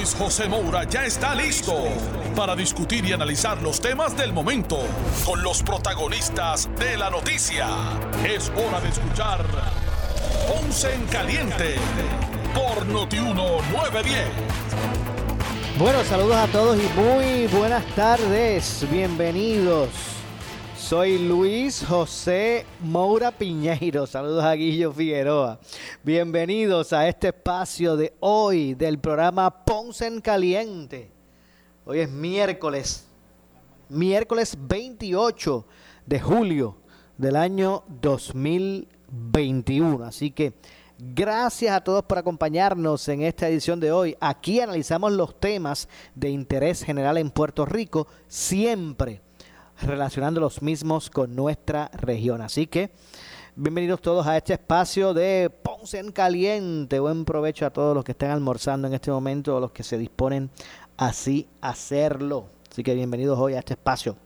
Luis 0.00 0.14
José 0.14 0.48
Moura 0.48 0.84
ya 0.84 1.04
está 1.04 1.34
listo 1.34 1.74
para 2.34 2.56
discutir 2.56 3.04
y 3.04 3.12
analizar 3.12 3.60
los 3.60 3.82
temas 3.82 4.16
del 4.16 4.32
momento 4.32 4.78
con 5.26 5.42
los 5.42 5.62
protagonistas 5.62 6.70
de 6.78 6.96
la 6.96 7.10
noticia. 7.10 7.68
Es 8.24 8.50
hora 8.56 8.80
de 8.80 8.88
escuchar 8.88 9.44
Ponce 10.48 10.94
en 10.94 11.04
Caliente 11.04 11.74
por 12.54 12.86
Notiuno 12.86 13.60
910. 13.72 14.26
Bueno, 15.78 16.02
saludos 16.04 16.36
a 16.36 16.46
todos 16.46 16.78
y 16.78 16.88
muy 16.98 17.46
buenas 17.48 17.84
tardes. 17.94 18.86
Bienvenidos. 18.90 20.19
Soy 20.90 21.18
Luis 21.18 21.84
José 21.88 22.66
Moura 22.80 23.30
Piñeiro. 23.30 24.08
Saludos 24.08 24.42
a 24.42 24.54
Guillo 24.54 24.90
Figueroa. 24.90 25.60
Bienvenidos 26.02 26.92
a 26.92 27.06
este 27.06 27.28
espacio 27.28 27.96
de 27.96 28.12
hoy 28.18 28.74
del 28.74 28.98
programa 28.98 29.64
Ponce 29.64 30.08
en 30.08 30.20
Caliente. 30.20 31.12
Hoy 31.84 32.00
es 32.00 32.10
miércoles, 32.10 33.06
miércoles 33.88 34.58
28 34.60 35.64
de 36.06 36.18
julio 36.18 36.76
del 37.16 37.36
año 37.36 37.84
2021. 38.02 40.04
Así 40.04 40.32
que 40.32 40.54
gracias 40.98 41.72
a 41.72 41.84
todos 41.84 42.02
por 42.02 42.18
acompañarnos 42.18 43.08
en 43.08 43.22
esta 43.22 43.48
edición 43.48 43.78
de 43.78 43.92
hoy. 43.92 44.16
Aquí 44.18 44.58
analizamos 44.58 45.12
los 45.12 45.38
temas 45.38 45.88
de 46.16 46.30
interés 46.30 46.82
general 46.82 47.16
en 47.16 47.30
Puerto 47.30 47.64
Rico, 47.64 48.08
siempre 48.26 49.22
relacionando 49.82 50.40
los 50.40 50.62
mismos 50.62 51.10
con 51.10 51.34
nuestra 51.34 51.90
región. 51.94 52.42
Así 52.42 52.66
que 52.66 52.90
bienvenidos 53.56 54.00
todos 54.00 54.26
a 54.26 54.36
este 54.36 54.54
espacio 54.54 55.14
de 55.14 55.50
Ponce 55.50 55.98
en 55.98 56.12
Caliente. 56.12 57.00
Buen 57.00 57.24
provecho 57.24 57.66
a 57.66 57.70
todos 57.70 57.94
los 57.94 58.04
que 58.04 58.12
están 58.12 58.30
almorzando 58.30 58.88
en 58.88 58.94
este 58.94 59.10
momento 59.10 59.56
o 59.56 59.60
los 59.60 59.72
que 59.72 59.82
se 59.82 59.98
disponen 59.98 60.50
así 60.96 61.48
a 61.60 61.70
hacerlo. 61.70 62.46
Así 62.70 62.82
que 62.82 62.94
bienvenidos 62.94 63.38
hoy 63.38 63.54
a 63.54 63.60
este 63.60 63.74
espacio 63.74 64.16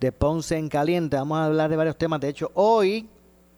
de 0.00 0.12
Ponce 0.12 0.56
en 0.56 0.68
Caliente. 0.68 1.16
Vamos 1.16 1.38
a 1.38 1.46
hablar 1.46 1.70
de 1.70 1.76
varios 1.76 1.96
temas. 1.96 2.20
De 2.20 2.28
hecho, 2.28 2.50
hoy, 2.54 3.08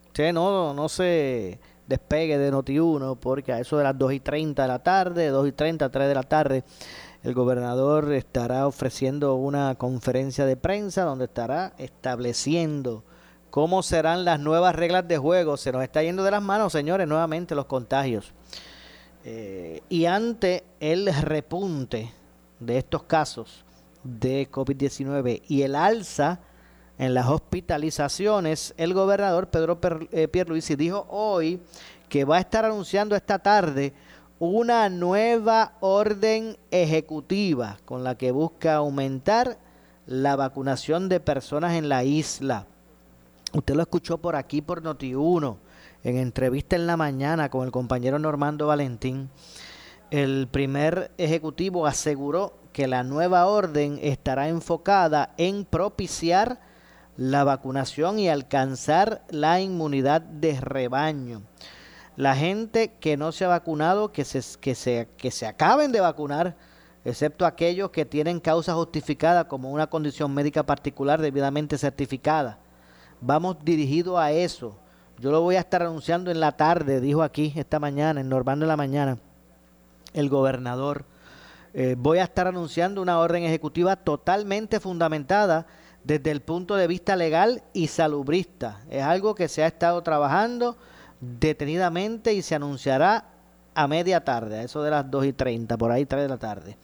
usted 0.06 0.32
no, 0.32 0.72
no 0.74 0.88
se 0.88 1.60
despegue 1.88 2.38
de 2.38 2.52
Noti1 2.52 3.18
porque 3.18 3.52
a 3.52 3.60
eso 3.60 3.78
de 3.78 3.84
las 3.84 3.98
2 3.98 4.12
y 4.12 4.20
30 4.20 4.62
de 4.62 4.68
la 4.68 4.78
tarde, 4.78 5.28
2 5.28 5.48
y 5.48 5.52
30, 5.52 5.88
3 5.90 6.08
de 6.08 6.14
la 6.14 6.22
tarde, 6.22 6.64
el 7.24 7.34
gobernador 7.34 8.12
estará 8.12 8.66
ofreciendo 8.66 9.34
una 9.34 9.74
conferencia 9.74 10.46
de 10.46 10.56
prensa 10.56 11.02
donde 11.02 11.24
estará 11.24 11.72
estableciendo 11.78 13.02
cómo 13.50 13.82
serán 13.82 14.24
las 14.24 14.38
nuevas 14.38 14.76
reglas 14.76 15.08
de 15.08 15.18
juego. 15.18 15.56
Se 15.56 15.72
nos 15.72 15.82
está 15.82 16.02
yendo 16.02 16.22
de 16.22 16.30
las 16.30 16.42
manos, 16.42 16.72
señores, 16.72 17.08
nuevamente 17.08 17.54
los 17.54 17.64
contagios. 17.64 18.32
Eh, 19.24 19.82
y 19.88 20.04
ante 20.04 20.64
el 20.78 21.12
repunte 21.12 22.12
de 22.60 22.78
estos 22.78 23.02
casos 23.04 23.64
de 24.04 24.48
COVID-19 24.50 25.42
y 25.48 25.62
el 25.62 25.74
alza 25.74 26.40
en 26.98 27.14
las 27.14 27.28
hospitalizaciones, 27.28 28.74
el 28.76 28.92
gobernador 28.92 29.48
Pedro 29.48 29.78
eh, 30.10 30.26
Pierluisi 30.26 30.74
dijo 30.74 31.06
hoy 31.08 31.60
que 32.08 32.24
va 32.24 32.36
a 32.36 32.40
estar 32.40 32.64
anunciando 32.64 33.14
esta 33.14 33.38
tarde 33.38 33.92
una 34.40 34.88
nueva 34.88 35.74
orden 35.80 36.56
ejecutiva 36.70 37.78
con 37.84 38.02
la 38.02 38.16
que 38.16 38.32
busca 38.32 38.74
aumentar 38.74 39.58
la 40.06 40.36
vacunación 40.36 41.08
de 41.08 41.20
personas 41.20 41.74
en 41.74 41.88
la 41.88 42.02
isla. 42.02 42.66
Usted 43.52 43.74
lo 43.74 43.82
escuchó 43.82 44.18
por 44.18 44.36
aquí 44.36 44.60
por 44.60 44.82
Noti1, 44.82 45.56
en 46.04 46.16
entrevista 46.16 46.76
en 46.76 46.86
la 46.86 46.96
mañana 46.96 47.48
con 47.48 47.64
el 47.64 47.72
compañero 47.72 48.18
Normando 48.18 48.66
Valentín. 48.66 49.30
El 50.10 50.48
primer 50.50 51.12
ejecutivo 51.18 51.86
aseguró 51.86 52.54
que 52.72 52.86
la 52.86 53.02
nueva 53.02 53.46
orden 53.46 53.98
estará 54.02 54.48
enfocada 54.48 55.34
en 55.36 55.64
propiciar 55.64 56.60
la 57.18 57.42
vacunación 57.42 58.20
y 58.20 58.28
alcanzar 58.28 59.22
la 59.28 59.60
inmunidad 59.60 60.22
de 60.22 60.60
rebaño. 60.60 61.42
La 62.14 62.36
gente 62.36 62.94
que 63.00 63.16
no 63.16 63.32
se 63.32 63.44
ha 63.44 63.48
vacunado, 63.48 64.12
que 64.12 64.24
se, 64.24 64.40
que 64.60 64.76
se, 64.76 65.08
que 65.18 65.32
se 65.32 65.44
acaben 65.44 65.90
de 65.90 66.00
vacunar, 66.00 66.54
excepto 67.04 67.44
aquellos 67.44 67.90
que 67.90 68.04
tienen 68.04 68.38
causa 68.38 68.74
justificada 68.74 69.48
como 69.48 69.72
una 69.72 69.88
condición 69.88 70.32
médica 70.32 70.62
particular 70.62 71.20
debidamente 71.20 71.76
certificada. 71.76 72.60
Vamos 73.20 73.56
dirigido 73.64 74.16
a 74.16 74.30
eso. 74.30 74.78
Yo 75.18 75.32
lo 75.32 75.40
voy 75.40 75.56
a 75.56 75.60
estar 75.60 75.82
anunciando 75.82 76.30
en 76.30 76.38
la 76.38 76.52
tarde, 76.52 77.00
dijo 77.00 77.24
aquí 77.24 77.52
esta 77.56 77.80
mañana, 77.80 78.20
en 78.20 78.28
Normando 78.28 78.64
en 78.64 78.68
la 78.68 78.76
mañana, 78.76 79.18
el 80.12 80.28
gobernador. 80.28 81.04
Eh, 81.74 81.96
voy 81.98 82.18
a 82.18 82.24
estar 82.24 82.46
anunciando 82.46 83.02
una 83.02 83.18
orden 83.18 83.42
ejecutiva 83.42 83.96
totalmente 83.96 84.78
fundamentada 84.78 85.66
desde 86.04 86.30
el 86.30 86.40
punto 86.40 86.76
de 86.76 86.86
vista 86.86 87.16
legal 87.16 87.62
y 87.72 87.88
salubrista. 87.88 88.80
Es 88.90 89.02
algo 89.02 89.34
que 89.34 89.48
se 89.48 89.62
ha 89.62 89.66
estado 89.66 90.02
trabajando 90.02 90.76
detenidamente 91.20 92.32
y 92.34 92.42
se 92.42 92.54
anunciará 92.54 93.26
a 93.74 93.86
media 93.86 94.24
tarde, 94.24 94.58
a 94.58 94.62
eso 94.62 94.82
de 94.82 94.90
las 94.90 95.10
2 95.10 95.26
y 95.26 95.32
30, 95.32 95.76
por 95.76 95.92
ahí 95.92 96.06
3 96.06 96.22
de 96.22 96.28
la 96.28 96.38
tarde. 96.38 96.76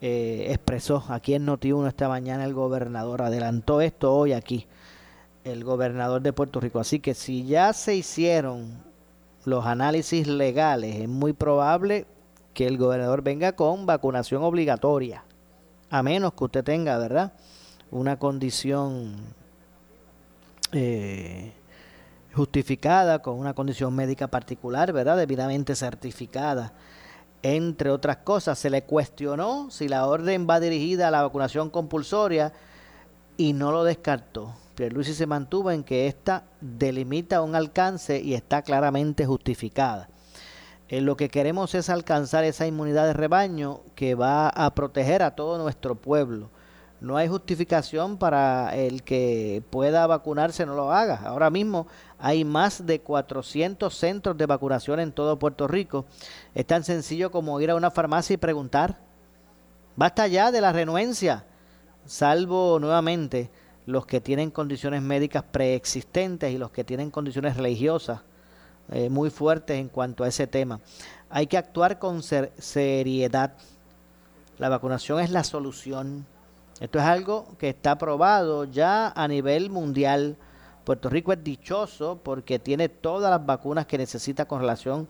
Eh, 0.00 0.46
expresó 0.48 1.04
aquí 1.08 1.34
en 1.34 1.46
Noti1 1.46 1.88
esta 1.88 2.08
mañana 2.08 2.44
el 2.44 2.54
gobernador, 2.54 3.20
adelantó 3.22 3.82
esto 3.82 4.14
hoy 4.14 4.32
aquí, 4.32 4.66
el 5.44 5.64
gobernador 5.64 6.22
de 6.22 6.32
Puerto 6.32 6.60
Rico. 6.60 6.80
Así 6.80 7.00
que 7.00 7.12
si 7.12 7.44
ya 7.44 7.72
se 7.72 7.94
hicieron 7.94 8.82
los 9.44 9.66
análisis 9.66 10.26
legales, 10.26 10.96
es 10.96 11.08
muy 11.08 11.32
probable 11.32 12.06
que 12.54 12.66
el 12.66 12.78
gobernador 12.78 13.22
venga 13.22 13.52
con 13.52 13.84
vacunación 13.86 14.42
obligatoria, 14.42 15.24
a 15.90 16.02
menos 16.02 16.32
que 16.32 16.44
usted 16.44 16.64
tenga, 16.64 16.96
¿verdad? 16.98 17.32
Una 17.90 18.18
condición 18.18 19.16
eh, 20.72 21.52
justificada 22.32 23.20
con 23.20 23.38
una 23.38 23.54
condición 23.54 23.94
médica 23.94 24.28
particular, 24.28 24.92
¿verdad? 24.92 25.16
Debidamente 25.16 25.74
certificada. 25.74 26.72
Entre 27.42 27.90
otras 27.90 28.18
cosas, 28.18 28.58
se 28.58 28.70
le 28.70 28.82
cuestionó 28.82 29.70
si 29.70 29.88
la 29.88 30.06
orden 30.06 30.46
va 30.48 30.60
dirigida 30.60 31.08
a 31.08 31.10
la 31.10 31.22
vacunación 31.22 31.70
compulsoria 31.70 32.52
y 33.36 33.52
no 33.52 33.72
lo 33.72 33.82
descartó. 33.82 34.54
Pierluisi 34.76 35.14
se 35.14 35.26
mantuvo 35.26 35.70
en 35.70 35.82
que 35.82 36.06
esta 36.06 36.44
delimita 36.60 37.42
un 37.42 37.54
alcance 37.54 38.20
y 38.20 38.34
está 38.34 38.62
claramente 38.62 39.26
justificada. 39.26 40.08
Lo 40.90 41.16
que 41.16 41.28
queremos 41.28 41.74
es 41.74 41.88
alcanzar 41.88 42.44
esa 42.44 42.66
inmunidad 42.66 43.06
de 43.06 43.12
rebaño 43.12 43.80
que 43.94 44.14
va 44.14 44.48
a 44.48 44.74
proteger 44.74 45.22
a 45.22 45.34
todo 45.34 45.58
nuestro 45.58 45.94
pueblo 45.94 46.50
no 47.00 47.16
hay 47.16 47.28
justificación 47.28 48.18
para 48.18 48.76
el 48.76 49.02
que 49.02 49.62
pueda 49.70 50.06
vacunarse 50.06 50.66
no 50.66 50.74
lo 50.74 50.92
haga. 50.92 51.22
Ahora 51.24 51.48
mismo 51.48 51.86
hay 52.18 52.44
más 52.44 52.84
de 52.84 53.00
400 53.00 53.94
centros 53.94 54.36
de 54.36 54.46
vacunación 54.46 55.00
en 55.00 55.12
todo 55.12 55.38
Puerto 55.38 55.66
Rico. 55.66 56.04
Es 56.54 56.66
tan 56.66 56.84
sencillo 56.84 57.30
como 57.30 57.58
ir 57.60 57.70
a 57.70 57.74
una 57.74 57.90
farmacia 57.90 58.34
y 58.34 58.36
preguntar. 58.36 58.98
Basta 59.96 60.26
ya 60.26 60.52
de 60.52 60.60
la 60.60 60.72
renuencia, 60.72 61.44
salvo 62.04 62.78
nuevamente 62.78 63.50
los 63.86 64.04
que 64.06 64.20
tienen 64.20 64.50
condiciones 64.50 65.02
médicas 65.02 65.42
preexistentes 65.42 66.52
y 66.52 66.58
los 66.58 66.70
que 66.70 66.84
tienen 66.84 67.10
condiciones 67.10 67.56
religiosas 67.56 68.20
eh, 68.92 69.08
muy 69.08 69.30
fuertes 69.30 69.78
en 69.78 69.88
cuanto 69.88 70.22
a 70.22 70.28
ese 70.28 70.46
tema. 70.46 70.80
Hay 71.30 71.46
que 71.46 71.56
actuar 71.56 71.98
con 71.98 72.22
seriedad. 72.22 73.54
La 74.58 74.68
vacunación 74.68 75.20
es 75.20 75.30
la 75.30 75.44
solución 75.44 76.26
esto 76.80 76.98
es 76.98 77.04
algo 77.04 77.46
que 77.58 77.68
está 77.68 77.98
probado 77.98 78.64
ya 78.64 79.12
a 79.14 79.28
nivel 79.28 79.68
mundial. 79.68 80.36
Puerto 80.84 81.10
Rico 81.10 81.32
es 81.32 81.44
dichoso 81.44 82.18
porque 82.22 82.58
tiene 82.58 82.88
todas 82.88 83.30
las 83.30 83.44
vacunas 83.44 83.84
que 83.84 83.98
necesita 83.98 84.46
con 84.46 84.60
relación 84.60 85.06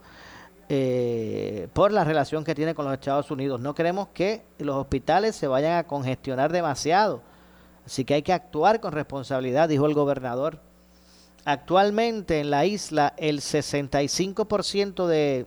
eh, 0.69 1.69
por 1.73 1.93
la 1.93 2.03
relación 2.03 2.45
que 2.45 2.57
tiene 2.57 2.75
con 2.75 2.85
los 2.85 2.95
Estados 2.95 3.31
Unidos. 3.31 3.61
No 3.61 3.75
queremos 3.75 4.09
que 4.15 4.43
los 4.59 4.77
hospitales 4.77 5.37
se 5.37 5.47
vayan 5.47 5.79
a 5.79 5.85
congestionar 5.85 6.51
demasiado. 6.51 7.23
Así 7.87 8.05
que 8.05 8.15
hay 8.15 8.23
que 8.23 8.33
actuar 8.33 8.81
con 8.81 8.93
responsabilidad, 8.93 9.69
dijo 9.69 9.87
el 9.87 9.95
gobernador. 9.95 10.61
Actualmente 11.45 12.41
en 12.41 12.51
la 12.51 12.67
isla 12.67 13.15
el 13.17 13.41
65% 13.41 15.07
de, 15.07 15.47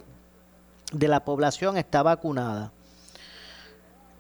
de 0.94 1.08
la 1.08 1.26
población 1.26 1.78
está 1.78 2.02
vacunada. 2.02 2.72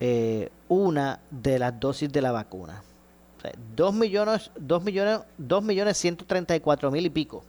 eh, 0.00 0.50
una 0.68 1.20
de 1.30 1.58
las 1.58 1.80
dosis 1.80 2.12
de 2.12 2.22
la 2.22 2.32
vacuna. 2.32 2.82
O 3.38 3.40
sea, 3.40 3.52
2 3.74 3.94
millones, 3.94 4.50
2 4.58 4.84
millones, 4.84 5.20
2 5.38 5.62
millones 5.62 5.96
134 5.96 6.90
mil 6.90 7.06
y 7.06 7.10
pico. 7.10 7.44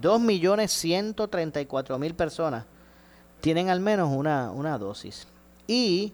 2 0.00 0.20
millones 0.20 0.72
134 0.72 1.98
mil 1.98 2.14
personas 2.14 2.64
tienen 3.40 3.70
al 3.70 3.80
menos 3.80 4.10
una, 4.10 4.50
una 4.50 4.76
dosis. 4.78 5.26
Y 5.66 6.12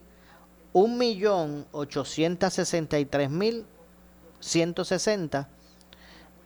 1 0.72 0.96
millón 0.96 1.66
863 1.72 3.30
mil 3.30 3.66
160 4.38 5.48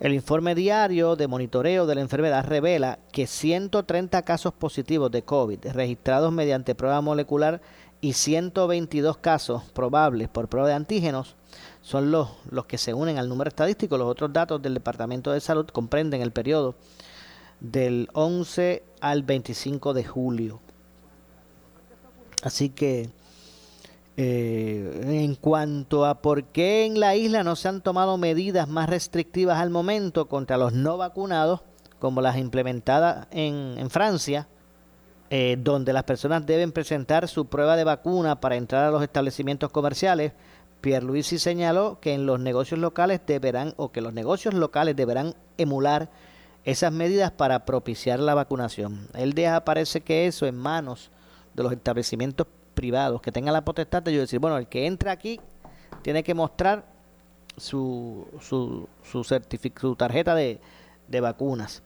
El 0.00 0.14
informe 0.14 0.54
diario 0.54 1.14
de 1.14 1.28
monitoreo 1.28 1.84
de 1.84 1.94
la 1.94 2.00
enfermedad 2.00 2.46
revela 2.46 2.98
que 3.12 3.26
130 3.26 4.22
casos 4.22 4.54
positivos 4.54 5.10
de 5.10 5.22
COVID 5.22 5.58
registrados 5.74 6.32
mediante 6.32 6.74
prueba 6.74 7.02
molecular 7.02 7.60
y 8.00 8.14
122 8.14 9.18
casos 9.18 9.62
probables 9.74 10.30
por 10.30 10.48
prueba 10.48 10.68
de 10.68 10.74
antígenos 10.74 11.36
son 11.82 12.10
los, 12.10 12.30
los 12.50 12.64
que 12.64 12.78
se 12.78 12.94
unen 12.94 13.18
al 13.18 13.28
número 13.28 13.48
estadístico. 13.48 13.98
Los 13.98 14.08
otros 14.08 14.32
datos 14.32 14.62
del 14.62 14.72
Departamento 14.72 15.32
de 15.32 15.40
Salud 15.40 15.66
comprenden 15.66 16.22
el 16.22 16.32
periodo 16.32 16.76
del 17.60 18.08
11 18.14 18.82
al 19.02 19.22
25 19.22 19.92
de 19.92 20.04
julio. 20.04 20.60
Así 22.42 22.70
que 22.70 23.10
eh, 24.22 25.22
en 25.24 25.34
cuanto 25.34 26.04
a 26.04 26.20
por 26.20 26.44
qué 26.44 26.84
en 26.84 27.00
la 27.00 27.16
isla 27.16 27.42
no 27.42 27.56
se 27.56 27.68
han 27.68 27.80
tomado 27.80 28.18
medidas 28.18 28.68
más 28.68 28.90
restrictivas 28.90 29.58
al 29.58 29.70
momento 29.70 30.28
contra 30.28 30.58
los 30.58 30.74
no 30.74 30.98
vacunados, 30.98 31.62
como 31.98 32.20
las 32.20 32.36
implementadas 32.36 33.28
en, 33.30 33.88
Francia, 33.88 34.46
eh, 35.30 35.56
donde 35.58 35.94
las 35.94 36.04
personas 36.04 36.44
deben 36.44 36.70
presentar 36.70 37.28
su 37.28 37.46
prueba 37.46 37.76
de 37.76 37.84
vacuna 37.84 38.42
para 38.42 38.56
entrar 38.56 38.84
a 38.84 38.90
los 38.90 39.02
establecimientos 39.02 39.70
comerciales, 39.70 40.32
Pierluisi 40.82 41.38
señaló 41.38 41.98
que 41.98 42.12
en 42.12 42.26
los 42.26 42.38
negocios 42.40 42.78
locales 42.78 43.22
deberán 43.26 43.72
o 43.78 43.90
que 43.90 44.02
los 44.02 44.12
negocios 44.12 44.52
locales 44.52 44.96
deberán 44.96 45.34
emular 45.56 46.10
esas 46.64 46.92
medidas 46.92 47.30
para 47.30 47.64
propiciar 47.64 48.20
la 48.20 48.34
vacunación. 48.34 49.08
Él 49.14 49.32
deja 49.32 49.64
parece 49.64 50.02
que 50.02 50.26
eso 50.26 50.44
en 50.44 50.58
manos 50.58 51.10
de 51.54 51.62
los 51.62 51.72
establecimientos 51.72 52.46
privados 52.74 53.20
que 53.20 53.32
tengan 53.32 53.52
la 53.52 53.64
potestad 53.64 54.02
de 54.02 54.16
decir, 54.16 54.38
bueno, 54.38 54.56
el 54.56 54.68
que 54.68 54.86
entra 54.86 55.12
aquí 55.12 55.40
tiene 56.02 56.22
que 56.22 56.34
mostrar 56.34 56.84
su, 57.56 58.26
su, 58.40 58.88
su, 59.02 59.24
su 59.24 59.96
tarjeta 59.96 60.34
de, 60.34 60.60
de 61.08 61.20
vacunas. 61.20 61.82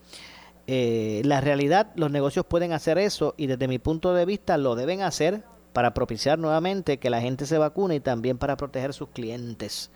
Eh, 0.67 1.21
la 1.25 1.41
realidad, 1.41 1.91
los 1.95 2.11
negocios 2.11 2.47
pueden 2.47 2.73
hacer 2.73 2.99
eso 2.99 3.35
y 3.37 3.47
desde 3.47 3.69
mi 3.69 3.79
punto 3.79 4.15
de 4.15 4.25
vista 4.25 4.57
lo 4.57 4.77
deben 4.77 5.03
hacer 5.03 5.43
para 5.73 5.93
propiciar 5.93 6.39
nuevamente 6.39 6.99
que 6.99 7.11
la 7.11 7.21
gente 7.21 7.47
se 7.47 7.59
vacune 7.59 7.97
y 7.97 8.01
también 8.01 8.39
para 8.39 8.57
proteger 8.57 8.95
sus 8.95 9.09
clientes. 9.09 9.91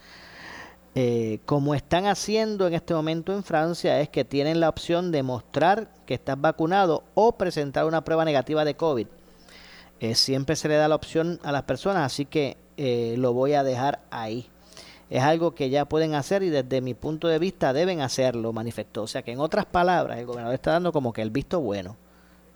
Eh, 0.94 1.38
como 1.46 1.74
están 1.74 2.06
haciendo 2.06 2.66
en 2.66 2.74
este 2.74 2.92
momento 2.92 3.32
en 3.32 3.44
Francia, 3.44 4.00
es 4.00 4.08
que 4.08 4.24
tienen 4.24 4.58
la 4.58 4.68
opción 4.68 5.12
de 5.12 5.22
mostrar 5.22 5.94
que 6.06 6.14
estás 6.14 6.40
vacunado 6.40 7.04
o 7.14 7.38
presentar 7.38 7.84
una 7.84 8.02
prueba 8.04 8.24
negativa 8.24 8.64
de 8.64 8.74
COVID. 8.74 9.06
Eh, 10.00 10.14
siempre 10.14 10.56
se 10.56 10.68
le 10.68 10.76
da 10.76 10.88
la 10.88 10.94
opción 10.94 11.40
a 11.42 11.52
las 11.52 11.62
personas, 11.64 12.04
así 12.04 12.24
que 12.24 12.56
lo 13.16 13.32
voy 13.32 13.54
a 13.54 13.64
dejar 13.64 14.00
ahí 14.10 14.48
es 15.10 15.22
algo 15.22 15.54
que 15.54 15.70
ya 15.70 15.86
pueden 15.86 16.14
hacer 16.14 16.42
y 16.42 16.50
desde 16.50 16.80
mi 16.80 16.94
punto 16.94 17.28
de 17.28 17.38
vista 17.38 17.72
deben 17.72 18.00
hacerlo, 18.00 18.52
manifestó. 18.52 19.02
O 19.02 19.06
sea 19.06 19.22
que 19.22 19.32
en 19.32 19.40
otras 19.40 19.64
palabras, 19.64 20.18
el 20.18 20.26
gobernador 20.26 20.54
está 20.54 20.72
dando 20.72 20.92
como 20.92 21.12
que 21.12 21.22
el 21.22 21.30
visto 21.30 21.60
bueno, 21.60 21.96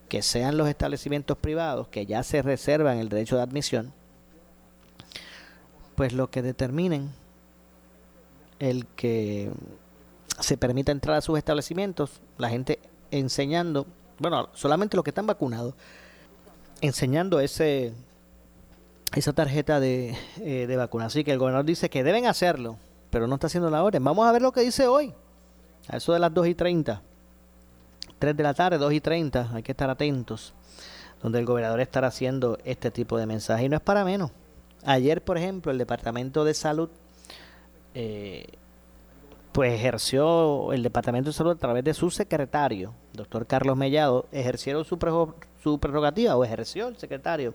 que 0.08 0.22
sean 0.22 0.58
los 0.58 0.68
establecimientos 0.68 1.38
privados 1.38 1.88
que 1.88 2.04
ya 2.04 2.22
se 2.22 2.42
reservan 2.42 2.98
el 2.98 3.08
derecho 3.08 3.36
de 3.36 3.42
admisión, 3.42 3.92
pues 5.94 6.12
lo 6.12 6.30
que 6.30 6.42
determinen 6.42 7.10
el 8.58 8.86
que 8.86 9.50
se 10.38 10.56
permita 10.56 10.92
entrar 10.92 11.16
a 11.16 11.20
sus 11.22 11.38
establecimientos, 11.38 12.20
la 12.36 12.50
gente 12.50 12.78
enseñando, 13.10 13.86
bueno, 14.18 14.50
solamente 14.52 14.96
los 14.96 15.04
que 15.04 15.10
están 15.10 15.26
vacunados, 15.26 15.74
enseñando 16.82 17.40
ese 17.40 17.94
esa 19.14 19.32
tarjeta 19.32 19.80
de, 19.80 20.16
eh, 20.40 20.66
de 20.66 20.76
vacuna. 20.76 21.06
Así 21.06 21.24
que 21.24 21.32
el 21.32 21.38
gobernador 21.38 21.66
dice 21.66 21.90
que 21.90 22.02
deben 22.02 22.26
hacerlo, 22.26 22.78
pero 23.10 23.26
no 23.26 23.34
está 23.34 23.46
haciendo 23.46 23.70
la 23.70 23.82
orden. 23.82 24.02
Vamos 24.02 24.26
a 24.26 24.32
ver 24.32 24.42
lo 24.42 24.52
que 24.52 24.62
dice 24.62 24.86
hoy. 24.86 25.14
A 25.88 25.96
eso 25.96 26.12
de 26.12 26.18
las 26.18 26.32
2 26.32 26.46
y 26.48 26.54
30. 26.54 27.02
3 28.18 28.36
de 28.36 28.42
la 28.42 28.54
tarde, 28.54 28.78
2 28.78 28.92
y 28.92 29.00
30. 29.00 29.50
Hay 29.52 29.62
que 29.62 29.72
estar 29.72 29.90
atentos. 29.90 30.54
Donde 31.22 31.38
el 31.38 31.46
gobernador 31.46 31.80
estará 31.80 32.08
haciendo 32.08 32.58
este 32.64 32.90
tipo 32.90 33.18
de 33.18 33.26
mensaje. 33.26 33.64
Y 33.64 33.68
no 33.68 33.76
es 33.76 33.82
para 33.82 34.04
menos. 34.04 34.30
Ayer, 34.84 35.22
por 35.22 35.38
ejemplo, 35.38 35.70
el 35.70 35.78
Departamento 35.78 36.44
de 36.44 36.54
Salud, 36.54 36.88
eh, 37.94 38.46
pues 39.52 39.74
ejerció 39.74 40.72
el 40.72 40.82
Departamento 40.82 41.30
de 41.30 41.34
Salud 41.34 41.52
a 41.52 41.56
través 41.56 41.84
de 41.84 41.94
su 41.94 42.10
secretario, 42.10 42.94
doctor 43.12 43.46
Carlos 43.46 43.76
Mellado, 43.76 44.26
ejercieron 44.32 44.84
su, 44.84 44.98
su 45.62 45.78
prerrogativa 45.78 46.36
o 46.36 46.44
ejerció 46.44 46.88
el 46.88 46.96
secretario 46.96 47.54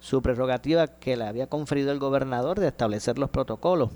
su 0.00 0.22
prerrogativa 0.22 0.86
que 0.86 1.16
le 1.16 1.24
había 1.24 1.46
conferido 1.46 1.92
el 1.92 1.98
gobernador 1.98 2.58
de 2.58 2.68
establecer 2.68 3.18
los 3.18 3.30
protocolos, 3.30 3.90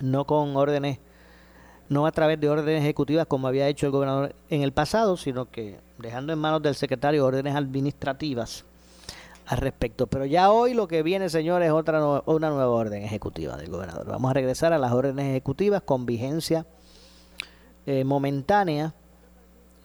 no 0.00 0.24
con 0.24 0.56
órdenes, 0.56 0.98
no 1.88 2.06
a 2.06 2.12
través 2.12 2.40
de 2.40 2.48
órdenes 2.48 2.82
ejecutivas 2.82 3.26
como 3.26 3.48
había 3.48 3.68
hecho 3.68 3.86
el 3.86 3.92
gobernador 3.92 4.34
en 4.48 4.62
el 4.62 4.72
pasado, 4.72 5.16
sino 5.16 5.50
que 5.50 5.78
dejando 5.98 6.32
en 6.32 6.38
manos 6.38 6.62
del 6.62 6.74
secretario 6.74 7.24
órdenes 7.24 7.54
administrativas 7.54 8.64
al 9.48 9.58
respecto. 9.58 10.06
Pero 10.06 10.24
ya 10.24 10.50
hoy 10.50 10.74
lo 10.74 10.88
que 10.88 11.02
viene, 11.02 11.28
señores, 11.28 11.66
es 11.66 11.72
otra 11.72 12.22
una 12.26 12.50
nueva 12.50 12.68
orden 12.68 13.02
ejecutiva 13.02 13.56
del 13.56 13.70
gobernador. 13.70 14.06
Vamos 14.06 14.30
a 14.30 14.34
regresar 14.34 14.72
a 14.72 14.78
las 14.78 14.92
órdenes 14.92 15.26
ejecutivas 15.26 15.82
con 15.82 16.06
vigencia 16.06 16.66
eh, 17.86 18.04
momentánea 18.04 18.94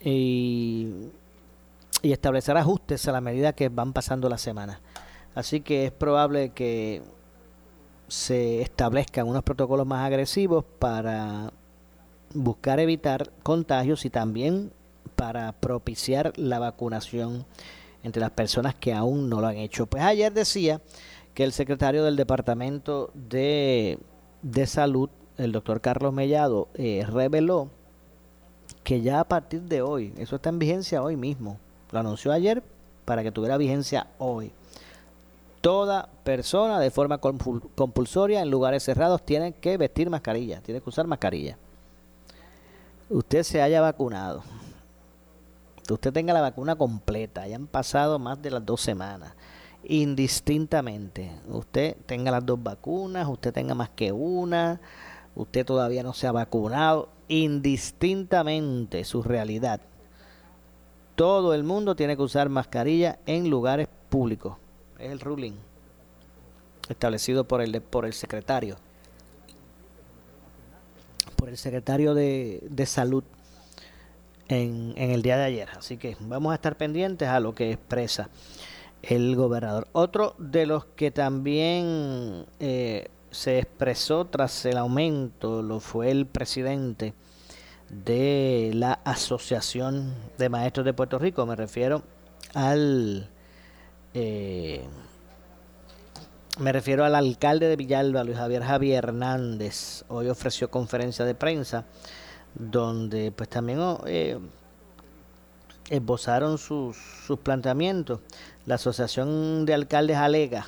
y 0.01 1.09
y 2.03 2.11
establecer 2.11 2.57
ajustes 2.57 3.07
a 3.07 3.13
la 3.13 3.21
medida 3.21 3.53
que 3.53 3.69
van 3.69 3.93
pasando 3.93 4.29
las 4.29 4.41
semanas. 4.41 4.79
Así 5.33 5.61
que 5.61 5.85
es 5.85 5.91
probable 5.91 6.49
que 6.49 7.01
se 8.09 8.61
establezcan 8.61 9.27
unos 9.27 9.41
protocolos 9.41 9.87
más 9.87 10.05
agresivos 10.05 10.65
para 10.79 11.51
buscar 12.33 12.79
evitar 12.79 13.31
contagios 13.41 14.05
y 14.05 14.09
también 14.09 14.71
para 15.15 15.53
propiciar 15.53 16.33
la 16.37 16.59
vacunación 16.59 17.45
entre 18.03 18.21
las 18.21 18.31
personas 18.31 18.75
que 18.75 18.93
aún 18.93 19.29
no 19.29 19.41
lo 19.41 19.47
han 19.47 19.57
hecho. 19.57 19.85
Pues 19.85 20.03
ayer 20.03 20.31
decía 20.33 20.81
que 21.33 21.43
el 21.43 21.53
secretario 21.53 22.03
del 22.03 22.15
Departamento 22.15 23.09
de, 23.13 23.97
de 24.41 24.67
Salud, 24.67 25.09
el 25.37 25.51
doctor 25.51 25.81
Carlos 25.81 26.13
Mellado, 26.13 26.67
eh, 26.75 27.05
reveló 27.09 27.69
que 28.83 29.01
ya 29.01 29.21
a 29.21 29.23
partir 29.23 29.61
de 29.61 29.81
hoy, 29.81 30.13
eso 30.17 30.35
está 30.35 30.49
en 30.49 30.59
vigencia 30.59 31.01
hoy 31.01 31.15
mismo, 31.15 31.57
lo 31.91 31.99
anunció 31.99 32.31
ayer 32.31 32.61
para 33.05 33.23
que 33.23 33.31
tuviera 33.31 33.57
vigencia 33.57 34.07
hoy. 34.17 34.51
Toda 35.61 36.09
persona 36.25 36.79
de 36.79 36.91
forma 36.91 37.19
compulsoria 37.19 38.41
en 38.41 38.51
lugares 38.51 38.83
cerrados 38.83 39.23
tiene 39.25 39.53
que 39.53 39.77
vestir 39.77 40.09
mascarilla, 40.09 40.59
tiene 40.61 40.81
que 40.81 40.89
usar 40.89 41.07
mascarilla. 41.07 41.57
Usted 43.09 43.43
se 43.43 43.61
haya 43.61 43.79
vacunado, 43.79 44.43
usted 45.89 46.13
tenga 46.13 46.33
la 46.33 46.41
vacuna 46.41 46.75
completa, 46.75 47.41
hayan 47.41 47.67
pasado 47.67 48.19
más 48.19 48.41
de 48.41 48.51
las 48.51 48.65
dos 48.65 48.81
semanas, 48.81 49.33
indistintamente, 49.83 51.31
usted 51.47 51.97
tenga 52.05 52.31
las 52.31 52.45
dos 52.45 52.61
vacunas, 52.61 53.27
usted 53.27 53.53
tenga 53.53 53.75
más 53.75 53.89
que 53.89 54.11
una, 54.11 54.79
usted 55.35 55.65
todavía 55.65 56.03
no 56.03 56.13
se 56.13 56.27
ha 56.27 56.31
vacunado, 56.31 57.09
indistintamente 57.27 59.03
su 59.03 59.23
realidad. 59.23 59.81
Todo 61.15 61.53
el 61.53 61.63
mundo 61.63 61.95
tiene 61.95 62.15
que 62.15 62.23
usar 62.23 62.49
mascarilla 62.49 63.19
en 63.25 63.49
lugares 63.49 63.87
públicos. 64.09 64.57
Es 64.97 65.11
el 65.11 65.19
ruling 65.19 65.53
establecido 66.89 67.43
por 67.45 67.61
el, 67.61 67.81
por 67.81 68.05
el 68.05 68.13
secretario. 68.13 68.77
Por 71.35 71.49
el 71.49 71.57
secretario 71.57 72.13
de, 72.13 72.63
de 72.69 72.85
salud 72.85 73.23
en, 74.47 74.93
el 74.97 75.21
día 75.21 75.37
de 75.37 75.43
ayer. 75.43 75.69
Así 75.77 75.97
que 75.97 76.17
vamos 76.19 76.51
a 76.51 76.55
estar 76.55 76.77
pendientes 76.77 77.27
a 77.27 77.39
lo 77.39 77.53
que 77.55 77.71
expresa 77.71 78.29
el 79.01 79.35
gobernador. 79.35 79.87
Otro 79.91 80.35
de 80.37 80.65
los 80.65 80.85
que 80.85 81.11
también 81.11 82.45
eh, 82.59 83.07
se 83.31 83.59
expresó 83.59 84.25
tras 84.25 84.65
el 84.65 84.77
aumento 84.77 85.61
lo 85.61 85.79
fue 85.79 86.11
el 86.11 86.25
presidente 86.25 87.13
de 87.89 88.71
la 88.73 88.93
Asociación 89.03 90.13
de 90.37 90.49
Maestros 90.49 90.85
de 90.85 90.93
Puerto 90.93 91.19
Rico. 91.19 91.45
Me 91.45 91.55
refiero 91.55 92.03
al 92.53 93.29
eh, 94.13 94.85
me 96.59 96.71
refiero 96.71 97.03
al 97.03 97.15
alcalde 97.15 97.67
de 97.67 97.75
Villalba, 97.75 98.23
Luis 98.23 98.37
Javier 98.37 98.63
Javier 98.63 99.05
Hernández. 99.05 100.05
Hoy 100.07 100.29
ofreció 100.29 100.69
conferencia 100.69 101.25
de 101.25 101.33
prensa 101.33 101.85
donde 102.55 103.31
pues 103.31 103.49
también 103.49 103.79
eh, 104.05 104.37
esbozaron 105.89 106.57
sus, 106.57 106.97
sus 107.25 107.39
planteamientos. 107.39 108.19
La 108.65 108.75
Asociación 108.75 109.65
de 109.65 109.73
Alcaldes 109.73 110.17
alega, 110.17 110.67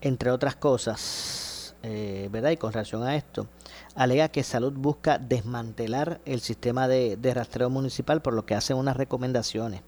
entre 0.00 0.30
otras 0.30 0.56
cosas, 0.56 1.74
eh, 1.82 2.28
¿verdad? 2.32 2.50
Y 2.50 2.56
con 2.56 2.72
relación 2.72 3.02
a 3.04 3.16
esto, 3.16 3.46
alega 3.94 4.28
que 4.28 4.42
Salud 4.42 4.72
busca 4.72 5.18
desmantelar 5.18 6.20
el 6.24 6.40
sistema 6.40 6.88
de, 6.88 7.16
de 7.16 7.34
rastreo 7.34 7.70
municipal, 7.70 8.22
por 8.22 8.34
lo 8.34 8.44
que 8.44 8.54
hacen 8.54 8.76
unas 8.76 8.96
recomendaciones. 8.96 9.82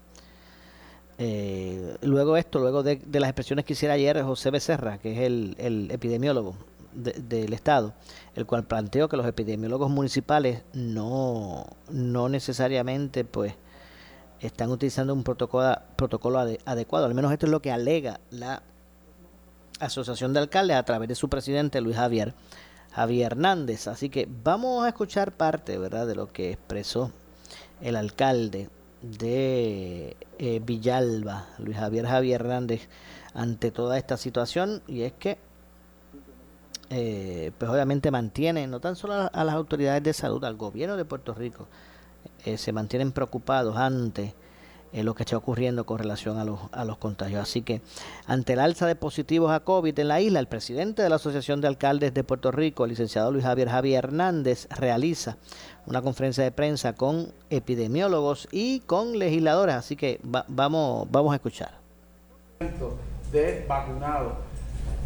Eh, 1.17 1.97
luego 2.01 2.35
esto, 2.35 2.57
luego 2.59 2.81
de, 2.81 2.99
las 3.11 3.29
expresiones 3.29 3.63
que 3.63 3.73
hiciera 3.73 3.93
ayer 3.93 4.23
José 4.23 4.49
Becerra, 4.49 4.97
que 4.97 5.13
es 5.13 5.19
el, 5.19 5.55
el 5.59 5.91
epidemiólogo 5.91 6.55
del 6.93 7.53
Estado, 7.53 7.93
el 8.35 8.45
cual 8.45 8.63
planteó 8.63 9.09
que 9.09 9.17
los 9.17 9.25
epidemiólogos 9.25 9.89
municipales 9.89 10.63
no, 10.73 11.65
no 11.89 12.29
necesariamente 12.29 13.23
pues 13.23 13.53
están 14.39 14.71
utilizando 14.71 15.13
un 15.13 15.23
protocolo, 15.23 15.75
protocolo 15.95 16.39
adecuado. 16.39 17.05
Al 17.05 17.13
menos 17.13 17.31
esto 17.31 17.45
es 17.45 17.51
lo 17.51 17.61
que 17.61 17.71
alega 17.71 18.19
la 18.31 18.63
Asociación 19.79 20.33
de 20.33 20.39
Alcaldes 20.39 20.77
a 20.77 20.83
través 20.83 21.09
de 21.09 21.15
su 21.15 21.27
presidente 21.29 21.81
Luis 21.81 21.95
Javier 21.95 22.33
Javier 22.91 23.31
Hernández. 23.33 23.87
Así 23.87 24.09
que 24.09 24.27
vamos 24.43 24.85
a 24.85 24.89
escuchar 24.89 25.31
parte, 25.31 25.77
¿verdad?, 25.77 26.07
de 26.07 26.15
lo 26.15 26.31
que 26.31 26.51
expresó 26.51 27.11
el 27.81 27.95
alcalde 27.95 28.69
de 29.01 30.15
eh, 30.37 30.61
Villalba, 30.63 31.47
Luis 31.57 31.77
Javier 31.77 32.05
Javier 32.05 32.41
Hernández, 32.41 32.87
ante 33.33 33.71
toda 33.71 33.97
esta 33.97 34.17
situación 34.17 34.81
y 34.87 35.01
es 35.01 35.13
que 35.13 35.39
eh, 36.93 37.51
pues 37.57 37.71
obviamente 37.71 38.11
mantiene 38.11 38.67
no 38.67 38.81
tan 38.81 38.97
solo 38.97 39.29
a, 39.31 39.43
las 39.45 39.55
autoridades 39.55 40.03
de 40.03 40.11
salud, 40.11 40.43
al 40.43 40.57
gobierno 40.57 40.97
de 40.97 41.05
Puerto 41.05 41.33
Rico, 41.33 41.67
eh, 42.43 42.57
se 42.57 42.73
mantienen 42.73 43.13
preocupados 43.13 43.77
ante 43.77 44.35
eh, 44.91 45.01
lo 45.01 45.15
que 45.15 45.23
está 45.23 45.37
ocurriendo 45.37 45.85
con 45.85 45.99
relación 45.99 46.37
a 46.37 46.43
los, 46.43 46.59
a 46.73 46.83
los 46.83 46.97
contagios. 46.97 47.41
Así 47.41 47.61
que 47.61 47.81
ante 48.27 48.53
el 48.53 48.59
alza 48.59 48.87
de 48.87 48.97
positivos 48.97 49.51
a 49.51 49.61
COVID 49.61 49.97
en 49.97 50.09
la 50.09 50.19
isla, 50.19 50.41
el 50.41 50.49
presidente 50.49 51.01
de 51.01 51.07
la 51.07 51.15
Asociación 51.15 51.61
de 51.61 51.69
Alcaldes 51.69 52.13
de 52.13 52.25
Puerto 52.25 52.51
Rico, 52.51 52.83
el 52.83 52.89
licenciado 52.89 53.31
Luis 53.31 53.45
Javier 53.45 53.69
Javier 53.69 54.03
Hernández, 54.03 54.67
realiza 54.69 55.37
una 55.85 56.01
conferencia 56.01 56.43
de 56.43 56.51
prensa 56.51 56.91
con 56.91 57.31
epidemiólogos 57.49 58.49
y 58.51 58.81
con 58.81 59.17
legisladores. 59.17 59.75
Así 59.75 59.95
que 59.95 60.19
vamos, 60.23 61.07
vamos 61.09 61.31
a 61.31 61.35
escuchar. 61.35 61.71
De 63.31 63.65
vacunados 63.65 64.50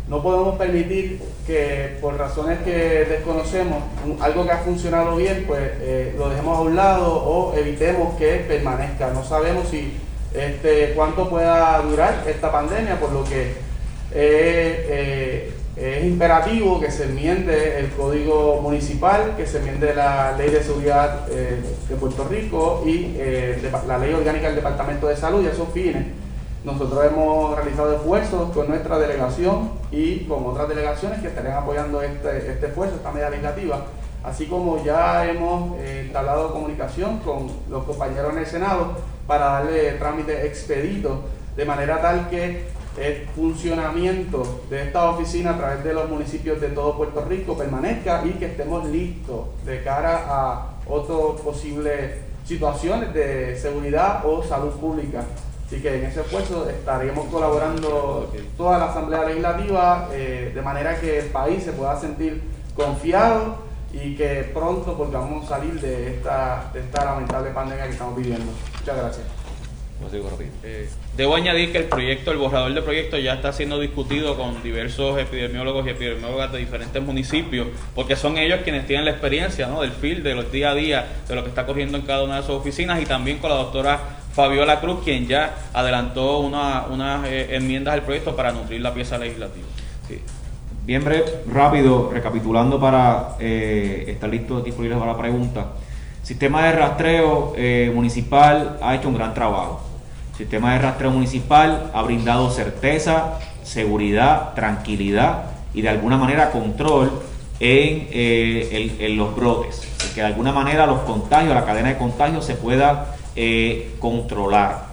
no 0.08 0.22
podemos 0.22 0.56
permitir 0.58 1.20
que 1.48 1.98
por 2.00 2.18
razones 2.18 2.60
que 2.60 3.06
desconocemos, 3.10 3.82
algo 4.20 4.46
que 4.46 4.52
ha 4.52 4.60
funcionado 4.60 5.16
bien, 5.16 5.46
pues 5.48 5.62
eh, 5.82 6.14
lo 6.16 6.30
dejemos 6.30 6.58
a 6.58 6.62
un 6.62 6.76
lado 6.76 7.12
o 7.12 7.56
evitemos 7.56 8.16
que 8.16 8.46
permanezca. 8.48 9.10
No 9.10 9.24
sabemos 9.24 9.68
si 9.70 9.94
este, 10.36 10.94
cuánto 10.96 11.28
pueda 11.28 11.80
durar 11.82 12.24
esta 12.28 12.52
pandemia, 12.52 13.00
por 13.00 13.12
lo 13.14 13.24
que 13.24 13.54
eh, 14.14 15.52
es 15.76 16.06
imperativo 16.06 16.80
que 16.80 16.92
se 16.92 17.06
enmiende 17.06 17.80
el 17.80 17.90
código 17.90 18.62
municipal, 18.62 19.34
que 19.36 19.48
se 19.48 19.58
enmiende 19.58 19.96
la 19.96 20.38
ley 20.38 20.52
de 20.52 20.62
seguridad 20.62 21.28
eh, 21.32 21.60
de 21.90 21.96
Puerto 21.96 22.28
Rico 22.30 22.84
y 22.86 23.18
la 23.88 23.98
ley 23.98 24.14
orgánica 24.14 24.48
del 24.48 24.58
Departamento 24.58 25.08
de 25.08 25.18
Salud 25.18 25.44
y 25.44 25.48
esos 25.48 25.70
fines 25.74 26.06
nosotros 26.66 27.06
hemos 27.06 27.56
realizado 27.56 27.96
esfuerzos 27.96 28.52
con 28.52 28.68
nuestra 28.68 28.98
delegación 28.98 29.70
y 29.92 30.22
con 30.22 30.46
otras 30.48 30.68
delegaciones 30.68 31.22
que 31.22 31.28
estarían 31.28 31.58
apoyando 31.58 32.02
este, 32.02 32.52
este 32.52 32.68
esfuerzo, 32.68 32.96
esta 32.96 33.12
medida 33.12 33.30
legislativa, 33.30 33.86
así 34.24 34.48
como 34.48 34.84
ya 34.84 35.30
hemos 35.30 35.76
eh, 35.80 36.12
comunicación 36.52 37.20
con 37.20 37.52
los 37.70 37.84
compañeros 37.84 38.34
en 38.34 38.40
el 38.40 38.46
Senado 38.48 38.94
para 39.28 39.46
darle 39.46 39.92
trámite 39.94 40.48
expedito, 40.48 41.22
de 41.56 41.66
manera 41.66 42.02
tal 42.02 42.30
que 42.30 42.64
el 42.98 43.28
funcionamiento 43.36 44.64
de 44.70 44.84
esta 44.84 45.10
oficina 45.12 45.52
a 45.52 45.58
través 45.58 45.84
de 45.84 45.94
los 45.94 46.10
municipios 46.10 46.60
de 46.62 46.70
todo 46.70 46.98
Puerto 46.98 47.24
Rico 47.26 47.56
permanezca 47.56 48.24
y 48.26 48.32
que 48.32 48.48
estemos 48.48 48.86
listos 48.88 49.48
de 49.66 49.84
cara 49.84 50.24
a 50.28 50.70
otras 50.88 51.42
posibles 51.42 52.16
situaciones 52.46 53.14
de 53.14 53.56
seguridad 53.58 54.26
o 54.26 54.44
salud 54.44 54.72
pública 54.74 55.24
Así 55.76 55.82
que 55.82 55.94
en 55.94 56.06
ese 56.06 56.22
esfuerzo 56.22 56.70
estaríamos 56.70 57.28
colaborando 57.28 58.32
toda 58.56 58.78
la 58.78 58.86
Asamblea 58.86 59.26
Legislativa 59.26 60.08
eh, 60.14 60.54
de 60.56 60.62
manera 60.62 60.98
que 61.02 61.20
el 61.20 61.26
país 61.26 61.64
se 61.64 61.74
pueda 61.74 62.00
sentir 62.00 62.42
confiado 62.74 63.58
y 63.92 64.16
que 64.16 64.50
pronto 64.54 64.96
podamos 64.96 65.46
salir 65.50 65.74
de 65.82 66.16
esta, 66.16 66.72
de 66.74 66.80
esta 66.80 67.04
lamentable 67.04 67.50
pandemia 67.50 67.88
que 67.88 67.92
estamos 67.92 68.16
viviendo. 68.16 68.54
Muchas 68.80 68.98
gracias. 68.98 69.26
Eh, 70.64 70.90
debo 71.18 71.36
añadir 71.36 71.74
que 71.74 71.80
el 71.80 71.86
proyecto, 71.86 72.32
el 72.32 72.38
borrador 72.38 72.74
de 72.74 72.82
proyecto 72.82 73.18
ya 73.18 73.34
está 73.34 73.52
siendo 73.52 73.78
discutido 73.80 74.38
con 74.38 74.64
diversos 74.64 75.20
epidemiólogos 75.20 75.88
y 75.88 75.90
epidemiólogas 75.90 76.54
de 76.54 76.60
diferentes 76.60 77.02
municipios, 77.02 77.68
porque 77.94 78.16
son 78.16 78.38
ellos 78.38 78.62
quienes 78.64 78.88
tienen 78.88 79.06
la 79.06 79.12
experiencia 79.12 79.68
¿no? 79.68 79.82
del 79.82 79.92
field, 79.92 80.24
de 80.24 80.36
los 80.36 80.52
día 80.52 80.72
a 80.72 80.76
día, 80.76 81.08
de 81.28 81.36
lo 81.36 81.44
que 81.44 81.50
está 81.50 81.66
corriendo 81.66 81.98
en 81.98 82.06
cada 82.06 82.24
una 82.24 82.38
de 82.38 82.42
sus 82.44 82.52
oficinas 82.52 83.02
y 83.02 83.06
también 83.06 83.40
con 83.40 83.50
la 83.50 83.58
doctora 83.58 84.00
Fabiola 84.36 84.82
Cruz, 84.82 85.00
quien 85.02 85.28
ya 85.28 85.56
adelantó 85.74 86.40
unas 86.40 86.90
una, 86.90 87.22
eh, 87.26 87.56
enmiendas 87.56 87.94
al 87.94 88.02
proyecto 88.02 88.36
para 88.36 88.52
nutrir 88.52 88.82
la 88.82 88.94
pieza 88.94 89.18
legislativa. 89.18 89.66
Bien 90.84 91.04
breve, 91.04 91.26
rápido, 91.52 92.12
recapitulando 92.14 92.80
para 92.80 93.38
eh, 93.40 94.04
estar 94.08 94.30
listo 94.30 94.60
disponibles 94.60 95.00
para 95.00 95.14
la 95.14 95.18
pregunta. 95.18 95.68
Sistema 96.22 96.66
de 96.66 96.74
rastreo 96.74 97.54
eh, 97.56 97.90
municipal 97.96 98.78
ha 98.82 98.94
hecho 98.94 99.08
un 99.08 99.16
gran 99.16 99.34
trabajo. 99.34 99.82
Sistema 100.38 100.74
de 100.74 100.80
rastreo 100.80 101.12
municipal 101.12 101.90
ha 101.94 102.02
brindado 102.02 102.52
certeza, 102.52 103.40
seguridad, 103.64 104.54
tranquilidad 104.54 105.46
y 105.74 105.82
de 105.82 105.90
alguna 105.90 106.18
manera 106.18 106.52
control 106.52 107.10
en, 107.62 108.10
en 108.12 109.18
los 109.18 109.34
brotes. 109.34 109.88
Que 110.14 110.22
de 110.22 110.28
alguna 110.28 110.52
manera 110.52 110.86
los 110.86 111.00
contagios, 111.02 111.56
la 111.56 111.66
cadena 111.66 111.90
de 111.90 111.98
contagios 111.98 112.44
se 112.46 112.56
pueda 112.56 113.15
eh, 113.38 113.96
controlar. 114.00 114.86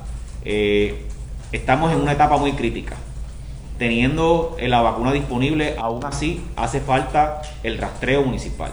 Eh, 0.44 1.06
estamos 1.52 1.92
en 1.92 2.00
una 2.00 2.12
etapa 2.12 2.36
muy 2.38 2.54
crítica. 2.54 2.96
Teniendo 3.78 4.56
eh, 4.58 4.66
la 4.66 4.80
vacuna 4.80 5.12
disponible, 5.12 5.76
aún 5.78 6.04
así 6.04 6.44
hace 6.56 6.80
falta 6.80 7.40
el 7.62 7.78
rastreo 7.78 8.24
municipal. 8.24 8.72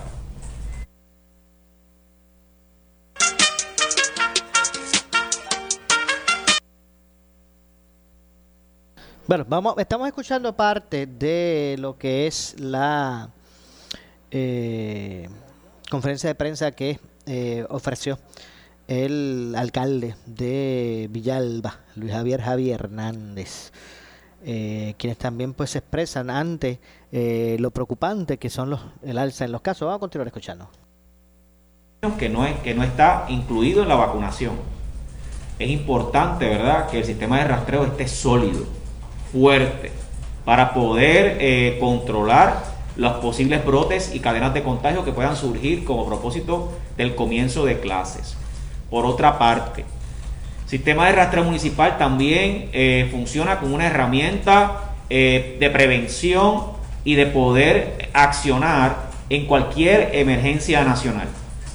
Bueno, 9.28 9.46
vamos, 9.48 9.76
estamos 9.78 10.08
escuchando 10.08 10.56
parte 10.56 11.06
de 11.06 11.76
lo 11.78 11.96
que 11.96 12.26
es 12.26 12.56
la 12.60 13.30
conferencia 15.92 16.30
de 16.30 16.36
prensa 16.36 16.72
que 16.72 17.00
ofreció 17.70 18.18
el 18.90 19.54
alcalde 19.56 20.16
de 20.26 21.08
Villalba, 21.12 21.76
Luis 21.96 22.12
Javier 22.12 22.42
Javier 22.42 22.82
Hernández, 22.82 23.72
eh, 24.44 24.96
quienes 24.98 25.20
también 25.20 25.54
pues 25.54 25.70
se 25.70 25.78
expresan 25.78 26.32
ante 26.32 26.80
eh, 27.12 27.58
lo 27.60 27.70
preocupante 27.70 28.40
que 28.40 28.50
son 28.50 28.72
los, 28.72 28.82
el 29.04 29.20
alza 29.20 29.46
en 29.46 29.52
los 29.52 29.62
casos. 29.62 29.86
Vamos 29.86 29.98
a 29.98 30.00
continuar 30.00 30.26
escuchando. 30.28 30.68
que 32.18 32.30
no, 32.30 32.48
es, 32.48 32.58
que 32.62 32.74
no 32.74 32.84
está 32.84 33.28
incluido 33.30 33.84
en 33.84 33.90
la 33.90 33.96
vacunación. 33.96 34.54
Es 35.60 35.70
importante, 35.70 36.50
¿verdad?, 36.50 36.90
que 36.90 36.98
el 36.98 37.06
sistema 37.06 37.38
de 37.38 37.48
rastreo 37.48 37.86
esté 37.86 38.08
sólido, 38.08 38.66
fuerte, 39.32 39.92
para 40.46 40.74
poder 40.74 41.38
eh, 41.40 41.78
controlar 41.80 42.64
los 42.96 43.18
posibles 43.18 43.64
brotes 43.64 44.16
y 44.16 44.20
cadenas 44.20 44.56
de 44.56 44.64
contagio 44.64 45.06
que 45.06 45.12
puedan 45.12 45.36
surgir 45.36 45.86
como 45.86 46.08
propósito 46.08 46.72
del 46.98 47.14
comienzo 47.14 47.66
de 47.66 47.80
clases. 47.80 48.36
Por 48.90 49.06
otra 49.06 49.38
parte, 49.38 49.86
sistema 50.66 51.08
de 51.08 51.14
rastreo 51.14 51.44
municipal 51.44 51.98
también 51.98 52.70
eh, 52.74 53.08
funciona 53.12 53.60
como 53.60 53.76
una 53.76 53.88
herramienta 53.88 54.94
eh, 55.10 55.58
de 55.60 55.70
prevención 55.70 56.64
y 57.04 57.16
de 57.16 57.28
poder 57.28 58.10
accionar 58.14 59.10
en 59.30 59.46
cualquier 59.46 60.16
emergencia 60.16 60.84
nacional 60.84 61.28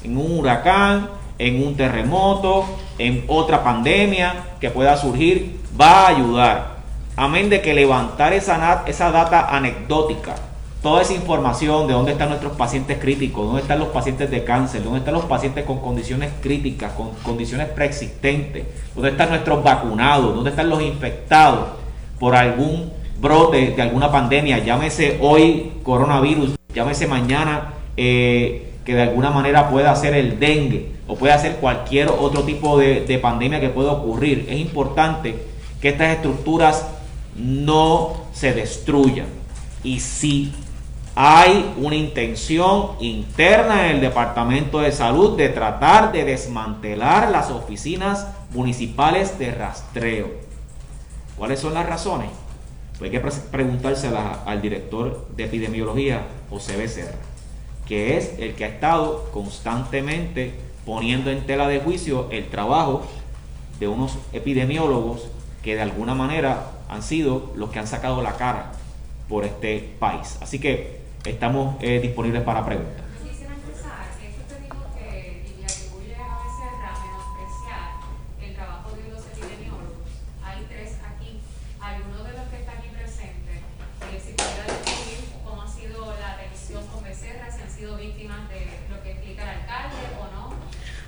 en 0.04 0.18
un 0.18 0.38
huracán, 0.38 1.09
en 1.38 1.66
un 1.66 1.76
terremoto, 1.76 2.64
en 2.99 3.25
otra 3.26 3.64
pandemia 3.64 4.35
que 4.61 4.71
pueda 4.71 4.97
surgir, 4.97 5.59
va 5.80 6.02
a 6.02 6.09
ayudar. 6.09 6.75
Amén 7.16 7.49
de 7.49 7.61
que 7.61 7.75
levantar 7.75 8.33
esa, 8.33 8.85
esa 8.87 9.11
data 9.11 9.49
anecdótica, 9.49 10.35
toda 10.84 11.00
esa 11.00 11.14
información 11.14 11.86
de 11.86 11.94
dónde 11.94 12.12
están 12.12 12.28
nuestros 12.28 12.52
pacientes 12.52 12.98
críticos, 12.98 13.46
dónde 13.46 13.62
están 13.62 13.78
los 13.78 13.88
pacientes 13.88 14.30
de 14.30 14.44
cáncer, 14.44 14.84
dónde 14.84 14.98
están 14.98 15.14
los 15.14 15.24
pacientes 15.24 15.64
con 15.64 15.80
condiciones 15.80 16.30
críticas, 16.42 16.92
con 16.92 17.08
condiciones 17.22 17.68
preexistentes, 17.68 18.66
dónde 18.94 19.08
están 19.08 19.30
nuestros 19.30 19.64
vacunados, 19.64 20.34
dónde 20.34 20.50
están 20.50 20.68
los 20.68 20.82
infectados 20.82 21.68
por 22.20 22.36
algún 22.36 22.92
brote 23.18 23.70
de 23.70 23.80
alguna 23.80 24.12
pandemia, 24.12 24.58
llámese 24.58 25.16
hoy 25.22 25.72
coronavirus, 25.82 26.54
llámese 26.74 27.06
mañana 27.06 27.72
eh, 27.96 28.74
que 28.84 28.94
de 28.94 29.04
alguna 29.04 29.30
manera 29.30 29.70
pueda 29.70 29.96
ser 29.96 30.12
el 30.12 30.38
dengue 30.38 30.92
o 31.06 31.16
pueda 31.16 31.38
ser 31.38 31.56
cualquier 31.56 32.10
otro 32.10 32.42
tipo 32.42 32.78
de, 32.78 33.18
pandemia 33.22 33.58
que 33.58 33.70
pueda 33.70 33.92
ocurrir. 33.92 34.44
Es 34.50 34.60
importante 34.60 35.34
que 35.80 35.88
estas 35.88 36.16
estructuras 36.16 36.86
no 37.36 38.26
se 38.34 38.52
destruyan. 38.52 39.28
Y 39.82 40.00
si 40.00 40.52
hay 41.14 41.75
una 41.78 41.94
intención 41.94 42.92
interna 43.00 43.87
en 43.87 43.97
el 43.97 44.00
Departamento 44.00 44.80
de 44.80 44.92
Salud 44.92 45.37
de 45.37 45.49
tratar 45.49 46.12
de 46.12 46.25
desmantelar 46.25 47.30
las 47.30 47.50
oficinas 47.50 48.26
municipales 48.50 49.38
de 49.38 49.52
rastreo. 49.52 50.28
¿Cuáles 51.37 51.61
son 51.61 51.75
las 51.75 51.87
razones? 51.87 52.30
Pues 52.99 53.12
hay 53.12 53.21
que 53.21 53.30
preguntársela 53.50 54.42
al 54.44 54.62
director 54.62 55.26
de 55.37 55.44
epidemiología, 55.44 56.23
José 56.50 56.76
Becerra 56.76 57.18
que 57.87 58.16
es 58.16 58.38
el 58.38 58.54
que 58.54 58.64
ha 58.64 58.68
estado 58.68 59.30
constantemente 59.33 60.54
poniendo 60.87 61.30
en 61.30 61.47
tela 61.47 61.68
de 61.68 61.80
juicio 61.80 62.28
el 62.30 62.49
trabajo 62.49 63.02
de 63.78 63.88
unos 63.88 64.16
epidemiólogos 64.33 65.28
que 65.62 65.75
de 65.75 65.83
alguna 65.83 66.14
manera 66.14 66.73
han 66.88 67.02
sido 67.02 67.52
los 67.56 67.71
que 67.71 67.78
han 67.78 67.87
sacado 67.87 68.23
la 68.23 68.37
cara 68.37 68.73
por 69.28 69.44
este 69.44 69.94
país. 69.99 70.38
Así 70.40 70.59
que 70.59 71.03
estamos 71.24 71.76
eh, 71.80 72.00
disponibles 72.00 72.42
para 72.42 72.64
preguntas. 72.64 73.04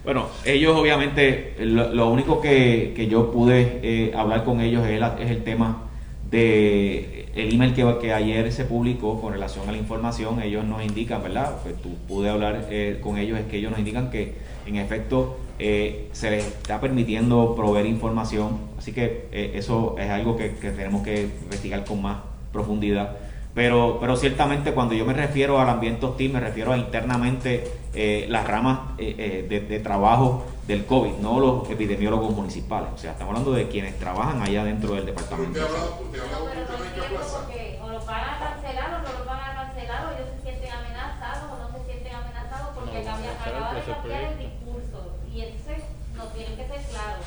Bueno, 0.06 0.28
ellos 0.44 0.76
obviamente, 0.76 1.56
lo, 1.58 2.08
único 2.08 2.40
que, 2.40 3.08
yo 3.10 3.32
pude 3.32 3.80
eh, 3.82 4.12
hablar 4.14 4.44
con 4.44 4.60
ellos 4.60 4.86
es, 4.86 5.02
es, 5.18 5.30
el 5.32 5.42
tema 5.42 5.82
de 6.30 7.25
el 7.36 7.52
email 7.52 7.74
que, 7.74 7.98
que, 8.00 8.12
ayer 8.12 8.50
se 8.52 8.64
publicó 8.64 9.20
con 9.20 9.32
relación 9.32 9.68
a 9.68 9.72
la 9.72 9.78
información. 9.78 10.42
Ellos 10.42 10.64
nos 10.64 10.82
indican, 10.82 11.22
¿verdad? 11.22 11.56
Pues 11.62 11.74
pude 12.08 12.28
hablar 12.28 12.66
eh, 12.70 12.98
con 13.02 13.18
ellos, 13.18 13.38
es 13.38 13.46
que 13.46 13.58
ellos 13.58 13.70
nos 13.70 13.78
indican 13.78 14.10
que 14.10 14.34
en 14.66 14.76
efecto 14.76 15.38
eh, 15.58 16.08
se 16.12 16.30
les 16.30 16.46
está 16.46 16.80
permitiendo 16.80 17.54
proveer 17.54 17.86
información. 17.86 18.58
Así 18.78 18.92
que 18.92 19.28
eso 19.54 19.96
es 19.98 20.10
algo 20.10 20.36
que, 20.36 20.54
que 20.56 20.70
tenemos 20.70 21.02
que 21.02 21.22
investigar 21.44 21.84
con 21.84 22.02
más 22.02 22.18
profundidad. 22.52 23.16
Pero, 23.56 23.96
pero 23.98 24.16
ciertamente 24.16 24.74
cuando 24.74 24.92
yo 24.92 25.06
me 25.06 25.14
refiero 25.14 25.58
al 25.58 25.70
ambiente 25.70 26.04
hostil, 26.04 26.30
me 26.30 26.40
refiero 26.40 26.74
a 26.74 26.76
internamente 26.76 27.66
eh, 27.94 28.26
las 28.28 28.46
ramas 28.46 28.80
eh, 28.98 29.46
eh, 29.48 29.62
de, 29.66 29.80
trabajo 29.80 30.44
del 30.66 30.84
COVID, 30.84 31.14
no 31.22 31.40
los 31.40 31.70
epidemiólogos 31.70 32.36
municipales. 32.36 32.90
O 32.94 32.98
sea, 32.98 33.12
estamos 33.12 33.30
hablando 33.30 33.52
de 33.52 33.66
quienes 33.68 33.98
trabajan 33.98 34.42
allá 34.42 34.62
dentro 34.62 34.94
del 34.94 35.06
departamento. 35.06 35.58
Usted 35.58 36.20
o 37.80 37.88
lo 37.88 38.04
van 38.04 38.24
a 38.28 38.38
cancelar 38.38 38.92
o 38.92 38.98
no 38.98 39.18
lo 39.20 39.24
van 39.24 39.40
a 39.40 39.54
cancelar 39.54 40.04
o 40.04 40.10
ellos 40.10 40.28
se 40.36 40.42
sienten 40.42 40.72
amenazados 40.72 41.50
o 41.50 41.56
no 41.56 41.78
se 41.78 41.84
sienten 41.90 42.14
amenazados 42.14 42.68
porque 42.74 42.92
no, 42.92 43.10
acaba 43.10 43.72
de 43.72 43.80
cambiar 43.80 44.32
el 44.32 44.38
discurso 44.38 45.16
y 45.32 45.40
entonces 45.40 45.82
no 46.14 46.24
tienen 46.24 46.56
que 46.56 46.68
ser 46.68 46.82
claros. 46.90 47.24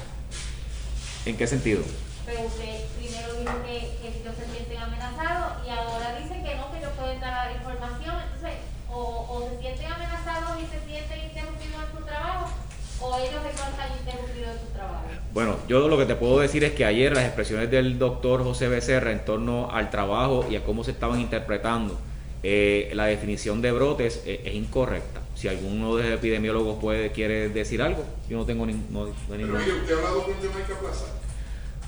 ¿En 1.26 1.38
qué 1.38 1.48
sentido? 1.48 1.82
Pero 2.30 2.46
usted 2.46 2.86
primero 2.94 3.34
dijo 3.42 3.58
que, 3.66 3.98
que 4.02 4.08
ellos 4.22 4.36
se 4.38 4.46
sienten 4.54 4.78
amenazados 4.78 5.66
y 5.66 5.70
ahora 5.72 6.14
dicen 6.22 6.44
que 6.46 6.56
no, 6.56 6.70
que 6.72 6.78
ellos 6.78 6.92
pueden 6.96 7.20
dar 7.20 7.52
información. 7.52 8.16
Entonces, 8.22 8.60
o, 8.92 9.02
o 9.02 9.50
se 9.50 9.60
sienten 9.60 9.92
amenazados 9.92 10.62
y 10.62 10.66
se 10.70 10.78
sienten 10.86 11.26
interrumpidos 11.26 11.82
en 11.90 11.98
su 11.98 12.06
trabajo, 12.06 12.54
o 13.02 13.18
ellos 13.18 13.42
están 13.50 13.98
interrumpidos 13.98 14.52
en 14.52 14.60
su 14.62 14.74
trabajo. 14.74 15.06
Bueno, 15.34 15.56
yo 15.68 15.88
lo 15.88 15.98
que 15.98 16.06
te 16.06 16.16
puedo 16.16 16.40
decir 16.40 16.64
es 16.64 16.74
que 16.74 16.86
ayer 16.86 17.14
las 17.14 17.26
expresiones 17.26 17.72
del 17.72 17.98
doctor 17.98 18.44
José 18.44 18.68
Becerra 18.68 19.12
en 19.12 19.26
torno 19.26 19.72
al 19.72 19.90
trabajo 19.90 20.46
y 20.50 20.56
a 20.56 20.64
cómo 20.64 20.84
se 20.84 20.92
estaban 20.92 21.20
interpretando 21.20 21.98
eh, 22.44 22.92
la 22.94 23.06
definición 23.06 23.62
de 23.64 23.72
brotes 23.72 24.22
eh, 24.28 24.42
es 24.46 24.54
incorrecta. 24.54 25.22
Si 25.34 25.48
alguno 25.48 25.96
de 25.96 26.04
los 26.04 26.14
epidemiólogos 26.20 26.80
puede, 26.80 27.12
quiere 27.12 27.50
decir 27.50 27.82
algo, 27.82 28.04
yo 28.30 28.38
no 28.38 28.46
tengo 28.46 28.68
ni, 28.68 28.74
no, 28.74 29.06
no 29.06 29.36
ningún... 29.36 29.56
¿Usted 29.56 29.94
ha 29.94 29.98
hablado 29.98 30.24
con 30.24 30.34
Jamaica 30.36 30.80
Plaza? 30.80 31.06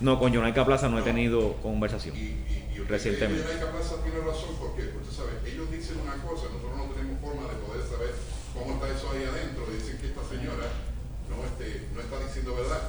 No, 0.02 0.20
con 0.20 0.34
Jonaica 0.34 0.66
Plaza 0.66 0.90
no 0.90 1.00
he 1.00 1.04
tenido 1.04 1.54
conversación 1.62 2.16
y, 2.16 2.20
y, 2.20 2.74
y 2.76 2.80
recientemente. 2.90 3.44
Jonaica 3.44 3.72
Plaza 3.72 3.96
tiene 4.04 4.20
razón 4.20 4.56
porque, 4.60 4.90
usted 4.98 5.14
sabe, 5.16 5.32
ellos 5.46 5.70
dicen 5.72 6.00
una 6.02 6.18
cosa, 6.24 6.48
nosotros 6.50 6.76
no 6.76 6.86
tenemos 6.94 7.22
forma 7.22 7.44
de 7.48 7.56
poder 7.62 7.84
saber 7.86 8.12
cómo 8.54 8.74
está 8.74 8.90
eso 8.90 9.12
ahí 9.14 9.24
adentro. 9.24 9.64
Dicen 9.72 9.98
que 10.00 10.08
esta 10.08 10.24
señora 10.26 10.68
no, 11.30 11.46
este, 11.46 11.88
no 11.94 12.02
está 12.02 12.18
diciendo 12.26 12.56
verdad. 12.56 12.82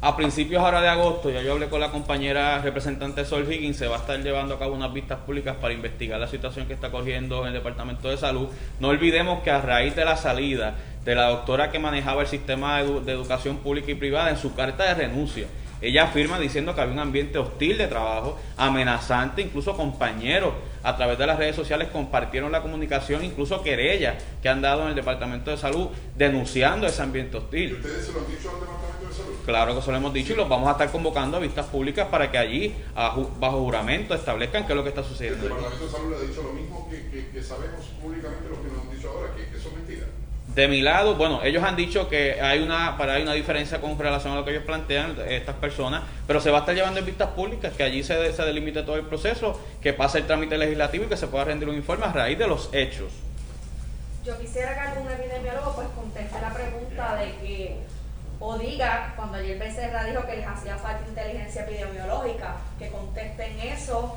A 0.00 0.16
principios 0.16 0.62
ahora 0.62 0.82
de 0.82 0.88
agosto, 0.88 1.30
ya 1.30 1.40
yo 1.40 1.52
hablé 1.52 1.70
con 1.70 1.80
la 1.80 1.90
compañera 1.90 2.60
representante 2.60 3.24
Sol 3.24 3.50
Higgins, 3.50 3.78
se 3.78 3.86
va 3.86 3.96
a 3.96 4.00
estar 4.00 4.18
llevando 4.20 4.54
a 4.54 4.58
cabo 4.58 4.74
unas 4.74 4.92
vistas 4.92 5.18
públicas 5.20 5.56
para 5.58 5.72
investigar 5.72 6.20
la 6.20 6.28
situación 6.28 6.66
que 6.66 6.74
está 6.74 6.90
corriendo 6.90 7.40
en 7.42 7.48
el 7.48 7.52
Departamento 7.54 8.10
de 8.10 8.18
Salud. 8.18 8.48
No 8.80 8.88
olvidemos 8.88 9.42
que 9.42 9.50
a 9.50 9.62
raíz 9.62 9.96
de 9.96 10.04
la 10.04 10.18
salida 10.18 10.74
de 11.04 11.14
la 11.14 11.28
doctora 11.28 11.70
que 11.70 11.78
manejaba 11.78 12.20
el 12.20 12.28
sistema 12.28 12.82
de 12.82 13.12
educación 13.12 13.58
pública 13.58 13.92
y 13.92 13.94
privada 13.94 14.28
en 14.28 14.36
su 14.36 14.54
carta 14.54 14.84
de 14.84 14.94
renuncia, 14.94 15.46
ella 15.80 16.04
afirma 16.04 16.38
diciendo 16.38 16.74
que 16.74 16.80
había 16.80 16.94
un 16.94 17.00
ambiente 17.00 17.38
hostil 17.38 17.78
de 17.78 17.88
trabajo, 17.88 18.38
amenazante, 18.56 19.42
incluso 19.42 19.76
compañeros 19.76 20.54
a 20.82 20.96
través 20.96 21.18
de 21.18 21.26
las 21.26 21.38
redes 21.38 21.56
sociales 21.56 21.88
compartieron 21.88 22.52
la 22.52 22.62
comunicación, 22.62 23.24
incluso 23.24 23.62
querellas 23.62 24.22
que 24.42 24.48
han 24.48 24.60
dado 24.60 24.82
en 24.82 24.88
el 24.88 24.94
Departamento 24.94 25.50
de 25.50 25.56
Salud 25.56 25.88
denunciando 26.16 26.86
ese 26.86 27.02
ambiente 27.02 27.38
hostil. 27.38 27.70
¿Y 27.70 27.74
ustedes 27.74 28.06
se 28.06 28.12
lo 28.12 28.20
han 28.20 28.26
dicho 28.26 28.50
al 28.50 28.60
Departamento 28.60 29.08
de 29.08 29.14
Salud? 29.14 29.34
Claro 29.46 29.74
que 29.74 29.82
se 29.82 29.90
lo 29.90 29.96
hemos 29.96 30.12
dicho 30.12 30.32
y 30.34 30.36
los 30.36 30.48
vamos 30.48 30.68
a 30.68 30.72
estar 30.72 30.90
convocando 30.90 31.38
a 31.38 31.40
vistas 31.40 31.66
públicas 31.66 32.08
para 32.08 32.30
que 32.30 32.38
allí, 32.38 32.74
bajo 32.94 33.60
juramento, 33.60 34.14
establezcan 34.14 34.66
qué 34.66 34.72
es 34.72 34.76
lo 34.76 34.82
que 34.82 34.90
está 34.90 35.02
sucediendo. 35.02 35.46
El 35.46 35.54
Departamento 35.54 35.86
de 35.86 35.90
Salud 35.90 36.10
le 36.10 36.16
ha 36.16 36.28
dicho 36.28 36.42
lo 36.42 36.52
mismo 36.52 36.88
que, 36.90 37.42
sabemos 37.42 37.86
públicamente 38.00 38.48
lo 38.48 38.62
que 38.62 38.68
nos 38.68 38.84
han 38.84 38.94
dicho 38.94 39.10
ahora, 39.10 39.34
que, 39.34 39.48
que 39.48 39.58
son 39.58 39.74
mentiras. 39.74 40.08
De 40.54 40.68
mi 40.68 40.80
lado, 40.82 41.16
bueno, 41.16 41.42
ellos 41.42 41.64
han 41.64 41.74
dicho 41.74 42.08
que 42.08 42.40
hay 42.40 42.60
una 42.60 42.96
para 42.96 43.14
hay 43.14 43.22
una 43.22 43.32
diferencia 43.32 43.80
con 43.80 43.98
relación 43.98 44.34
a 44.34 44.36
lo 44.36 44.44
que 44.44 44.52
ellos 44.52 44.62
plantean 44.64 45.16
estas 45.28 45.56
personas, 45.56 46.02
pero 46.28 46.40
se 46.40 46.50
va 46.50 46.58
a 46.58 46.60
estar 46.60 46.76
llevando 46.76 47.00
en 47.00 47.06
vistas 47.06 47.30
públicas 47.30 47.72
que 47.76 47.82
allí 47.82 48.04
se, 48.04 48.32
se 48.32 48.42
delimite 48.44 48.84
todo 48.84 48.94
el 48.96 49.04
proceso, 49.04 49.60
que 49.82 49.92
pase 49.92 50.18
el 50.18 50.26
trámite 50.26 50.56
legislativo 50.56 51.04
y 51.04 51.08
que 51.08 51.16
se 51.16 51.26
pueda 51.26 51.44
rendir 51.44 51.68
un 51.68 51.74
informe 51.74 52.06
a 52.06 52.12
raíz 52.12 52.38
de 52.38 52.46
los 52.46 52.70
hechos. 52.72 53.12
Yo 54.24 54.38
quisiera 54.38 54.74
que 54.74 54.80
algún 54.80 55.10
epidemiólogo 55.10 55.74
pues 55.74 55.88
conteste 55.88 56.40
la 56.40 56.54
pregunta 56.54 57.16
de 57.16 57.34
que 57.42 57.76
o 58.38 58.58
diga 58.58 59.12
cuando 59.16 59.38
ayer 59.38 59.58
Becerra 59.58 60.04
dijo 60.04 60.24
que 60.26 60.36
les 60.36 60.46
hacía 60.46 60.76
falta 60.76 61.04
inteligencia 61.08 61.62
epidemiológica, 61.62 62.56
que 62.78 62.88
contesten 62.90 63.58
eso 63.60 64.16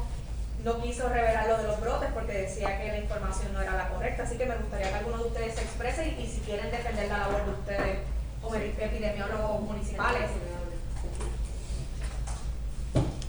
no 0.68 0.82
quiso 0.82 1.08
revelar 1.08 1.48
lo 1.48 1.58
de 1.60 1.64
los 1.64 1.80
brotes 1.80 2.10
porque 2.14 2.34
decía 2.34 2.78
que 2.78 2.90
la 2.90 2.98
información 2.98 3.54
no 3.54 3.62
era 3.62 3.78
la 3.78 3.88
correcta. 3.88 4.24
Así 4.24 4.38
que 4.38 4.46
me 4.46 4.56
gustaría 4.58 4.90
que 4.90 4.96
alguno 4.96 5.18
de 5.20 5.24
ustedes 5.30 5.56
se 5.56 5.62
exprese 5.62 6.16
y, 6.20 6.28
si 6.28 6.42
quieren 6.42 6.70
defender 6.70 7.08
la 7.08 7.20
labor 7.20 7.46
de 7.46 7.52
ustedes 7.52 8.00
como 8.42 8.56
epidemiólogos 8.56 9.62
municipales. 9.62 10.30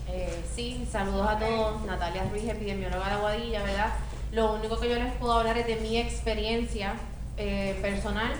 Eh, 0.08 0.44
sí, 0.52 0.88
saludos 0.90 1.28
a 1.28 1.38
todos. 1.38 1.84
Natalia 1.84 2.24
Ruiz, 2.28 2.48
epidemióloga 2.48 3.06
de 3.06 3.12
Aguadilla, 3.12 3.62
¿verdad? 3.62 3.94
Lo 4.32 4.54
único 4.54 4.80
que 4.80 4.88
yo 4.88 4.96
les 4.96 5.12
puedo 5.14 5.34
hablar 5.34 5.56
es 5.58 5.66
de 5.68 5.76
mi 5.76 5.96
experiencia 5.96 6.94
eh, 7.36 7.78
personal 7.80 8.32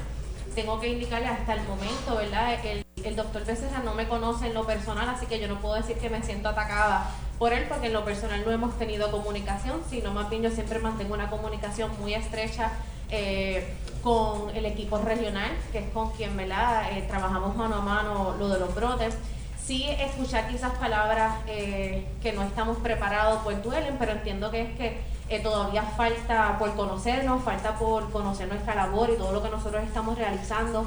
tengo 0.54 0.80
que 0.80 0.88
indicarle 0.88 1.28
hasta 1.28 1.54
el 1.54 1.62
momento, 1.68 2.16
¿verdad? 2.16 2.54
El, 2.64 2.84
el 3.04 3.14
doctor 3.14 3.44
Becerra 3.44 3.78
no 3.84 3.94
me 3.94 4.08
conoce 4.08 4.48
en 4.48 4.54
lo 4.54 4.66
personal, 4.66 5.08
así 5.08 5.26
que 5.26 5.38
yo 5.38 5.46
no 5.46 5.60
puedo 5.60 5.76
decir 5.76 5.96
que 5.98 6.10
me 6.10 6.20
siento 6.20 6.48
atacada 6.48 7.08
por 7.38 7.52
él, 7.52 7.66
porque 7.68 7.86
en 7.86 7.92
lo 7.92 8.04
personal 8.04 8.42
no 8.44 8.50
hemos 8.50 8.76
tenido 8.78 9.10
comunicación, 9.10 9.80
sino 9.88 10.12
más 10.12 10.28
bien 10.28 10.42
yo 10.42 10.50
siempre 10.50 10.80
mantengo 10.80 11.14
una 11.14 11.30
comunicación 11.30 11.90
muy 12.00 12.14
estrecha 12.14 12.72
eh, 13.10 13.74
con 14.02 14.54
el 14.54 14.66
equipo 14.66 14.98
regional, 14.98 15.50
que 15.72 15.78
es 15.78 15.90
con 15.90 16.10
quien. 16.10 16.38
Eh, 16.38 17.04
trabajamos 17.08 17.56
mano 17.56 17.76
a 17.76 17.80
mano 17.80 18.36
lo 18.38 18.48
de 18.48 18.58
los 18.58 18.74
brotes. 18.74 19.16
Sí, 19.64 19.84
escuchar 19.88 20.48
quizás 20.48 20.72
palabras 20.78 21.34
eh, 21.46 22.08
que 22.22 22.32
no 22.32 22.42
estamos 22.42 22.78
preparados 22.78 23.40
pues 23.44 23.62
duelen, 23.62 23.96
pero 23.98 24.12
entiendo 24.12 24.50
que 24.50 24.62
es 24.62 24.68
que 24.76 25.38
todavía 25.40 25.82
falta 25.82 26.56
por 26.58 26.74
conocernos, 26.74 27.42
falta 27.44 27.78
por 27.78 28.10
conocer 28.10 28.48
nuestra 28.48 28.74
labor 28.74 29.10
y 29.10 29.16
todo 29.16 29.32
lo 29.32 29.42
que 29.42 29.50
nosotros 29.50 29.84
estamos 29.84 30.16
realizando. 30.16 30.86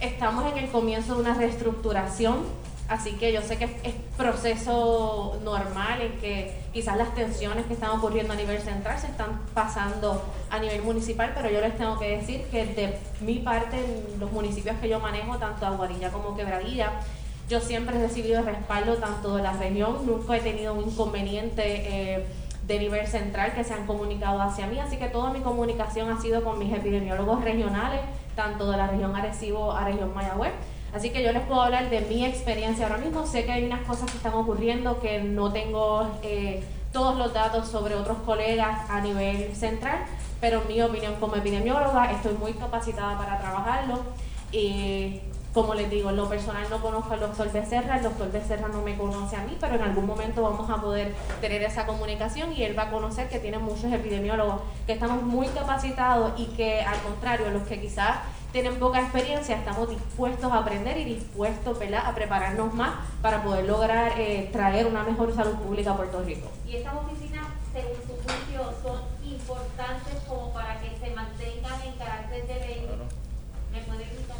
Estamos 0.00 0.50
en 0.52 0.58
el 0.58 0.70
comienzo 0.70 1.16
de 1.16 1.20
una 1.22 1.34
reestructuración 1.34 2.44
Así 2.90 3.12
que 3.12 3.32
yo 3.32 3.40
sé 3.40 3.56
que 3.56 3.66
es, 3.66 3.94
proceso 4.16 5.38
normal 5.44 6.02
en 6.02 6.12
que 6.18 6.60
quizás 6.72 6.96
las 6.96 7.14
tensiones 7.14 7.64
que 7.66 7.74
están 7.74 7.90
ocurriendo 7.90 8.32
a 8.32 8.36
nivel 8.36 8.60
central 8.60 8.98
se 8.98 9.06
están 9.06 9.40
pasando 9.54 10.20
a 10.50 10.58
nivel 10.58 10.82
municipal, 10.82 11.30
pero 11.34 11.48
yo 11.48 11.60
les 11.60 11.78
tengo 11.78 11.98
que 12.00 12.18
decir 12.18 12.42
que 12.50 12.66
de 12.66 12.98
mi 13.20 13.38
parte, 13.38 13.76
los 14.18 14.32
municipios 14.32 14.76
que 14.80 14.88
yo 14.88 14.98
manejo, 14.98 15.38
tanto 15.38 15.64
Aguarilla 15.64 16.10
como 16.10 16.36
Quebradilla, 16.36 16.90
yo 17.48 17.60
siempre 17.60 17.96
he 17.96 18.02
recibido 18.02 18.42
respaldo 18.42 18.96
tanto 18.96 19.36
de 19.36 19.44
la 19.44 19.52
región, 19.52 20.04
nunca 20.04 20.36
he 20.36 20.40
tenido 20.40 20.74
un 20.74 20.90
inconveniente 20.90 21.62
eh, 22.16 22.26
de 22.66 22.78
nivel 22.80 23.06
central 23.06 23.54
que 23.54 23.62
se 23.62 23.72
han 23.72 23.86
comunicado 23.86 24.42
hacia 24.42 24.66
mí, 24.66 24.80
así 24.80 24.96
que 24.96 25.06
toda 25.06 25.32
mi 25.32 25.40
comunicación 25.40 26.10
ha 26.10 26.20
sido 26.20 26.42
con 26.42 26.58
mis 26.58 26.74
epidemiólogos 26.74 27.44
regionales, 27.44 28.00
tanto 28.34 28.68
de 28.68 28.76
la 28.76 28.88
región 28.88 29.14
Arecibo 29.14 29.70
a 29.70 29.84
región 29.84 30.12
Mayagüez 30.12 30.52
Así 30.94 31.10
que 31.10 31.22
yo 31.22 31.32
les 31.32 31.42
puedo 31.42 31.62
hablar 31.62 31.88
de 31.88 32.00
mi 32.02 32.24
experiencia 32.24 32.86
ahora 32.86 32.98
mismo. 32.98 33.26
Sé 33.26 33.44
que 33.44 33.52
hay 33.52 33.64
unas 33.64 33.86
cosas 33.86 34.10
que 34.10 34.16
están 34.16 34.34
ocurriendo 34.34 35.00
que 35.00 35.20
no 35.20 35.52
tengo 35.52 36.18
eh, 36.22 36.64
todos 36.92 37.16
los 37.16 37.32
datos 37.32 37.68
sobre 37.68 37.94
otros 37.94 38.18
colegas 38.26 38.90
a 38.90 39.00
nivel 39.00 39.54
central, 39.54 40.00
pero 40.40 40.62
en 40.62 40.68
mi 40.68 40.82
opinión 40.82 41.14
como 41.20 41.36
epidemióloga 41.36 42.10
estoy 42.10 42.34
muy 42.34 42.54
capacitada 42.54 43.16
para 43.16 43.38
trabajarlo. 43.38 44.00
Y 44.50 45.20
como 45.54 45.74
les 45.74 45.90
digo, 45.90 46.10
en 46.10 46.16
lo 46.16 46.28
personal 46.28 46.64
no 46.70 46.80
conozco 46.80 47.12
al 47.12 47.20
doctor 47.20 47.50
Becerra, 47.50 47.96
el 47.96 48.04
doctor 48.04 48.30
Becerra 48.30 48.68
no 48.68 48.82
me 48.82 48.96
conoce 48.96 49.36
a 49.36 49.42
mí, 49.42 49.56
pero 49.60 49.74
en 49.74 49.82
algún 49.82 50.06
momento 50.06 50.42
vamos 50.42 50.70
a 50.70 50.80
poder 50.80 51.12
tener 51.40 51.62
esa 51.62 51.86
comunicación 51.86 52.52
y 52.52 52.62
él 52.62 52.78
va 52.78 52.84
a 52.84 52.90
conocer 52.90 53.28
que 53.28 53.40
tiene 53.40 53.58
muchos 53.58 53.92
epidemiólogos 53.92 54.62
que 54.86 54.92
estamos 54.92 55.22
muy 55.22 55.48
capacitados 55.48 56.32
y 56.38 56.46
que 56.46 56.82
al 56.82 57.00
contrario, 57.00 57.50
los 57.50 57.66
que 57.66 57.80
quizás 57.80 58.18
tienen 58.52 58.78
poca 58.78 59.00
experiencia, 59.00 59.56
estamos 59.56 59.88
dispuestos 59.88 60.50
a 60.52 60.58
aprender 60.58 60.98
y 60.98 61.04
dispuestos 61.04 61.78
a 61.80 62.14
prepararnos 62.14 62.74
más 62.74 62.90
para 63.22 63.42
poder 63.42 63.64
lograr 63.64 64.12
eh, 64.18 64.48
traer 64.52 64.86
una 64.86 65.02
mejor 65.04 65.34
salud 65.34 65.54
pública 65.54 65.92
a 65.92 65.96
Puerto 65.96 66.22
Rico. 66.22 66.48
¿Y 66.66 66.76
estas 66.76 66.94
oficinas, 66.94 67.46
según 67.72 67.96
su 68.06 68.14
juicio, 68.14 68.72
son 68.82 69.00
importantes 69.24 70.14
como 70.28 70.52
para 70.52 70.80
que 70.80 70.90
se 70.98 71.14
mantengan 71.14 71.80
en 71.82 71.92
carácter 71.94 72.46
de 72.46 72.54
ley? 72.54 72.86
¿Me 73.72 73.80
puede 73.82 74.02
explicar? 74.02 74.36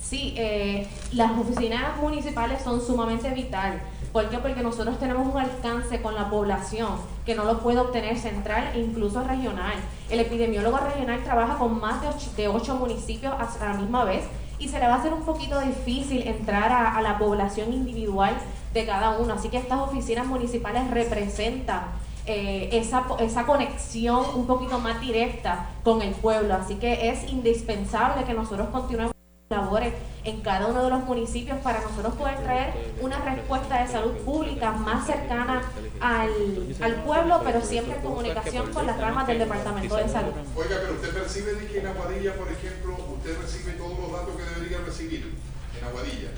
Sí, 0.00 0.34
eh, 0.36 0.88
las 1.12 1.30
oficinas 1.32 1.96
municipales 1.98 2.62
son 2.62 2.84
sumamente 2.84 3.30
vitales 3.30 3.80
¿Por 4.12 4.28
qué? 4.28 4.38
Porque 4.38 4.62
nosotros 4.62 4.98
tenemos 4.98 5.32
un 5.32 5.40
alcance 5.40 6.02
con 6.02 6.16
la 6.16 6.28
población 6.28 6.88
que 7.24 7.36
no 7.36 7.44
lo 7.44 7.60
puede 7.60 7.78
obtener 7.78 8.18
central 8.18 8.72
e 8.74 8.80
incluso 8.80 9.22
regional. 9.22 9.74
El 10.08 10.18
epidemiólogo 10.18 10.78
regional 10.78 11.22
trabaja 11.22 11.58
con 11.58 11.78
más 11.78 12.02
de 12.36 12.48
ocho, 12.48 12.74
municipios 12.74 13.32
a 13.32 13.64
la 13.64 13.74
misma 13.74 14.04
vez 14.04 14.24
y 14.58 14.68
se 14.68 14.80
le 14.80 14.88
va 14.88 14.94
a 14.94 14.98
hacer 14.98 15.12
un 15.12 15.22
poquito 15.22 15.60
difícil 15.60 16.26
entrar 16.26 16.72
a, 16.72 17.00
la 17.00 17.18
población 17.18 17.72
individual 17.72 18.34
de 18.74 18.84
cada 18.84 19.16
uno. 19.18 19.34
Así 19.34 19.48
que 19.48 19.58
estas 19.58 19.78
oficinas 19.78 20.26
municipales 20.26 20.90
representan 20.90 21.84
eh, 22.26 22.68
esa, 22.72 23.04
esa 23.20 23.46
conexión 23.46 24.24
un 24.34 24.46
poquito 24.46 24.80
más 24.80 25.00
directa 25.00 25.68
con 25.84 26.02
el 26.02 26.14
pueblo. 26.14 26.54
Así 26.54 26.74
que 26.74 27.10
es 27.10 27.30
indispensable 27.30 28.24
que 28.24 28.34
nosotros 28.34 28.68
continuemos 28.70 29.19
labores 29.50 29.92
en 30.22 30.42
cada 30.42 30.68
uno 30.68 30.84
de 30.84 30.90
los 30.90 31.02
municipios 31.02 31.58
para 31.58 31.80
nosotros 31.80 32.14
poder 32.14 32.38
traer 32.38 32.72
una 33.00 33.18
respuesta 33.18 33.82
de 33.82 33.88
salud 33.90 34.12
pública 34.18 34.70
más 34.70 35.04
cercana 35.04 35.60
al, 35.98 36.94
pueblo, 37.04 37.40
pero 37.44 37.60
siempre 37.60 37.96
en 37.96 38.00
comunicación 38.00 38.72
con 38.72 38.86
las 38.86 38.96
ramas 39.00 39.26
del 39.26 39.40
Departamento 39.40 39.96
de 39.96 40.08
Salud. 40.08 40.30
Oiga, 40.54 40.76
pero 40.80 40.92
usted 40.92 41.12
percibe 41.12 41.54
de 41.54 41.66
que 41.66 41.80
en 41.80 41.86
Aguadilla, 41.88 42.36
por 42.36 42.46
ejemplo, 42.46 42.94
usted 43.18 43.40
recibe 43.40 43.72
todos 43.72 43.98
los 43.98 44.12
datos 44.12 44.36
que 44.36 44.54
debería 44.54 44.86
recibir 44.86 45.34
en 45.76 45.84
Aguadilla. 45.84 46.30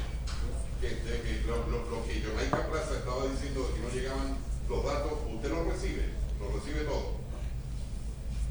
Que, 0.80 0.88
que 0.88 1.42
lo, 1.46 1.68
lo, 1.68 1.90
lo, 1.90 2.06
que 2.06 2.18
Jamaica 2.18 2.66
Plaza 2.66 2.96
estaba 2.96 3.26
diciendo 3.26 3.68
de 3.68 3.74
que 3.74 3.80
no 3.80 3.88
llegaban 3.92 4.38
los 4.70 4.84
datos, 4.86 5.12
usted 5.30 5.50
los 5.50 5.66
recibe, 5.66 6.08
los 6.40 6.54
recibe 6.54 6.84
todo. 6.88 7.21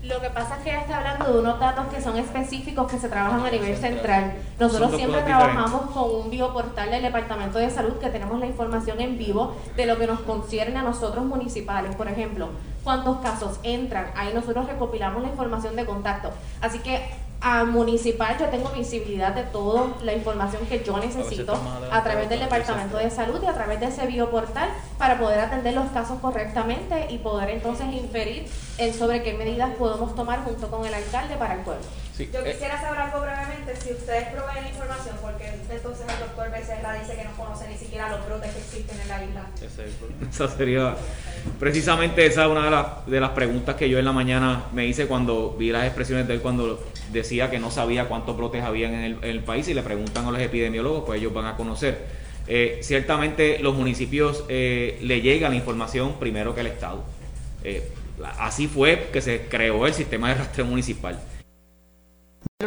Lo 0.04 0.20
que 0.20 0.32
pasa 0.32 0.58
es 0.58 0.64
que 0.64 0.72
ella 0.72 0.82
está 0.82 0.98
hablando 0.98 1.32
de 1.32 1.40
unos 1.40 1.60
datos 1.60 1.86
que 1.94 2.02
son 2.02 2.18
específicos 2.18 2.90
que 2.90 2.98
se 2.98 3.08
trabajan 3.08 3.46
a 3.46 3.52
nivel 3.52 3.78
central. 3.78 4.34
Nosotros 4.60 4.96
siempre 4.96 5.22
trabajamos 5.22 5.92
con 5.92 6.16
un 6.16 6.30
bioportal 6.32 6.90
del 6.90 7.04
Departamento 7.04 7.60
de 7.60 7.70
Salud 7.70 7.94
que 8.00 8.10
tenemos 8.10 8.40
la 8.40 8.48
información 8.48 9.00
en 9.00 9.20
vivo 9.20 9.56
de 9.76 9.86
lo 9.86 10.00
que 10.00 10.08
nos 10.08 10.22
concierne 10.22 10.80
a 10.80 10.82
nosotros 10.82 11.24
municipales. 11.26 11.96
Por 11.96 12.08
ejemplo, 12.08 12.50
cuántos 12.84 13.18
casos 13.18 13.60
entran. 13.62 14.12
Ahí 14.16 14.34
nosotros 14.34 14.66
recopilamos 14.66 15.22
la 15.22 15.30
información 15.30 15.76
de 15.76 15.86
contacto. 15.86 16.32
Así 16.62 16.80
que 16.80 17.08
a 17.42 17.64
municipal 17.64 18.38
yo 18.40 18.48
tengo 18.48 18.70
visibilidad 18.70 19.34
de 19.34 19.44
toda 19.44 19.88
la 20.04 20.14
información 20.14 20.64
que 20.68 20.84
yo 20.84 20.98
necesito 21.00 21.60
a 21.92 22.04
través 22.04 22.30
del 22.30 22.40
Departamento 22.40 22.98
de 22.98 23.10
Salud 23.10 23.40
y 23.42 23.48
a 23.48 23.54
través 23.54 23.80
de 23.80 23.88
ese 23.88 24.06
bioportal 24.06 24.70
para 25.02 25.18
poder 25.18 25.40
atender 25.40 25.74
los 25.74 25.90
casos 25.90 26.20
correctamente 26.20 27.08
y 27.10 27.18
poder 27.18 27.50
entonces 27.50 27.88
inferir 27.92 28.46
en 28.78 28.94
sobre 28.94 29.24
qué 29.24 29.34
medidas 29.34 29.72
podemos 29.72 30.14
tomar 30.14 30.44
junto 30.44 30.70
con 30.70 30.86
el 30.86 30.94
alcalde 30.94 31.38
para 31.38 31.56
el 31.56 31.62
pueblo. 31.62 31.82
Yo 32.20 32.42
eh, 32.42 32.52
quisiera 32.52 32.80
saber 32.80 33.00
algo 33.00 33.22
brevemente, 33.22 33.76
si 33.78 33.94
ustedes 33.94 34.28
proveen 34.28 34.62
la 34.64 34.70
información, 34.70 35.16
porque 35.20 35.48
entonces 35.72 36.06
el 36.08 36.20
doctor 36.20 36.52
Becerra 36.52 36.94
dice 36.94 37.16
que 37.16 37.24
no 37.24 37.32
conoce 37.32 37.68
ni 37.68 37.78
siquiera 37.80 38.10
los 38.10 38.24
brotes 38.28 38.52
que 38.52 38.60
existen 38.60 39.02
en 39.02 39.08
la 39.08 39.24
isla. 39.24 39.48
Esa 40.30 40.48
sería, 40.48 40.96
precisamente 41.60 42.24
esa 42.28 42.46
es 42.46 42.52
una 42.52 42.66
de, 42.66 42.70
las, 42.70 42.86
de 43.08 43.20
las 43.20 43.32
preguntas 43.32 43.76
que 43.78 43.90
yo 43.90 43.98
en 43.98 44.06
la 44.06 44.12
mañana 44.12 44.66
me 44.72 44.86
hice 44.86 45.08
cuando 45.08 45.56
vi 45.58 45.72
las 45.72 45.86
expresiones 45.86 46.28
de 46.28 46.36
él 46.36 46.42
cuando 46.42 46.80
decía 47.12 47.50
que 47.50 47.58
no 47.58 47.72
sabía 47.72 48.08
cuántos 48.08 48.38
brotes 48.38 48.64
habían 48.64 48.94
en 48.94 49.18
el, 49.24 49.40
país 49.40 49.68
y 49.68 49.74
le 49.74 49.82
preguntan 49.82 50.28
a 50.28 50.32
los 50.32 50.40
epidemiólogos, 50.40 51.06
pues 51.08 51.20
ellos 51.20 51.34
van 51.34 51.48
a 51.48 51.58
conocer. 51.58 52.21
Eh, 52.54 52.80
ciertamente 52.82 53.60
los 53.60 53.76
municipios 53.76 54.44
eh, 54.50 55.00
le 55.02 55.22
llega 55.22 55.48
la 55.48 55.56
información 55.56 56.20
primero 56.20 56.54
que 56.54 56.62
el 56.62 56.68
Estado. 56.68 57.04
así 58.38 58.68
fue 58.68 59.10
que 59.14 59.22
se 59.22 59.48
creó 59.48 59.88
el 59.88 59.94
sistema 59.94 60.28
de 60.30 60.36
rastreo 60.36 60.66
municipal 60.66 61.18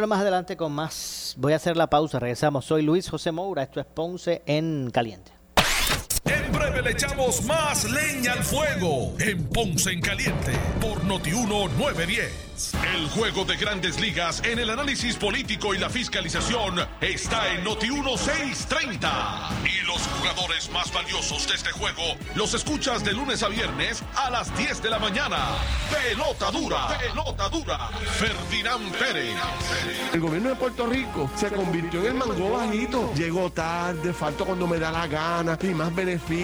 más 0.07 0.21
adelante 0.21 0.57
con 0.57 0.71
más. 0.71 1.35
Voy 1.37 1.53
a 1.53 1.55
hacer 1.55 1.77
la 1.77 1.87
pausa, 1.87 2.19
regresamos. 2.19 2.65
Soy 2.65 2.81
Luis 2.83 3.09
José 3.09 3.31
Moura, 3.31 3.63
esto 3.63 3.79
es 3.79 3.85
Ponce 3.85 4.41
en 4.45 4.91
Caliente. 4.91 5.31
Breve 6.55 6.81
le 6.81 6.91
echamos 6.91 7.43
más 7.43 7.83
leña 7.89 8.33
al 8.33 8.43
fuego 8.43 9.13
en 9.19 9.43
Ponce 9.49 9.91
en 9.91 10.01
Caliente 10.01 10.53
por 10.79 11.03
Notiuno 11.03 11.67
910. 11.77 12.45
El 12.95 13.09
juego 13.09 13.43
de 13.43 13.57
grandes 13.57 13.99
ligas 13.99 14.41
en 14.45 14.59
el 14.59 14.69
análisis 14.69 15.17
político 15.17 15.73
y 15.73 15.77
la 15.77 15.89
fiscalización 15.89 16.79
está 17.01 17.53
en 17.53 17.65
Noti 17.65 17.91
1630. 17.91 19.49
Y 19.65 19.85
los 19.85 20.01
jugadores 20.07 20.69
más 20.71 20.93
valiosos 20.93 21.45
de 21.49 21.55
este 21.55 21.71
juego 21.71 22.01
los 22.35 22.53
escuchas 22.53 23.03
de 23.03 23.11
lunes 23.11 23.43
a 23.43 23.49
viernes 23.49 24.01
a 24.15 24.29
las 24.29 24.55
10 24.57 24.81
de 24.81 24.89
la 24.89 24.99
mañana. 24.99 25.37
Pelota 25.91 26.49
dura, 26.51 26.97
pelota 26.97 27.49
dura. 27.49 27.89
Ferdinand 27.89 28.89
Pérez. 28.93 29.35
El 30.13 30.21
gobierno 30.21 30.49
de 30.49 30.55
Puerto 30.55 30.87
Rico 30.87 31.29
se 31.35 31.49
convirtió 31.49 31.99
en 32.01 32.05
el 32.05 32.13
mango 32.13 32.51
bajito. 32.51 33.13
Llegó 33.15 33.51
tarde, 33.51 34.13
faltó 34.13 34.45
cuando 34.45 34.65
me 34.65 34.79
da 34.79 34.91
la 34.91 35.07
gana, 35.07 35.59
y 35.61 35.73
más 35.73 35.93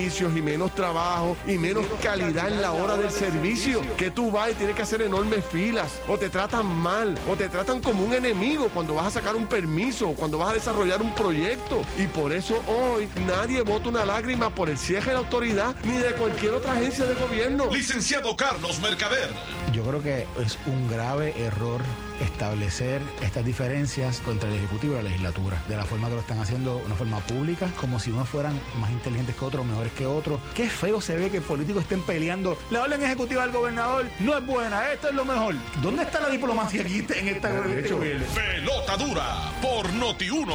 y 0.02 0.42
menos 0.42 0.74
trabajo 0.74 1.38
y 1.46 1.60
menos 1.60 1.86
calidad 2.02 2.48
en 2.48 2.60
la 2.60 2.72
hora 2.72 2.98
del 2.98 3.12
servicio. 3.12 3.82
Que 3.98 4.10
tú 4.10 4.32
vas 4.32 4.52
y 4.52 4.56
tienes 4.56 4.76
que 4.76 4.82
hacer 4.82 5.04
enormes 5.04 5.46
filas 5.46 5.92
o 6.08 6.18
te 6.18 6.30
tratan 6.30 6.66
mal, 6.66 7.16
o 7.30 7.36
te 7.36 7.48
tratan 7.50 7.82
como 7.82 8.04
un 8.04 8.14
enemigo 8.14 8.70
cuando 8.74 8.96
vas 8.96 9.08
a 9.08 9.12
sacar 9.12 9.36
un 9.36 9.46
permiso, 9.46 10.10
o 10.10 10.16
cuando 10.16 10.40
vas 10.40 10.50
a 10.50 10.54
desarrollar 10.54 11.04
un 11.04 11.14
proyecto. 11.14 11.84
Y 12.00 12.08
por 12.08 12.32
eso 12.32 12.64
hoy 12.68 13.08
nadie 13.28 13.62
vota 13.62 13.90
una 13.90 14.04
lágrima 14.04 14.50
por 14.50 14.70
el 14.70 14.78
cierre 14.78 15.08
de 15.08 15.14
la 15.14 15.20
autoridad 15.20 15.76
ni 15.84 15.98
de 15.98 16.14
cualquier 16.14 16.54
otra 16.54 16.74
agencia 16.74 17.06
de 17.06 17.14
gobierno. 17.14 17.70
Licenciado 17.72 18.36
Carlos 18.36 18.80
Mercader 18.80 19.30
Yo 19.74 19.84
creo 19.84 20.02
que 20.02 20.28
es 20.44 20.58
un 20.66 20.90
grave 20.90 21.34
error 21.38 21.82
establecer 22.22 23.02
estas 23.22 23.46
diferencias 23.46 24.20
contra 24.20 24.50
el 24.50 24.56
Ejecutivo 24.56 24.94
y 24.94 24.98
la 24.98 25.04
legislatura, 25.04 25.62
de 25.68 25.76
la 25.76 25.86
forma 25.86 26.10
que 26.10 26.16
lo 26.16 26.22
están 26.22 26.40
haciendo, 26.40 26.78
una 26.78 26.96
forma 26.96 27.20
pública, 27.20 27.70
como 27.80 28.00
si 28.00 28.12
unos 28.12 28.28
fueran 28.30 28.60
más 28.80 28.92
inteligentes 28.92 29.36
que 29.36 29.46
otros, 29.46 29.66
mejores 29.66 29.92
que 29.94 30.06
otros. 30.06 30.40
Qué 30.56 30.70
feo 30.70 31.02
se 31.02 31.16
ve 31.16 31.30
que 31.30 31.42
políticos 31.42 31.84
estén 31.84 32.02
peleando. 32.02 32.58
La 32.70 32.84
orden 32.84 33.02
ejecutiva 33.02 33.44
del 33.44 33.52
gobernador 33.52 34.06
no 34.20 34.38
es 34.38 34.46
buena, 34.46 34.92
esto 34.92 35.10
es 35.10 35.16
lo 35.16 35.26
mejor. 35.26 35.56
¿Dónde 35.82 36.04
está 36.04 36.20
la 36.20 36.30
diplomacia 36.30 36.82
aquí 36.82 37.06
en 37.16 37.28
esta 37.28 37.50
Pelota 37.50 38.98
dura 38.98 39.52
por 39.62 39.88
Noti1, 39.94 40.54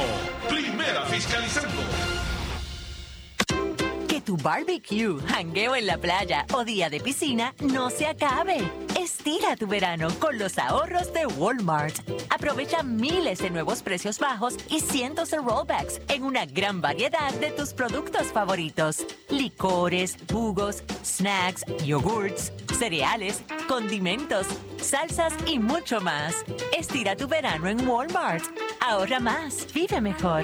primera 0.49 1.05
fiscalizando. 1.05 1.81
Que 4.07 4.21
tu 4.21 4.37
barbecue, 4.37 5.19
jangueo 5.27 5.75
en 5.75 5.85
la 5.85 5.97
playa 5.97 6.45
o 6.53 6.63
día 6.63 6.89
de 6.89 6.99
piscina 6.99 7.53
no 7.59 7.89
se 7.89 8.07
acabe. 8.07 8.59
Estira 9.07 9.55
tu 9.55 9.67
verano 9.67 10.09
con 10.19 10.37
los 10.37 10.57
ahorros 10.57 11.13
de 11.13 11.25
Walmart. 11.25 11.97
Aprovecha 12.29 12.83
miles 12.83 13.39
de 13.39 13.49
nuevos 13.49 13.81
precios 13.81 14.19
bajos 14.19 14.57
y 14.69 14.81
cientos 14.81 15.29
de 15.29 15.37
rollbacks 15.37 16.01
en 16.09 16.23
una 16.23 16.45
gran 16.45 16.81
variedad 16.81 17.33
de 17.35 17.51
tus 17.51 17.71
productos 17.73 18.27
favoritos. 18.27 19.05
Licores, 19.29 20.17
jugos, 20.29 20.83
snacks, 21.05 21.63
yogurts, 21.85 22.51
cereales, 22.77 23.43
condimentos, 23.69 24.45
salsas 24.81 25.33
y 25.45 25.57
mucho 25.57 26.01
más. 26.01 26.43
Estira 26.77 27.15
tu 27.15 27.29
verano 27.29 27.69
en 27.69 27.87
Walmart. 27.87 28.43
Ahorra 28.81 29.21
más, 29.21 29.65
vive 29.73 30.01
mejor. 30.01 30.43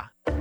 있다. 0.00 0.39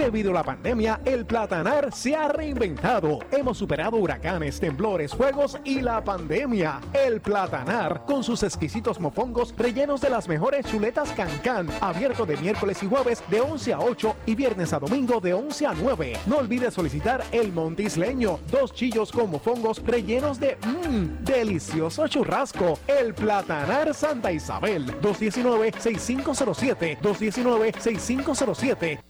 Debido 0.00 0.30
a 0.30 0.34
la 0.34 0.42
pandemia, 0.42 1.00
el 1.04 1.26
platanar 1.26 1.92
se 1.92 2.16
ha 2.16 2.28
reinventado. 2.28 3.18
Hemos 3.30 3.58
superado 3.58 3.98
huracanes, 3.98 4.58
temblores, 4.58 5.14
fuegos 5.14 5.58
y 5.62 5.82
la 5.82 6.02
pandemia. 6.02 6.80
El 6.94 7.20
platanar, 7.20 8.06
con 8.06 8.24
sus 8.24 8.42
exquisitos 8.42 8.98
mofongos 8.98 9.54
rellenos 9.58 10.00
de 10.00 10.08
las 10.08 10.26
mejores 10.26 10.64
chuletas 10.64 11.12
cancán, 11.12 11.68
abierto 11.82 12.24
de 12.24 12.38
miércoles 12.38 12.82
y 12.82 12.88
jueves 12.88 13.22
de 13.28 13.42
11 13.42 13.74
a 13.74 13.80
8 13.80 14.16
y 14.24 14.34
viernes 14.34 14.72
a 14.72 14.78
domingo 14.78 15.20
de 15.20 15.34
11 15.34 15.66
a 15.66 15.74
9. 15.74 16.14
No 16.24 16.38
olvides 16.38 16.72
solicitar 16.72 17.22
el 17.30 17.52
montisleño, 17.52 18.38
dos 18.50 18.72
chillos 18.72 19.12
con 19.12 19.30
mofongos 19.30 19.84
rellenos 19.84 20.40
de 20.40 20.56
mmm, 20.64 21.22
delicioso 21.26 22.08
churrasco. 22.08 22.78
El 22.86 23.12
platanar 23.12 23.92
Santa 23.92 24.32
Isabel, 24.32 24.98
219-6507, 25.02 27.00
219-6507. 27.02 29.09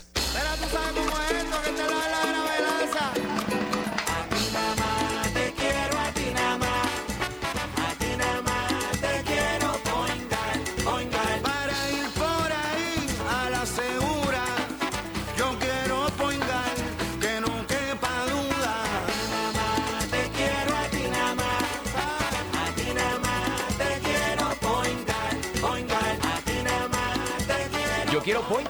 Pero 0.33 0.49
tú 0.59 0.65
sabes 0.71 0.93
que 1.63 1.71
te 1.71 1.83
da 1.83 2.01
la 2.13 2.21
gravedad. 2.31 3.11
A 4.07 4.19
ti 4.29 4.43
nada 4.53 4.75
más 4.81 5.33
te 5.33 5.45
quiero, 5.53 5.99
a 5.99 6.11
ti 6.17 6.27
nada 6.33 6.57
más. 6.57 6.87
A 7.85 7.89
ti 7.99 8.09
nada 8.17 8.41
más 8.41 8.91
te 9.05 9.13
quiero 9.29 9.69
poingar, 9.91 10.55
poingar. 10.83 11.41
Para 11.41 11.77
ir 11.89 12.07
por 12.21 12.49
ahí 12.65 12.91
a 13.29 13.49
la 13.49 13.63
segura. 13.65 14.43
Yo 15.37 15.47
quiero 15.59 15.97
poingar, 16.17 16.75
que 17.19 17.33
no 17.41 17.53
quepa 17.67 18.13
duda. 18.33 18.73
A 18.83 19.05
ti 19.07 19.19
nada 19.33 19.51
más 19.59 20.07
te 20.13 20.21
quiero, 20.37 20.71
a 20.75 20.85
ti 20.93 21.03
nada 21.11 21.35
más. 21.35 21.63
A 22.63 22.65
ti 22.75 22.87
nada 22.93 23.17
más 23.19 23.77
te 23.81 23.89
quiero 24.07 24.45
poingar, 24.67 25.33
poingar. 25.61 26.13
A 26.33 26.35
ti 26.45 26.55
nada 26.63 26.87
más 26.87 27.47
te 27.49 27.57
quiero. 27.73 28.11
Yo 28.11 28.19
quiero 28.23 28.41
point 28.43 28.69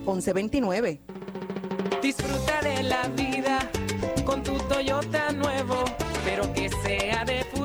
843-1129. 0.05 0.99
Disfruta 2.01 2.61
de 2.61 2.83
la 2.83 3.07
vida 3.09 3.59
con 4.25 4.43
tu 4.43 4.57
Toyota 4.67 5.31
nuevo. 5.31 5.85
pero 6.23 6.53
que 6.53 6.69
sea 6.83 7.25
de 7.25 7.43
Furiel, 7.45 7.60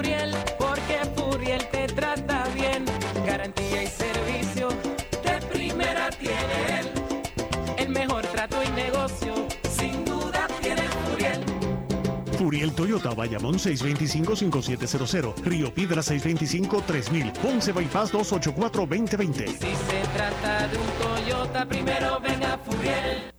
Furiel 12.47 12.71
Toyota, 12.71 13.13
Bayamón 13.13 13.59
625-5700, 13.59 15.35
Río 15.43 15.75
Piedra 15.75 16.01
625-3000, 16.01 17.33
Ponce 17.33 17.73
Bypass 17.73 18.13
284-2020. 18.13 19.49
Si 19.49 19.57
se 19.59 20.07
trata 20.15 20.69
de 20.69 20.79
un 20.79 20.87
Toyota, 21.03 21.67
primero 21.67 22.21
venga 22.21 22.57
Furiel. 22.59 23.33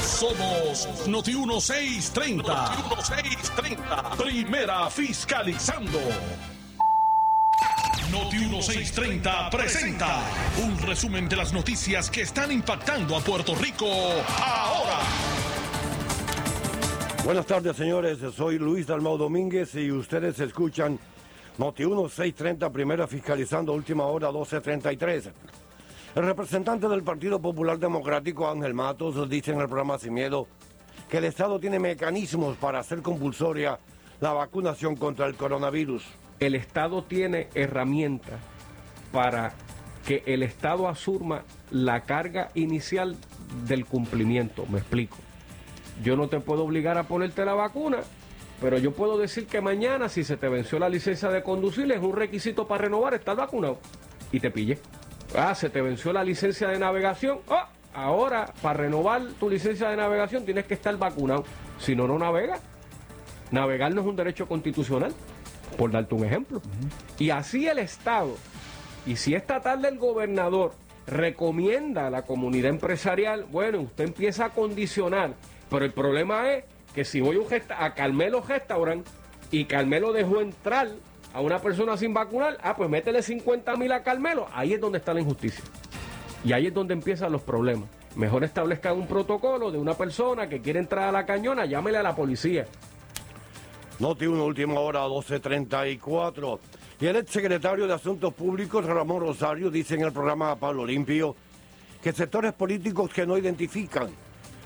Somos 0.00 1.08
Noti 1.08 1.34
1630. 1.34 2.44
Noti 2.44 2.82
1630. 2.82 4.10
Primera 4.16 4.88
fiscalizando. 4.88 5.98
Noti 8.12 8.36
1630 8.36 9.50
presenta 9.50 10.22
un 10.62 10.78
resumen 10.78 11.28
de 11.28 11.34
las 11.34 11.52
noticias 11.52 12.08
que 12.08 12.22
están 12.22 12.52
impactando 12.52 13.16
a 13.16 13.20
Puerto 13.20 13.56
Rico 13.56 13.88
ahora. 14.38 14.71
Buenas 17.24 17.46
tardes, 17.46 17.76
señores. 17.76 18.18
Soy 18.34 18.58
Luis 18.58 18.88
Dalmau 18.88 19.16
Domínguez 19.16 19.76
y 19.76 19.92
ustedes 19.92 20.40
escuchan 20.40 20.98
Noti 21.56 21.86
1630, 21.86 22.68
primera 22.70 23.06
fiscalizando, 23.06 23.72
última 23.72 24.06
hora 24.06 24.32
1233. 24.32 25.30
El 26.16 26.24
representante 26.24 26.88
del 26.88 27.04
Partido 27.04 27.40
Popular 27.40 27.78
Democrático, 27.78 28.50
Ángel 28.50 28.74
Matos, 28.74 29.30
dice 29.30 29.52
en 29.52 29.60
el 29.60 29.68
programa 29.68 30.00
Sin 30.00 30.14
Miedo 30.14 30.48
que 31.08 31.18
el 31.18 31.24
Estado 31.24 31.60
tiene 31.60 31.78
mecanismos 31.78 32.56
para 32.56 32.80
hacer 32.80 33.02
compulsoria 33.02 33.78
la 34.20 34.32
vacunación 34.32 34.96
contra 34.96 35.26
el 35.26 35.36
coronavirus. 35.36 36.02
El 36.40 36.56
Estado 36.56 37.04
tiene 37.04 37.48
herramientas 37.54 38.40
para 39.12 39.52
que 40.04 40.24
el 40.26 40.42
Estado 40.42 40.88
asuma 40.88 41.44
la 41.70 42.00
carga 42.00 42.50
inicial 42.54 43.16
del 43.68 43.86
cumplimiento. 43.86 44.66
Me 44.66 44.78
explico. 44.80 45.21
Yo 46.02 46.16
no 46.16 46.28
te 46.28 46.40
puedo 46.40 46.64
obligar 46.64 46.98
a 46.98 47.04
ponerte 47.04 47.44
la 47.44 47.54
vacuna, 47.54 47.98
pero 48.60 48.78
yo 48.78 48.92
puedo 48.92 49.18
decir 49.18 49.46
que 49.46 49.60
mañana, 49.60 50.08
si 50.08 50.24
se 50.24 50.36
te 50.36 50.48
venció 50.48 50.78
la 50.78 50.88
licencia 50.88 51.28
de 51.28 51.42
conducir, 51.42 51.90
es 51.92 52.00
un 52.00 52.14
requisito 52.14 52.66
para 52.66 52.84
renovar 52.84 53.14
estar 53.14 53.36
vacunado. 53.36 53.78
Y 54.30 54.40
te 54.40 54.50
pillé. 54.50 54.78
Ah, 55.36 55.54
se 55.54 55.70
te 55.70 55.82
venció 55.82 56.12
la 56.12 56.24
licencia 56.24 56.68
de 56.68 56.78
navegación. 56.78 57.40
Ah, 57.48 57.68
ahora, 57.94 58.52
para 58.62 58.80
renovar 58.80 59.22
tu 59.38 59.50
licencia 59.50 59.90
de 59.90 59.96
navegación, 59.96 60.44
tienes 60.44 60.66
que 60.66 60.74
estar 60.74 60.96
vacunado. 60.96 61.44
Si 61.78 61.96
no, 61.96 62.06
no 62.06 62.18
navegas. 62.18 62.60
Navegar 63.50 63.94
no 63.94 64.00
es 64.00 64.06
un 64.06 64.16
derecho 64.16 64.46
constitucional, 64.48 65.12
por 65.76 65.90
darte 65.90 66.14
un 66.14 66.24
ejemplo. 66.24 66.62
Y 67.18 67.30
así 67.30 67.68
el 67.68 67.78
Estado, 67.78 68.34
y 69.06 69.16
si 69.16 69.34
esta 69.34 69.60
tarde 69.60 69.88
el 69.88 69.98
gobernador 69.98 70.72
recomienda 71.06 72.06
a 72.06 72.10
la 72.10 72.22
comunidad 72.22 72.70
empresarial, 72.70 73.44
bueno, 73.44 73.80
usted 73.80 74.04
empieza 74.04 74.46
a 74.46 74.50
condicionar, 74.50 75.34
pero 75.72 75.86
el 75.86 75.92
problema 75.92 76.52
es 76.52 76.64
que 76.94 77.02
si 77.02 77.22
voy 77.22 77.40
a, 77.78 77.94
Carmelo 77.94 78.42
Restaurant 78.46 79.06
y 79.50 79.64
Carmelo 79.64 80.12
dejó 80.12 80.42
entrar 80.42 80.88
a 81.32 81.40
una 81.40 81.60
persona 81.60 81.96
sin 81.96 82.12
vacunar, 82.12 82.58
ah, 82.62 82.76
pues 82.76 82.90
métele 82.90 83.22
50 83.22 83.74
mil 83.76 83.90
a 83.90 84.02
Carmelo, 84.02 84.46
ahí 84.52 84.74
es 84.74 84.80
donde 84.80 84.98
está 84.98 85.14
la 85.14 85.20
injusticia. 85.20 85.64
Y 86.44 86.52
ahí 86.52 86.66
es 86.66 86.74
donde 86.74 86.92
empiezan 86.92 87.32
los 87.32 87.40
problemas. 87.40 87.88
Mejor 88.16 88.44
establezcan 88.44 88.98
un 88.98 89.06
protocolo 89.06 89.70
de 89.70 89.78
una 89.78 89.94
persona 89.94 90.46
que 90.46 90.60
quiere 90.60 90.78
entrar 90.78 91.08
a 91.08 91.12
la 91.12 91.24
cañona, 91.24 91.64
llámele 91.64 91.96
a 91.96 92.02
la 92.02 92.14
policía. 92.14 92.66
Noti 93.98 94.26
1, 94.26 94.44
última 94.44 94.78
hora 94.78 95.08
1234. 95.08 96.60
Y 97.00 97.06
el 97.06 97.16
exsecretario 97.16 97.86
de 97.86 97.94
Asuntos 97.94 98.34
Públicos, 98.34 98.84
Ramón 98.84 99.20
Rosario, 99.20 99.70
dice 99.70 99.94
en 99.94 100.02
el 100.02 100.12
programa 100.12 100.54
Pablo 100.56 100.84
Limpio 100.84 101.34
que 102.02 102.12
sectores 102.12 102.52
políticos 102.52 103.10
que 103.10 103.24
no 103.24 103.38
identifican 103.38 104.10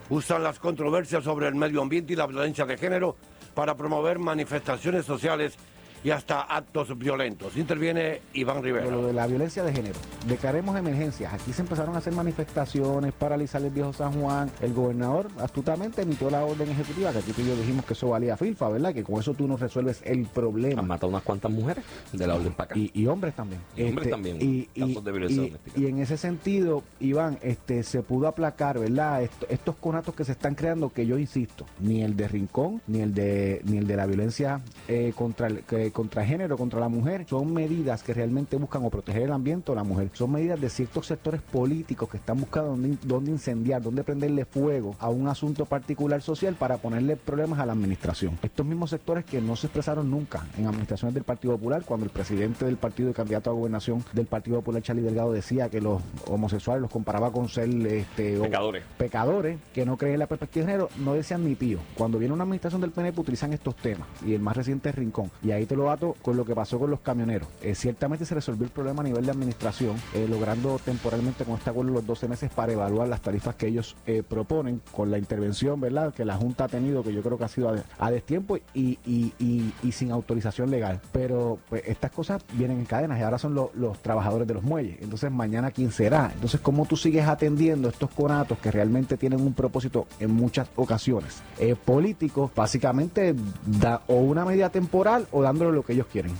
usan 0.09 0.42
las 0.42 0.59
controversias 0.59 1.25
sobre 1.25 1.49
el 1.49 1.55
medio 1.55 1.83
ambiente 1.83 2.12
y 2.12 2.16
la 2.16 2.27
violencia 2.27 2.64
de 2.64 2.77
género 2.77 3.16
para 3.55 3.75
promover 3.77 4.19
manifestaciones 4.19 5.05
sociales 5.05 5.57
y 6.04 6.11
hasta 6.11 6.42
actos 6.42 6.96
violentos. 6.98 7.56
Interviene 7.56 8.20
Iván 8.35 8.62
Rivera. 8.62 8.87
Lo 8.90 9.06
de 9.06 9.12
la 9.12 9.26
violencia 9.26 9.62
de 9.64 9.72
género. 9.72 9.98
Declaremos 10.28 10.76
emergencias. 10.76 11.32
Aquí 11.35 11.52
se 11.52 11.62
empezaron 11.62 11.94
a 11.94 11.98
hacer 11.98 12.12
manifestaciones, 12.12 13.12
paralizar 13.12 13.62
el 13.62 13.70
viejo 13.70 13.92
San 13.92 14.12
Juan. 14.20 14.50
El 14.61 14.72
gobernador 14.72 15.28
astutamente 15.40 16.02
emitió 16.02 16.30
la 16.30 16.44
orden 16.44 16.68
ejecutiva, 16.70 17.12
que 17.12 17.18
aquí 17.18 17.32
tú 17.32 17.42
y 17.42 17.46
yo 17.46 17.56
dijimos 17.56 17.85
que 17.85 17.94
eso 17.94 18.09
valía 18.09 18.37
filfa, 18.37 18.68
¿verdad? 18.68 18.94
Que 18.94 19.02
con 19.02 19.18
eso 19.20 19.35
tú 19.35 19.48
no 19.48 19.56
resuelves 19.56 20.00
el 20.04 20.26
problema. 20.26 20.80
Han 20.80 20.87
matado 20.88 21.09
unas 21.09 21.22
cuantas 21.22 21.50
mujeres 21.50 21.85
de 22.12 22.26
la 22.26 22.35
orden 22.35 22.52
para 22.52 22.66
acá. 22.72 22.78
Y, 22.78 22.90
y 22.94 23.06
hombres 23.06 23.35
también. 23.35 23.61
Y 23.76 23.82
hombres 23.85 24.11
también, 24.11 24.37
Y, 24.40 24.68
y- 24.74 24.80
casos 24.88 25.04
de 25.04 25.12
violencia 25.12 25.42
y- 25.42 25.46
doméstica. 25.46 25.80
y 25.80 25.87
en 25.87 25.98
ese 25.98 26.16
sentido, 26.16 26.82
Iván, 27.00 27.38
este, 27.42 27.82
se 27.82 28.02
pudo 28.02 28.28
aplacar, 28.28 28.78
¿verdad? 28.78 29.22
Esto- 29.22 29.46
estos 29.48 29.76
conatos 29.76 30.14
que 30.14 30.24
se 30.24 30.32
están 30.32 30.54
creando, 30.54 30.90
que 30.92 31.06
yo 31.06 31.18
insisto, 31.18 31.66
ni 31.80 32.02
el 32.02 32.16
de 32.16 32.28
Rincón, 32.28 32.80
ni 32.87 33.00
el 33.00 33.14
de, 33.14 33.61
ni 33.64 33.78
el 33.78 33.87
de 33.87 33.96
la 33.96 34.06
violencia 34.06 34.61
eh, 34.88 35.12
contra, 35.16 35.46
el, 35.48 35.61
que- 35.61 35.86
contra 35.92 36.25
género, 36.25 36.57
contra 36.57 36.81
la 36.81 36.88
mujer, 36.88 37.27
son 37.29 37.53
medidas 37.53 38.03
que 38.03 38.14
realmente 38.14 38.57
buscan 38.57 38.85
o 38.85 38.90
proteger 38.90 39.22
el 39.22 39.33
ambiente 39.33 39.72
o 39.72 39.75
la 39.75 39.85
mujer. 39.85 40.11
Son 40.12 40.31
medidas 40.31 40.61
de 40.61 40.68
ciertos 40.68 41.07
sectores 41.07 41.40
políticos 41.40 42.09
que 42.09 42.16
están 42.16 42.40
buscando 42.40 42.70
dónde, 42.70 42.96
dónde 43.03 43.31
incendiar, 43.31 43.83
dónde 43.83 44.05
prenderle 44.05 44.44
fuego 44.44 44.94
a 44.99 45.09
un 45.09 45.29
asunto 45.29 45.64
particular 45.66 46.22
social 46.22 46.55
para 46.55 46.79
ponerle 46.79 47.16
problemas 47.16 47.59
a 47.59 47.66
la 47.66 47.72
administración. 47.72 48.38
Estos 48.42 48.66
mismos 48.66 48.90
sectores 48.90 49.25
que 49.25 49.40
no 49.40 49.57
se 49.57 49.66
expresaron 49.66 50.11
nunca 50.11 50.46
en 50.59 50.66
administraciones 50.66 51.14
del 51.14 51.25
Partido 51.25 51.55
Popular, 51.55 51.83
cuando 51.85 52.05
el 52.05 52.11
presidente 52.11 52.64
del 52.64 52.77
partido 52.77 53.11
y 53.11 53.12
candidato 53.12 53.51
a 53.51 53.53
gobernación 53.53 54.05
del 54.12 54.27
Partido 54.27 54.57
Popular, 54.59 54.83
Charlie 54.83 55.03
Delgado, 55.03 55.33
decía 55.33 55.68
que 55.68 55.81
los 55.81 56.03
homosexuales 56.27 56.83
los 56.83 56.90
comparaba 56.90 57.33
con 57.33 57.49
ser 57.49 57.68
este, 57.87 58.38
Pecadores. 58.38 58.85
pecadores 58.96 59.59
que 59.72 59.85
no 59.85 59.96
creen 59.96 60.14
en 60.14 60.20
la 60.20 60.27
perspectiva 60.27 60.66
de 60.66 60.72
género, 60.72 60.90
no 60.99 61.14
decían 61.14 61.44
ni 61.44 61.55
pío. 61.55 61.79
Cuando 61.96 62.18
viene 62.18 62.35
una 62.35 62.44
administración 62.44 62.81
del 62.81 62.90
PNP 62.90 63.20
utilizan 63.20 63.53
estos 63.53 63.77
temas 63.77 64.07
y 64.25 64.35
el 64.35 64.40
más 64.40 64.57
reciente 64.57 64.88
es 64.88 64.94
Rincón. 64.94 65.31
Y 65.42 65.51
ahí 65.51 65.66
te 65.66 65.75
lo 65.76 65.90
ato 65.90 66.16
con 66.22 66.36
lo 66.36 66.44
que 66.44 66.54
pasó 66.54 66.78
con 66.78 66.90
los 66.90 67.00
camioneros. 67.00 67.48
Eh, 67.62 67.74
ciertamente 67.74 68.24
se 68.24 68.34
resolvió 68.34 68.64
el 68.64 68.70
problema 68.72 69.02
a 69.02 69.04
nivel 69.04 69.24
de 69.24 69.30
administración, 69.30 69.96
eh, 70.14 70.26
logrando 70.28 70.78
temporalmente 70.84 71.44
con 71.44 71.54
este 71.56 71.70
acuerdo 71.70 71.92
los 71.92 72.06
12 72.06 72.28
meses 72.28 72.50
para 72.52 72.72
evaluar 72.72 73.08
las 73.08 73.20
tarifas 73.22 73.54
que 73.54 73.68
ellos 73.68 73.96
eh, 74.06 74.22
proponen 74.28 74.80
con 74.92 75.10
la 75.10 75.18
intervención, 75.18 75.80
¿verdad? 75.80 76.12
Que 76.14 76.24
la 76.24 76.36
Junta 76.36 76.64
ha 76.64 76.68
tenido, 76.68 77.02
que 77.02 77.12
yo 77.12 77.22
creo 77.22 77.38
que 77.38 77.44
ha 77.44 77.48
sido 77.48 77.74
a, 77.98 78.10
destiempo 78.10 78.56
y, 78.56 78.98
y- 79.04 79.32
y- 79.38 79.92
sin 79.92 80.10
autorización 80.10 80.70
legal. 80.70 81.00
Pero 81.12 81.58
pues, 81.68 81.82
estas 81.86 82.10
cosas 82.10 82.42
vienen 82.54 82.78
en 82.78 82.84
cadenas 82.86 83.18
y 83.18 83.22
ahora 83.22 83.38
son 83.38 83.54
lo- 83.54 83.70
los 83.74 83.98
trabajadores 84.02 84.46
de 84.48 84.54
los 84.54 84.62
muelles. 84.62 84.98
Entonces, 85.00 85.30
mañana, 85.30 85.70
¿quién 85.70 85.90
será? 85.92 86.30
Entonces, 86.34 86.60
¿cómo 86.60 86.86
tú 86.86 86.96
sigues 86.96 87.26
atendiendo 87.26 87.88
estos 87.88 88.10
conatos 88.10 88.58
que 88.58 88.70
realmente 88.70 89.16
tienen 89.16 89.40
un 89.40 89.54
propósito 89.54 90.06
en 90.20 90.30
muchas 90.32 90.68
ocasiones 90.76 91.42
políticos? 91.84 92.50
Básicamente, 92.54 93.34
da 93.66 94.02
o 94.06 94.14
una 94.16 94.44
medida 94.44 94.70
temporal 94.70 95.26
o 95.32 95.40
lo 95.74 95.83
que 95.83 95.92
ellos 95.94 96.07
quieren. 96.11 96.33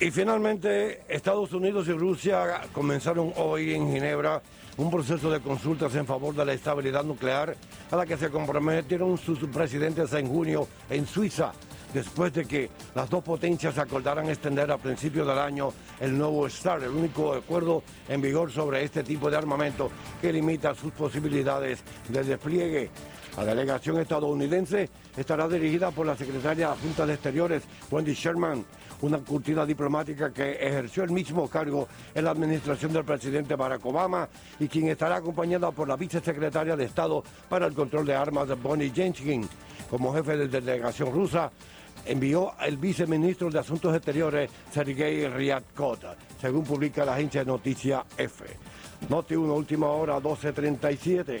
Y 0.00 0.10
finalmente, 0.10 1.02
Estados 1.08 1.52
Unidos 1.52 1.86
y 1.86 1.92
Rusia 1.92 2.62
comenzaron 2.72 3.32
hoy 3.36 3.72
en 3.72 3.92
Ginebra 3.92 4.42
un 4.76 4.90
proceso 4.90 5.30
de 5.30 5.40
consultas 5.40 5.94
en 5.94 6.06
favor 6.06 6.34
de 6.34 6.44
la 6.44 6.54
estabilidad 6.54 7.04
nuclear 7.04 7.54
a 7.90 7.96
la 7.96 8.06
que 8.06 8.16
se 8.16 8.30
comprometieron 8.30 9.18
sus 9.18 9.38
presidentes 9.40 10.12
en 10.14 10.28
junio 10.28 10.66
en 10.88 11.06
Suiza, 11.06 11.52
después 11.92 12.32
de 12.32 12.46
que 12.46 12.70
las 12.94 13.08
dos 13.10 13.22
potencias 13.22 13.78
acordaran 13.78 14.28
extender 14.28 14.72
a 14.72 14.78
principios 14.78 15.26
del 15.26 15.38
año 15.38 15.72
el 16.00 16.16
nuevo 16.16 16.48
START, 16.48 16.82
el 16.84 16.90
único 16.90 17.34
acuerdo 17.34 17.82
en 18.08 18.20
vigor 18.20 18.50
sobre 18.50 18.82
este 18.82 19.04
tipo 19.04 19.30
de 19.30 19.36
armamento 19.36 19.90
que 20.20 20.32
limita 20.32 20.74
sus 20.74 20.92
posibilidades 20.92 21.80
de 22.08 22.24
despliegue. 22.24 22.90
La 23.36 23.46
delegación 23.46 23.98
estadounidense 23.98 24.90
estará 25.16 25.48
dirigida 25.48 25.90
por 25.90 26.06
la 26.06 26.16
secretaria 26.16 26.70
adjunta 26.72 27.06
de 27.06 27.14
Exteriores, 27.14 27.62
Wendy 27.90 28.12
Sherman, 28.12 28.62
una 29.00 29.18
curtida 29.18 29.64
diplomática 29.64 30.30
que 30.32 30.52
ejerció 30.52 31.04
el 31.04 31.10
mismo 31.10 31.48
cargo 31.48 31.88
en 32.14 32.24
la 32.24 32.30
administración 32.30 32.92
del 32.92 33.04
presidente 33.04 33.56
Barack 33.56 33.84
Obama 33.86 34.28
y 34.60 34.68
quien 34.68 34.88
estará 34.88 35.16
acompañada 35.16 35.70
por 35.70 35.88
la 35.88 35.96
vicesecretaria 35.96 36.76
de 36.76 36.84
Estado 36.84 37.24
para 37.48 37.66
el 37.66 37.72
Control 37.72 38.04
de 38.04 38.14
Armas, 38.14 38.48
Bonnie 38.62 38.92
Jenkins. 38.94 39.48
Como 39.88 40.12
jefe 40.12 40.36
de 40.36 40.48
delegación 40.48 41.10
rusa, 41.10 41.50
envió 42.04 42.52
el 42.60 42.76
viceministro 42.76 43.50
de 43.50 43.58
Asuntos 43.58 43.96
Exteriores, 43.96 44.50
Sergei 44.70 45.26
Ryabkov, 45.26 45.98
según 46.40 46.64
publica 46.64 47.04
la 47.04 47.14
agencia 47.14 47.40
de 47.40 47.46
noticia 47.46 48.04
F. 48.16 48.44
Noti 49.08 49.34
1, 49.34 49.54
última 49.54 49.88
hora, 49.88 50.18
12.37. 50.18 51.40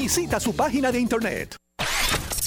Visita 0.01 0.39
su 0.39 0.55
página 0.55 0.91
de 0.91 0.99
internet. 0.99 1.55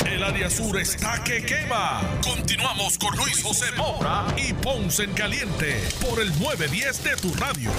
El 0.04 0.24
área 0.24 0.50
sur 0.50 0.76
está 0.76 1.22
que 1.22 1.46
quema. 1.46 2.00
Continuamos 2.20 2.98
con 2.98 3.16
Luis 3.16 3.44
José 3.44 3.66
Moura 3.76 4.26
y 4.36 4.52
Ponce 4.54 5.04
en 5.04 5.12
Caliente 5.12 5.80
por 6.00 6.20
el 6.20 6.30
910 6.40 7.04
de 7.04 7.16
tu 7.16 7.32
radio. 7.34 7.70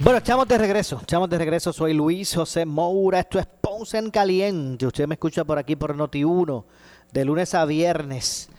Bueno, 0.00 0.18
estamos 0.18 0.46
de 0.46 0.58
regreso. 0.58 0.98
Estamos 1.00 1.30
de 1.30 1.38
regreso. 1.38 1.72
Soy 1.72 1.94
Luis 1.94 2.34
José 2.34 2.66
Moura. 2.66 3.20
Esto 3.20 3.38
es 3.38 3.46
Ponce 3.46 3.96
en 3.96 4.10
Caliente. 4.10 4.86
Usted 4.86 5.06
me 5.06 5.14
escucha 5.14 5.46
por 5.46 5.56
aquí 5.56 5.76
por 5.76 5.96
Noti1 5.96 6.62
de 7.10 7.24
lunes 7.24 7.54
a 7.54 7.64
viernes 7.64 8.50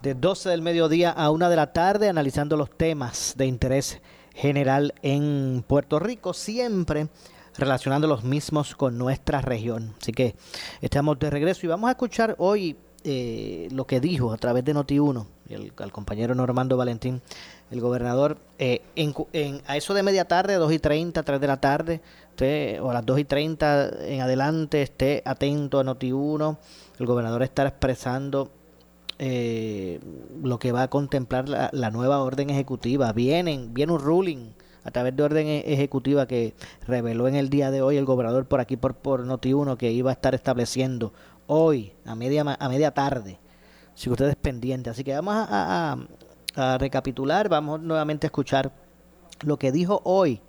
de 0.00 0.14
12 0.14 0.50
del 0.50 0.62
mediodía 0.62 1.10
a 1.10 1.32
1 1.32 1.50
de 1.50 1.56
la 1.56 1.72
tarde 1.72 2.08
analizando 2.08 2.56
los 2.56 2.70
temas 2.70 3.34
de 3.36 3.46
interés 3.46 4.00
general 4.38 4.94
en 5.02 5.64
Puerto 5.66 5.98
Rico, 5.98 6.32
siempre 6.32 7.08
relacionando 7.56 8.06
los 8.06 8.22
mismos 8.22 8.76
con 8.76 8.96
nuestra 8.96 9.40
región. 9.40 9.94
Así 10.00 10.12
que 10.12 10.36
estamos 10.80 11.18
de 11.18 11.28
regreso 11.28 11.66
y 11.66 11.68
vamos 11.68 11.88
a 11.88 11.92
escuchar 11.92 12.36
hoy 12.38 12.76
eh, 13.04 13.68
lo 13.72 13.86
que 13.86 14.00
dijo 14.00 14.32
a 14.32 14.36
través 14.36 14.64
de 14.64 14.74
Noti1 14.74 15.26
el, 15.48 15.72
compañero 15.92 16.34
Normando 16.34 16.76
Valentín, 16.76 17.20
el 17.70 17.80
gobernador, 17.80 18.38
eh, 18.58 18.82
en, 18.96 19.14
en- 19.32 19.62
a 19.66 19.76
eso 19.76 19.94
de 19.94 20.02
media 20.02 20.26
tarde, 20.26 20.54
2 20.54 20.72
y 20.72 20.78
30, 20.78 21.22
3 21.22 21.40
de 21.40 21.46
la 21.46 21.60
tarde, 21.60 22.00
o 22.80 22.90
a 22.90 22.94
las 22.94 23.04
2 23.04 23.18
y 23.18 23.24
30 23.24 23.90
en 24.06 24.20
adelante, 24.20 24.82
esté 24.82 25.22
atento 25.24 25.80
a 25.80 25.84
Noti1. 25.84 26.56
El 27.00 27.06
gobernador 27.06 27.42
estará 27.42 27.70
expresando 27.70 28.50
eh, 29.18 30.00
lo 30.42 30.58
que 30.58 30.72
va 30.72 30.82
a 30.82 30.88
contemplar 30.90 31.48
la, 31.48 31.90
nueva 31.90 32.22
orden 32.22 32.50
ejecutiva. 32.50 33.12
Vienen, 33.12 33.74
viene 33.74 33.92
un 33.92 34.00
ruling 34.00 34.52
a 34.84 34.90
través 34.90 35.14
de 35.16 35.22
orden 35.22 35.46
e- 35.46 35.64
ejecutiva 35.72 36.26
que 36.26 36.54
reveló 36.86 37.28
en 37.28 37.34
el 37.34 37.50
día 37.50 37.70
de 37.70 37.82
hoy 37.82 37.96
el 37.96 38.04
gobernador 38.04 38.46
por 38.46 38.60
aquí 38.60 38.76
por, 38.76 38.94
por 38.94 39.24
Noti1 39.26 39.76
que 39.76 39.90
iba 39.92 40.10
a 40.10 40.14
estar 40.14 40.34
estableciendo 40.34 41.12
hoy 41.46 41.92
a 42.04 42.14
media 42.14 42.42
a 42.58 42.68
media 42.68 42.92
tarde. 42.92 43.38
Si 43.94 44.08
ustedes 44.08 44.36
pendientes. 44.36 44.92
Así 44.92 45.04
que 45.04 45.14
vamos 45.14 45.34
a- 45.36 45.96
a 46.54 46.78
recapitular, 46.78 47.48
vamos 47.48 47.80
nuevamente 47.80 48.26
a 48.26 48.28
escuchar 48.28 48.72
lo 49.42 49.58
que 49.58 49.72
dijo 49.72 50.00
hoy, 50.04 50.40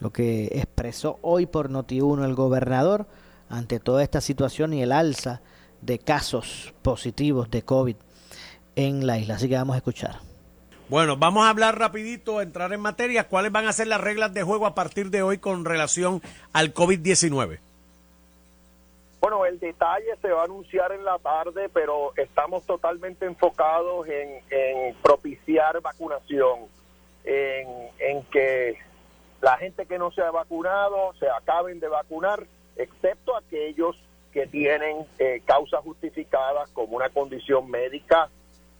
lo 0.00 0.12
que 0.12 0.46
expresó 0.52 1.18
hoy 1.22 1.46
por 1.46 1.70
Noti1 1.70 2.24
el 2.24 2.34
gobernador 2.34 3.06
ante 3.48 3.78
toda 3.78 4.02
esta 4.02 4.20
situación 4.20 4.72
y 4.72 4.82
el 4.82 4.92
alza 4.92 5.40
de 5.84 5.98
casos 5.98 6.74
positivos 6.82 7.50
de 7.50 7.62
COVID 7.62 7.96
en 8.76 9.06
la 9.06 9.18
isla. 9.18 9.34
Así 9.34 9.48
que 9.48 9.56
vamos 9.56 9.74
a 9.74 9.78
escuchar. 9.78 10.16
Bueno, 10.88 11.16
vamos 11.16 11.46
a 11.46 11.48
hablar 11.48 11.78
rapidito, 11.78 12.40
entrar 12.42 12.72
en 12.72 12.80
materia. 12.80 13.28
¿Cuáles 13.28 13.50
van 13.52 13.66
a 13.66 13.72
ser 13.72 13.86
las 13.86 14.00
reglas 14.00 14.34
de 14.34 14.42
juego 14.42 14.66
a 14.66 14.74
partir 14.74 15.10
de 15.10 15.22
hoy 15.22 15.38
con 15.38 15.64
relación 15.64 16.20
al 16.52 16.74
COVID-19? 16.74 17.58
Bueno, 19.20 19.46
el 19.46 19.58
detalle 19.58 20.14
se 20.20 20.28
va 20.28 20.42
a 20.42 20.44
anunciar 20.44 20.92
en 20.92 21.02
la 21.02 21.18
tarde, 21.18 21.70
pero 21.70 22.12
estamos 22.16 22.64
totalmente 22.64 23.24
enfocados 23.24 24.06
en, 24.06 24.42
en 24.50 24.94
propiciar 24.96 25.80
vacunación, 25.80 26.66
en, 27.24 27.66
en 27.98 28.22
que 28.24 28.76
la 29.40 29.56
gente 29.56 29.86
que 29.86 29.98
no 29.98 30.10
se 30.10 30.20
ha 30.20 30.30
vacunado 30.30 31.14
se 31.18 31.26
acaben 31.30 31.80
de 31.80 31.88
vacunar, 31.88 32.46
excepto 32.76 33.34
aquellos 33.34 33.96
que 34.34 34.48
tienen 34.48 35.06
eh, 35.18 35.40
causas 35.46 35.80
justificadas 35.82 36.68
como 36.72 36.96
una 36.96 37.08
condición 37.08 37.70
médica 37.70 38.28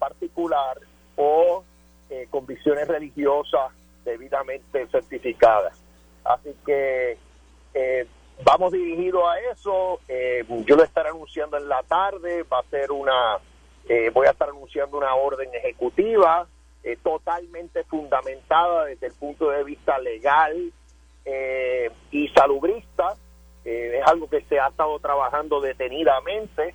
particular 0.00 0.78
o 1.16 1.64
eh, 2.10 2.26
convicciones 2.28 2.88
religiosas 2.88 3.72
debidamente 4.04 4.86
certificadas. 4.88 5.80
Así 6.24 6.54
que 6.66 7.16
eh, 7.72 8.06
vamos 8.42 8.72
dirigidos 8.72 9.22
a 9.26 9.38
eso. 9.52 10.00
eh, 10.08 10.44
yo 10.66 10.74
lo 10.74 10.82
estaré 10.82 11.10
anunciando 11.10 11.56
en 11.56 11.68
la 11.68 11.84
tarde. 11.84 12.42
Va 12.42 12.58
a 12.58 12.64
ser 12.64 12.90
una, 12.90 13.38
eh, 13.88 14.10
voy 14.12 14.26
a 14.26 14.30
estar 14.30 14.48
anunciando 14.48 14.98
una 14.98 15.14
orden 15.14 15.54
ejecutiva 15.54 16.48
eh, 16.82 16.98
totalmente 17.02 17.84
fundamentada 17.84 18.86
desde 18.86 19.06
el 19.06 19.14
punto 19.14 19.50
de 19.50 19.62
vista 19.62 19.98
legal 19.98 20.72
y 22.10 22.28
salubrista. 22.28 23.14
Eh, 23.64 23.98
es 24.00 24.06
algo 24.06 24.28
que 24.28 24.42
se 24.42 24.58
ha 24.58 24.68
estado 24.68 24.98
trabajando 24.98 25.60
detenidamente 25.60 26.74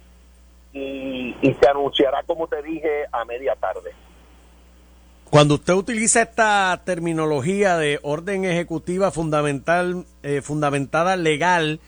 y, 0.74 1.36
y 1.42 1.54
se 1.54 1.68
anunciará, 1.68 2.24
como 2.24 2.48
te 2.48 2.62
dije, 2.64 3.06
a 3.12 3.26
media 3.26 3.56
tarde. 3.56 3.92
Cuando 5.30 5.56
usted 5.56 5.74
utiliza 5.74 6.24
esta 6.24 6.82
terminología 6.86 7.78
de 7.78 8.00
orden 8.02 8.46
ejecutiva 8.46 9.12
fundamental, 9.12 10.06
eh, 10.24 10.42
fundamentada 10.42 11.18
legal 11.18 11.80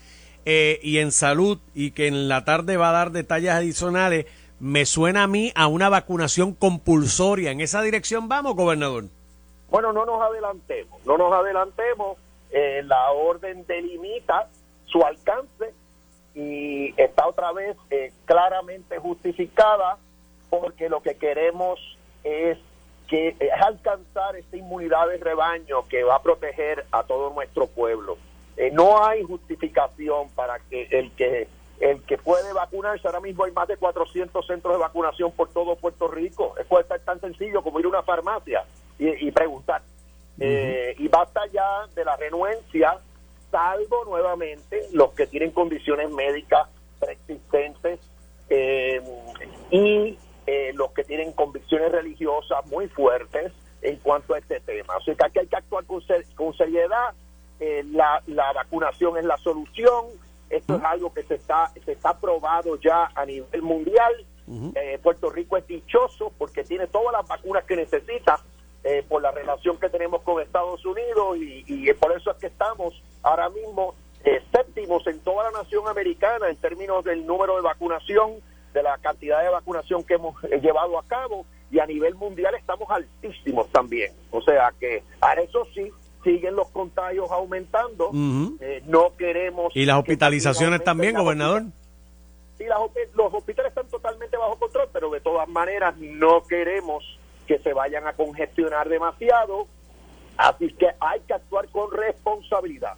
eh, 0.44 0.78
y 0.80 0.98
en 0.98 1.10
salud 1.10 1.58
y 1.74 1.90
que 1.90 2.06
en 2.06 2.28
la 2.28 2.44
tarde 2.44 2.76
va 2.76 2.90
a 2.90 2.92
dar 2.92 3.10
detalles 3.10 3.50
adicionales, 3.50 4.26
me 4.60 4.86
suena 4.86 5.24
a 5.24 5.26
mí 5.26 5.50
a 5.56 5.66
una 5.66 5.88
vacunación 5.88 6.54
compulsoria. 6.54 7.50
¿En 7.50 7.60
esa 7.60 7.82
dirección 7.82 8.28
vamos, 8.28 8.54
gobernador? 8.54 9.06
Bueno, 9.70 9.92
no 9.92 10.06
nos 10.06 10.22
adelantemos, 10.22 11.04
no 11.04 11.18
nos 11.18 11.32
adelantemos. 11.32 12.18
Eh, 12.52 12.82
la 12.84 13.10
orden 13.10 13.66
delimita 13.66 14.48
su 14.92 15.02
alcance 15.02 15.74
y 16.34 16.94
está 17.00 17.26
otra 17.26 17.52
vez 17.52 17.76
eh, 17.90 18.12
claramente 18.26 18.98
justificada 18.98 19.98
porque 20.50 20.88
lo 20.88 21.02
que 21.02 21.16
queremos 21.16 21.80
es 22.22 22.58
que 23.08 23.36
es 23.40 23.52
alcanzar 23.60 24.36
esta 24.36 24.56
inmunidad 24.56 25.08
de 25.08 25.18
rebaño 25.18 25.86
que 25.88 26.04
va 26.04 26.16
a 26.16 26.22
proteger 26.22 26.86
a 26.92 27.02
todo 27.02 27.30
nuestro 27.30 27.66
pueblo. 27.66 28.16
Eh, 28.56 28.70
no 28.70 29.04
hay 29.04 29.22
justificación 29.22 30.28
para 30.34 30.58
que 30.60 30.88
el 30.90 31.10
que 31.12 31.48
el 31.80 32.00
que 32.04 32.16
puede 32.16 32.52
vacunarse, 32.52 33.08
ahora 33.08 33.20
mismo 33.20 33.44
hay 33.44 33.50
más 33.50 33.66
de 33.66 33.76
400 33.76 34.46
centros 34.46 34.74
de 34.74 34.78
vacunación 34.78 35.32
por 35.32 35.48
todo 35.48 35.74
Puerto 35.74 36.06
Rico. 36.06 36.54
Es 36.58 36.66
puede 36.66 36.86
ser 36.86 37.00
tan 37.00 37.20
sencillo 37.20 37.60
como 37.62 37.80
ir 37.80 37.86
a 37.86 37.88
una 37.88 38.02
farmacia 38.02 38.64
y, 38.98 39.26
y 39.26 39.30
preguntar. 39.32 39.82
Eh, 40.38 40.94
y 40.98 41.08
basta 41.08 41.40
ya 41.52 41.86
de 41.94 42.04
la 42.04 42.16
renuencia, 42.16 42.98
salvo 43.52 44.04
nuevamente 44.06 44.80
los 44.92 45.12
que 45.12 45.28
tienen 45.28 45.52
condiciones 45.52 46.10
médicas 46.10 46.68
preexistentes 46.98 48.00
eh, 48.48 49.00
y 49.70 50.18
eh, 50.46 50.72
los 50.74 50.90
que 50.92 51.04
tienen 51.04 51.32
convicciones 51.32 51.92
religiosas 51.92 52.66
muy 52.66 52.88
fuertes 52.88 53.52
en 53.82 53.96
cuanto 53.98 54.34
a 54.34 54.38
este 54.38 54.58
tema. 54.60 54.96
O 54.96 55.00
sea 55.02 55.14
que 55.14 55.24
aquí 55.26 55.38
hay 55.40 55.46
que 55.46 55.56
actuar 55.56 55.84
con, 55.84 56.02
ser- 56.02 56.24
con 56.34 56.52
seriedad. 56.56 57.14
Eh, 57.60 57.84
la, 57.92 58.20
la 58.26 58.52
vacunación 58.52 59.16
es 59.18 59.24
la 59.24 59.36
solución. 59.38 60.06
Esto 60.50 60.76
es 60.76 60.82
algo 60.84 61.12
que 61.14 61.22
se 61.22 61.34
está, 61.36 61.70
se 61.84 61.92
está 61.92 62.18
probado 62.18 62.76
ya 62.80 63.10
a 63.14 63.24
nivel 63.24 63.62
mundial. 63.62 64.12
Eh, 64.74 64.98
Puerto 65.02 65.30
Rico 65.30 65.56
es 65.56 65.66
dichoso 65.66 66.32
porque 66.36 66.64
tiene 66.64 66.86
todas 66.88 67.12
las 67.12 67.26
vacunas 67.28 67.64
que 67.64 67.76
necesita 67.76 68.40
eh, 68.84 69.04
por 69.08 69.22
la 69.22 69.30
relación 69.30 69.78
que 69.78 69.88
tenemos 69.88 70.22
con 70.22 70.42
Estados 70.42 70.84
Unidos 70.84 71.36
y, 71.38 71.64
y 71.68 71.92
por 71.94 72.12
eso 72.12 72.32
es 72.32 72.36
que 72.38 72.48
estamos 72.48 73.00
ahora 73.22 73.48
mismo 73.50 73.94
eh, 74.24 74.40
séptimos 74.52 75.06
en 75.06 75.20
toda 75.20 75.50
la 75.50 75.62
nación 75.62 75.88
americana 75.88 76.48
en 76.48 76.56
términos 76.56 77.04
del 77.04 77.26
número 77.26 77.56
de 77.56 77.62
vacunación, 77.62 78.34
de 78.72 78.82
la 78.82 78.96
cantidad 78.98 79.42
de 79.42 79.48
vacunación 79.48 80.04
que 80.04 80.14
hemos 80.14 80.42
eh, 80.44 80.60
llevado 80.60 80.98
a 80.98 81.02
cabo 81.04 81.44
y 81.70 81.78
a 81.78 81.86
nivel 81.86 82.14
mundial 82.14 82.54
estamos 82.54 82.88
altísimos 82.90 83.68
también. 83.70 84.12
O 84.30 84.40
sea 84.42 84.72
que 84.78 85.02
a 85.20 85.32
eso 85.34 85.66
sí, 85.74 85.90
siguen 86.22 86.54
los 86.54 86.68
contagios 86.68 87.30
aumentando. 87.30 88.10
Eh, 88.60 88.82
no 88.86 89.14
queremos... 89.16 89.74
Y 89.74 89.84
las 89.84 89.98
hospitalizaciones 89.98 90.84
también, 90.84 91.16
gobernador. 91.16 91.62
Sí, 92.58 92.64
las 92.64 92.78
los 93.14 93.34
hospitales 93.34 93.70
están 93.70 93.88
totalmente 93.88 94.36
bajo 94.36 94.56
control, 94.58 94.88
pero 94.92 95.10
de 95.10 95.20
todas 95.20 95.48
maneras 95.48 95.96
no 95.98 96.44
queremos 96.44 97.04
que 97.46 97.58
se 97.58 97.72
vayan 97.72 98.06
a 98.06 98.12
congestionar 98.12 98.88
demasiado, 98.88 99.66
así 100.36 100.72
que 100.74 100.88
hay 101.00 101.20
que 101.20 101.34
actuar 101.34 101.68
con 101.68 101.90
responsabilidad. 101.90 102.94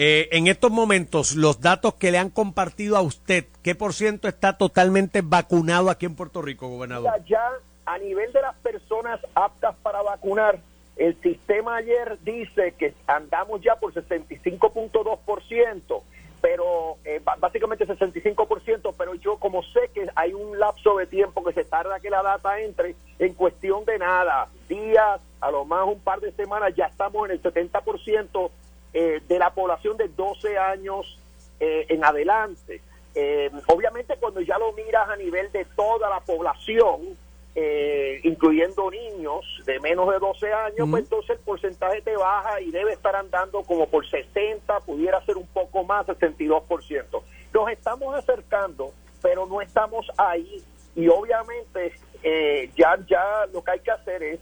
Eh, 0.00 0.28
en 0.30 0.46
estos 0.46 0.70
momentos, 0.70 1.34
los 1.34 1.60
datos 1.60 1.94
que 1.94 2.12
le 2.12 2.18
han 2.18 2.30
compartido 2.30 2.96
a 2.96 3.00
usted, 3.00 3.46
¿qué 3.64 3.74
por 3.74 3.94
ciento 3.94 4.28
está 4.28 4.56
totalmente 4.56 5.22
vacunado 5.24 5.90
aquí 5.90 6.06
en 6.06 6.14
Puerto 6.14 6.40
Rico, 6.40 6.68
gobernador? 6.68 7.12
Ya, 7.26 7.44
a 7.84 7.98
nivel 7.98 8.32
de 8.32 8.40
las 8.40 8.54
personas 8.58 9.18
aptas 9.34 9.74
para 9.82 10.00
vacunar, 10.02 10.60
el 10.94 11.20
sistema 11.20 11.78
ayer 11.78 12.16
dice 12.22 12.74
que 12.78 12.94
andamos 13.08 13.60
ya 13.60 13.74
por 13.74 13.92
65.2%, 13.92 16.02
pero 16.40 16.98
eh, 17.04 17.20
básicamente 17.40 17.84
65%, 17.84 18.94
pero 18.96 19.16
yo 19.16 19.36
como 19.38 19.64
sé 19.64 19.90
que 19.92 20.06
hay 20.14 20.32
un 20.32 20.60
lapso 20.60 20.96
de 20.96 21.08
tiempo 21.08 21.42
que 21.42 21.54
se 21.54 21.64
tarda 21.64 21.98
que 21.98 22.08
la 22.08 22.22
data 22.22 22.60
entre, 22.60 22.94
en 23.18 23.34
cuestión 23.34 23.84
de 23.84 23.98
nada, 23.98 24.46
días, 24.68 25.20
a 25.40 25.50
lo 25.50 25.64
más 25.64 25.88
un 25.88 25.98
par 25.98 26.20
de 26.20 26.30
semanas, 26.34 26.72
ya 26.76 26.84
estamos 26.84 27.28
en 27.28 27.32
el 27.32 27.42
70% 27.42 28.50
eh, 28.92 29.20
de 29.26 29.38
la 29.38 29.50
población 29.50 29.96
de 29.96 30.08
12 30.08 30.58
años 30.58 31.18
eh, 31.60 31.86
en 31.88 32.04
adelante. 32.04 32.80
Eh, 33.14 33.50
obviamente 33.66 34.16
cuando 34.20 34.40
ya 34.40 34.58
lo 34.58 34.72
miras 34.72 35.08
a 35.08 35.16
nivel 35.16 35.50
de 35.50 35.64
toda 35.76 36.08
la 36.08 36.20
población, 36.20 37.16
eh, 37.54 38.20
incluyendo 38.22 38.88
niños 38.90 39.44
de 39.66 39.80
menos 39.80 40.08
de 40.10 40.20
12 40.20 40.52
años, 40.52 40.88
pues 40.88 41.02
entonces 41.02 41.30
el 41.30 41.38
porcentaje 41.38 42.00
te 42.02 42.16
baja 42.16 42.60
y 42.60 42.70
debe 42.70 42.92
estar 42.92 43.16
andando 43.16 43.62
como 43.64 43.88
por 43.88 44.08
60, 44.08 44.78
pudiera 44.80 45.24
ser 45.24 45.36
un 45.36 45.46
poco 45.48 45.82
más, 45.82 46.06
62%. 46.06 47.22
Nos 47.52 47.70
estamos 47.70 48.14
acercando, 48.14 48.92
pero 49.20 49.46
no 49.46 49.60
estamos 49.60 50.06
ahí 50.16 50.62
y 50.94 51.08
obviamente 51.08 51.94
eh, 52.22 52.70
ya, 52.76 52.96
ya 53.08 53.46
lo 53.52 53.64
que 53.64 53.70
hay 53.72 53.80
que 53.80 53.90
hacer 53.90 54.22
es 54.22 54.40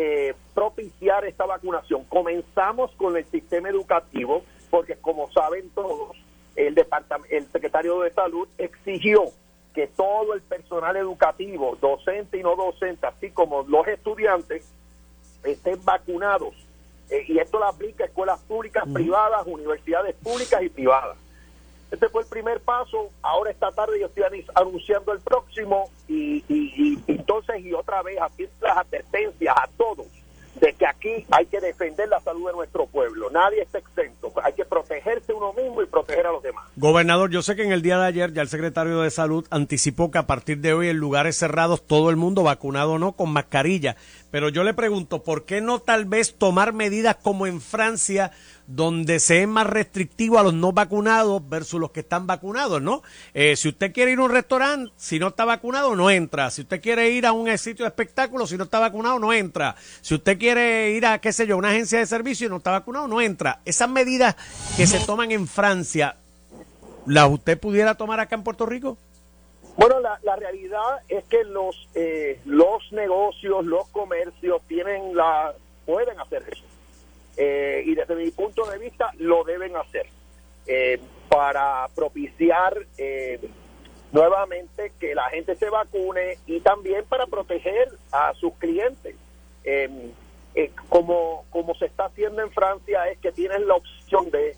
eh, 0.00 0.34
propiciar 0.54 1.24
esta 1.24 1.44
vacunación. 1.44 2.04
Comenzamos 2.04 2.90
con 2.92 3.16
el 3.16 3.24
sistema 3.26 3.68
educativo, 3.68 4.42
porque 4.70 4.94
como 4.96 5.30
saben 5.32 5.70
todos, 5.70 6.16
el, 6.54 6.74
departam- 6.74 7.26
el 7.30 7.44
secretario 7.50 8.00
de 8.00 8.10
Salud 8.12 8.46
exigió 8.58 9.24
que 9.74 9.86
todo 9.86 10.34
el 10.34 10.42
personal 10.42 10.96
educativo, 10.96 11.76
docente 11.80 12.38
y 12.38 12.42
no 12.42 12.54
docente, 12.56 13.06
así 13.06 13.30
como 13.30 13.62
los 13.62 13.86
estudiantes, 13.88 14.62
estén 15.44 15.84
vacunados. 15.84 16.54
Eh, 17.10 17.24
y 17.28 17.38
esto 17.38 17.58
lo 17.58 17.66
aplica 17.66 18.04
a 18.04 18.06
escuelas 18.06 18.40
públicas, 18.40 18.84
privadas, 18.92 19.46
universidades 19.46 20.14
públicas 20.16 20.62
y 20.62 20.68
privadas. 20.68 21.16
Este 21.90 22.08
fue 22.08 22.22
el 22.22 22.28
primer 22.28 22.60
paso. 22.60 23.10
Ahora 23.22 23.50
esta 23.50 23.70
tarde 23.72 23.98
yo 24.00 24.06
estoy 24.06 24.24
anunciando 24.54 25.12
el 25.12 25.20
próximo 25.20 25.90
y, 26.06 26.44
y- 26.48 26.72
y 26.76 27.02
entonces 27.12 27.60
y 27.64 27.72
otra 27.72 28.02
vez 28.02 28.18
aquí 28.20 28.46
las 28.60 28.76
advertencias 28.78 29.54
a 29.56 29.68
todos 29.76 30.06
de 30.60 30.72
que 30.72 30.86
aquí 30.86 31.24
hay 31.30 31.46
que 31.46 31.60
defender 31.60 32.08
la 32.08 32.18
salud 32.20 32.48
de 32.48 32.52
nuestro 32.52 32.86
pueblo. 32.86 33.30
Nadie 33.30 33.62
está 33.62 33.78
exento. 33.78 34.32
Hay 34.42 34.54
que 34.54 34.64
protegerse 34.64 35.32
uno 35.32 35.52
mismo 35.52 35.80
y 35.82 35.86
proteger 35.86 36.26
a 36.26 36.32
los 36.32 36.42
demás. 36.42 36.64
Gobernador, 36.74 37.30
yo 37.30 37.42
sé 37.42 37.54
que 37.54 37.62
en 37.62 37.70
el 37.70 37.80
día 37.80 37.96
de 37.96 38.06
ayer 38.06 38.32
ya 38.32 38.42
el 38.42 38.48
secretario 38.48 39.00
de 39.00 39.10
Salud 39.12 39.46
anticipó 39.50 40.10
que 40.10 40.18
a 40.18 40.26
partir 40.26 40.58
de 40.58 40.72
hoy 40.74 40.88
en 40.88 40.96
lugares 40.96 41.36
cerrados 41.36 41.86
todo 41.86 42.10
el 42.10 42.16
mundo 42.16 42.42
vacunado 42.42 42.94
o 42.94 42.98
no 42.98 43.12
con 43.12 43.30
mascarilla. 43.32 43.94
Pero 44.30 44.50
yo 44.50 44.62
le 44.62 44.74
pregunto, 44.74 45.22
¿por 45.22 45.44
qué 45.44 45.60
no 45.60 45.80
tal 45.80 46.04
vez 46.04 46.34
tomar 46.34 46.74
medidas 46.74 47.16
como 47.16 47.46
en 47.46 47.62
Francia, 47.62 48.30
donde 48.66 49.20
se 49.20 49.40
es 49.40 49.48
más 49.48 49.66
restrictivo 49.66 50.38
a 50.38 50.42
los 50.42 50.52
no 50.52 50.72
vacunados 50.72 51.48
versus 51.48 51.80
los 51.80 51.90
que 51.90 52.00
están 52.00 52.26
vacunados, 52.26 52.82
¿no? 52.82 53.02
Eh, 53.32 53.56
si 53.56 53.68
usted 53.68 53.92
quiere 53.92 54.12
ir 54.12 54.18
a 54.18 54.24
un 54.24 54.30
restaurante, 54.30 54.92
si 54.96 55.18
no 55.18 55.28
está 55.28 55.46
vacunado, 55.46 55.96
no 55.96 56.10
entra. 56.10 56.50
Si 56.50 56.60
usted 56.60 56.82
quiere 56.82 57.08
ir 57.10 57.24
a 57.24 57.32
un 57.32 57.56
sitio 57.56 57.86
de 57.86 57.88
espectáculo, 57.88 58.46
si 58.46 58.58
no 58.58 58.64
está 58.64 58.78
vacunado, 58.78 59.18
no 59.18 59.32
entra. 59.32 59.74
Si 60.02 60.14
usted 60.14 60.38
quiere 60.38 60.90
ir 60.90 61.06
a, 61.06 61.18
qué 61.18 61.32
sé 61.32 61.46
yo, 61.46 61.56
una 61.56 61.70
agencia 61.70 61.98
de 61.98 62.04
servicio 62.06 62.46
y 62.46 62.50
no 62.50 62.58
está 62.58 62.72
vacunado, 62.72 63.08
no 63.08 63.22
entra. 63.22 63.60
Esas 63.64 63.88
medidas 63.88 64.36
que 64.76 64.86
se 64.86 65.00
toman 65.00 65.30
en 65.30 65.48
Francia, 65.48 66.16
¿las 67.06 67.30
usted 67.30 67.58
pudiera 67.58 67.94
tomar 67.94 68.20
acá 68.20 68.36
en 68.36 68.42
Puerto 68.42 68.66
Rico? 68.66 68.98
Bueno, 69.78 70.00
la, 70.00 70.18
la 70.24 70.34
realidad 70.34 71.02
es 71.08 71.24
que 71.26 71.44
los 71.44 71.88
eh, 71.94 72.40
los 72.44 72.67
negocios, 72.92 73.64
los 73.64 73.88
comercios 73.88 74.62
tienen 74.66 75.14
la 75.16 75.54
pueden 75.86 76.18
hacer 76.20 76.42
eso 76.50 76.64
Eh, 77.36 77.82
y 77.86 77.94
desde 77.94 78.16
mi 78.16 78.30
punto 78.32 78.64
de 78.66 78.78
vista 78.78 79.12
lo 79.18 79.44
deben 79.44 79.76
hacer 79.76 80.06
eh, 80.66 80.98
para 81.28 81.88
propiciar 81.94 82.76
eh, 82.98 83.38
nuevamente 84.10 84.92
que 84.98 85.14
la 85.14 85.30
gente 85.30 85.54
se 85.54 85.70
vacune 85.70 86.38
y 86.46 86.60
también 86.60 87.04
para 87.04 87.26
proteger 87.26 87.88
a 88.10 88.34
sus 88.34 88.52
clientes. 88.54 89.14
Eh, 89.64 90.10
eh, 90.54 90.70
como 90.88 91.44
como 91.50 91.74
se 91.74 91.86
está 91.86 92.06
haciendo 92.06 92.42
en 92.42 92.50
Francia 92.50 93.08
es 93.08 93.18
que 93.18 93.30
tienes 93.32 93.60
la 93.60 93.74
opción 93.74 94.30
de 94.30 94.56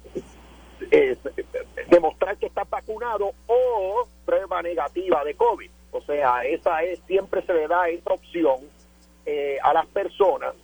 demostrar 1.90 2.38
que 2.38 2.46
estás 2.46 2.68
vacunado 2.70 3.32
o 3.46 4.08
prueba 4.24 4.62
negativa 4.62 5.22
de 5.24 5.34
COVID. 5.34 5.70
O 5.92 6.00
sea, 6.02 6.44
esa 6.44 6.82
es, 6.82 7.00
siempre 7.06 7.42
se 7.42 7.52
le 7.52 7.66
da 7.66 7.88
esa 7.88 8.12
opción 8.12 8.58
eh, 9.26 9.58
a 9.62 9.72
las 9.72 9.86
personas. 9.86 10.54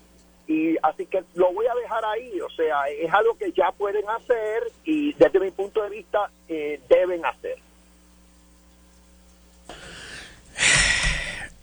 Y 0.46 0.76
así 0.82 1.06
que 1.06 1.24
lo 1.34 1.52
voy 1.52 1.66
a 1.66 1.74
dejar 1.74 2.04
ahí. 2.04 2.40
O 2.40 2.50
sea, 2.50 2.88
es 2.88 3.12
algo 3.12 3.36
que 3.36 3.50
ya 3.52 3.72
pueden 3.72 4.08
hacer 4.08 4.62
y 4.84 5.12
desde 5.14 5.40
mi 5.40 5.50
punto 5.50 5.82
de 5.82 5.90
vista 5.90 6.30
eh, 6.48 6.80
deben 6.88 7.24
hacer. 7.26 7.58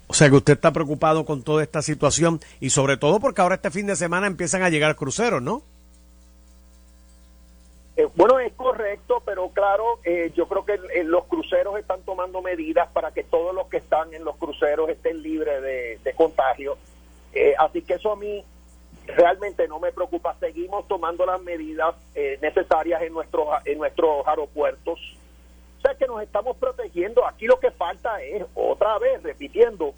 O 0.07 0.13
sea 0.13 0.29
que 0.29 0.35
usted 0.35 0.53
está 0.53 0.71
preocupado 0.71 1.25
con 1.25 1.41
toda 1.41 1.63
esta 1.63 1.81
situación 1.81 2.39
y 2.59 2.69
sobre 2.69 2.97
todo 2.97 3.19
porque 3.19 3.41
ahora 3.41 3.55
este 3.55 3.71
fin 3.71 3.87
de 3.87 3.95
semana 3.95 4.27
empiezan 4.27 4.61
a 4.61 4.69
llegar 4.69 4.95
cruceros, 4.95 5.41
¿no? 5.41 5.63
Eh, 7.95 8.07
bueno, 8.15 8.39
es 8.39 8.53
correcto, 8.53 9.21
pero 9.23 9.49
claro, 9.49 9.99
eh, 10.03 10.31
yo 10.35 10.47
creo 10.47 10.65
que 10.65 10.73
eh, 10.73 11.03
los 11.03 11.25
cruceros 11.25 11.77
están 11.77 12.01
tomando 12.01 12.41
medidas 12.41 12.89
para 12.91 13.11
que 13.11 13.23
todos 13.23 13.53
los 13.53 13.67
que 13.67 13.77
están 13.77 14.13
en 14.13 14.23
los 14.23 14.35
cruceros 14.37 14.89
estén 14.89 15.21
libres 15.21 15.61
de, 15.61 15.99
de 16.03 16.13
contagio. 16.13 16.77
Eh, 17.33 17.53
así 17.57 17.81
que 17.81 17.95
eso 17.95 18.11
a 18.11 18.15
mí 18.15 18.43
realmente 19.07 19.67
no 19.67 19.79
me 19.79 19.91
preocupa. 19.91 20.35
Seguimos 20.39 20.87
tomando 20.87 21.25
las 21.25 21.41
medidas 21.41 21.95
eh, 22.15 22.37
necesarias 22.41 23.01
en 23.01 23.13
nuestros 23.13 23.47
en 23.65 23.77
nuestros 23.77 24.25
aeropuertos. 24.27 24.99
O 25.77 25.81
sea 25.81 25.95
que 25.95 26.07
nos 26.07 26.21
estamos 26.21 26.55
protegiendo. 26.57 27.25
Aquí 27.27 27.45
lo 27.45 27.59
que 27.59 27.71
falta 27.71 28.21
es, 28.23 28.43
otra 28.55 28.97
vez, 28.99 29.21
repitiendo, 29.21 29.93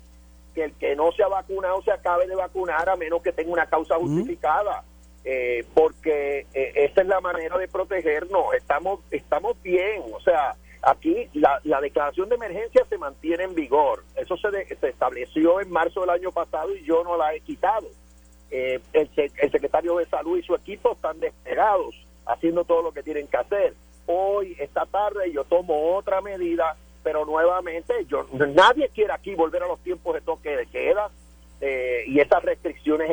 que 0.54 0.64
el 0.66 0.74
que 0.74 0.96
no 0.96 1.12
se 1.12 1.24
ha 1.24 1.28
vacunado 1.28 1.82
se 1.84 1.92
acabe 1.92 2.28
de 2.28 2.36
vacunar 2.36 2.90
a 2.90 2.96
menos 2.96 3.22
que 3.22 3.32
tenga 3.32 3.52
una 3.52 3.68
causa 3.68 3.96
justificada. 3.98 4.84
Eh, 5.28 5.66
porque 5.74 6.46
eh, 6.54 6.72
esa 6.76 7.02
es 7.02 7.08
la 7.08 7.20
manera 7.20 7.58
de 7.58 7.68
protegernos. 7.68 8.54
Estamos, 8.56 9.00
estamos 9.10 9.60
bien, 9.64 10.04
o 10.14 10.20
sea, 10.22 10.56
aquí 10.84 11.28
la, 11.34 11.60
la 11.64 11.82
declaración 11.82 12.30
de 12.30 12.36
emergencia 12.36 12.86
se 12.88 12.98
mantiene 13.00 13.44
en 13.46 13.56
vigor. 13.56 14.04
Eso 14.16 14.38
se, 14.38 14.52
de- 14.52 14.66
se 14.80 14.90
estableció 14.90 15.60
en 15.62 15.72
marzo 15.72 16.02
del 16.02 16.12
año 16.12 16.32
pasado 16.32 16.76
y 16.76 16.84
yo 16.86 17.04
no 17.04 17.18
la 17.18 17.34
he 17.34 17.40
quitado. 17.42 17.88
Eh, 18.52 18.80
el, 18.94 19.10
el 19.16 19.52
secretario 19.52 19.96
de 19.98 20.06
salud 20.06 20.38
y 20.38 20.44
su 20.44 20.54
equipo 20.54 20.92
están 20.94 21.20
desplegados, 21.20 21.96
haciendo 22.28 22.64
todo 22.64 22.84
lo 22.84 22.92
que 22.92 23.02
tienen 23.02 23.28
que 23.28 23.38
hacer. 23.38 23.74
Hoy, 24.06 24.56
esta 24.60 24.86
tarde, 24.86 25.32
yo 25.32 25.44
tomo 25.46 25.96
otra 25.96 26.22
medida, 26.22 26.78
pero 27.04 27.26
nuevamente, 27.26 27.94
yo 28.08 28.28
nadie 28.32 28.90
quiere 28.90 29.14
aquí 29.14 29.34
volver 29.34 29.64
a 29.64 29.68
los 29.68 29.80
tiempos 29.80 30.14
de 30.14 30.22
toque 30.22 30.56
de 30.56 30.68
queda 30.68 31.10
eh, 31.62 32.04
y 32.06 32.20
esas 32.20 32.44
restricciones 32.44 33.10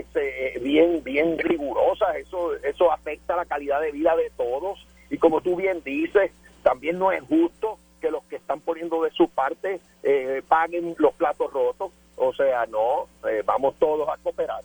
bien 0.73 1.03
bien 1.05 1.39
rigurosas 1.39 2.17
eso 2.17 2.55
eso 2.57 2.91
afecta 2.91 3.37
la 3.37 3.45
calidad 3.45 3.81
de 3.81 3.93
vida 3.93 4.17
de 4.17 4.31
todos. 4.37 4.87
Y 5.11 5.19
como 5.19 5.41
tú 5.41 5.57
bien 5.57 5.83
dices 5.85 6.31
también 6.63 6.99
no 6.99 7.13
es 7.13 7.23
justo 7.25 7.79
que 8.01 8.11
los 8.11 8.25
que 8.25 8.37
están 8.37 8.61
poniendo 8.61 9.03
de 9.03 9.11
su 9.11 9.29
parte 9.29 9.81
eh, 10.03 10.43
paguen 10.49 10.95
los 10.99 11.15
platos 11.15 11.53
rotos. 11.53 11.93
O 12.17 12.33
sea 12.33 12.67
no 12.67 13.07
eh, 13.29 13.43
vamos 13.45 13.75
todos 13.79 14.09
a 14.09 14.17
cooperar. 14.23 14.63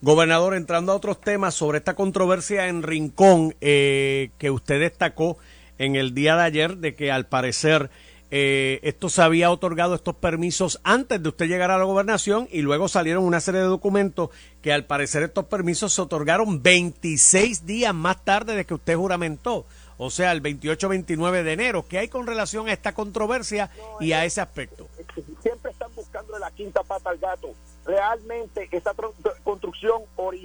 Gobernador, 0.00 0.54
entrando 0.54 0.92
a 0.92 0.96
otros 0.96 1.20
temas 1.20 1.54
sobre 1.54 1.78
esta 1.78 1.94
controversia 1.94 2.68
en 2.68 2.82
Rincón 2.82 3.54
eh, 3.60 4.30
que 4.38 4.50
usted 4.50 4.80
destacó 4.80 5.38
en 5.78 5.96
el 5.96 6.14
día 6.14 6.36
de 6.36 6.42
ayer 6.42 6.76
de 6.76 6.94
que 6.94 7.10
al 7.10 7.26
parecer 7.26 7.90
eh, 8.36 8.80
esto 8.82 9.08
se 9.08 9.22
había 9.22 9.48
otorgado 9.52 9.94
estos 9.94 10.16
permisos 10.16 10.80
antes 10.82 11.22
de 11.22 11.28
usted 11.28 11.46
llegar 11.46 11.70
a 11.70 11.78
la 11.78 11.84
gobernación 11.84 12.48
y 12.50 12.62
luego 12.62 12.88
salieron 12.88 13.22
una 13.22 13.38
serie 13.40 13.60
de 13.60 13.68
documentos 13.68 14.30
que 14.60 14.72
al 14.72 14.86
parecer 14.86 15.22
estos 15.22 15.44
permisos 15.44 15.92
se 15.92 16.02
otorgaron 16.02 16.60
26 16.60 17.64
días 17.64 17.94
más 17.94 18.24
tarde 18.24 18.56
de 18.56 18.64
que 18.64 18.74
usted 18.74 18.96
juramentó, 18.96 19.66
o 19.98 20.10
sea, 20.10 20.32
el 20.32 20.42
28-29 20.42 21.44
de 21.44 21.52
enero. 21.52 21.86
¿Qué 21.88 21.98
hay 21.98 22.08
con 22.08 22.26
relación 22.26 22.66
a 22.68 22.72
esta 22.72 22.92
controversia 22.92 23.70
y 24.00 24.10
a 24.10 24.24
ese 24.24 24.40
aspecto? 24.40 24.88
siempre 25.40 25.70
están 25.70 25.94
buscando 25.94 26.36
la 26.40 26.50
quinta 26.50 26.82
pata 26.82 27.10
al 27.10 27.18
gato 27.18 27.50
realmente 27.84 28.68
esa 28.72 28.94
tro- 28.94 29.12
construcción 29.44 30.02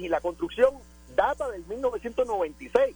la 0.08 0.20
construcción 0.20 0.74
data 1.16 1.50
del 1.50 1.64
1996. 1.66 2.94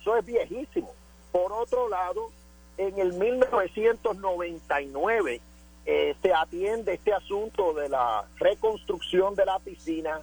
Eso 0.00 0.16
es 0.18 0.26
viejísimo. 0.26 0.92
Por 1.32 1.52
otro 1.52 1.88
lado, 1.88 2.30
en 2.78 2.98
el 2.98 3.12
1999 3.14 5.40
eh, 5.86 6.14
se 6.20 6.34
atiende 6.34 6.94
este 6.94 7.12
asunto 7.12 7.72
de 7.74 7.88
la 7.88 8.24
reconstrucción 8.38 9.34
de 9.34 9.46
la 9.46 9.58
piscina. 9.60 10.20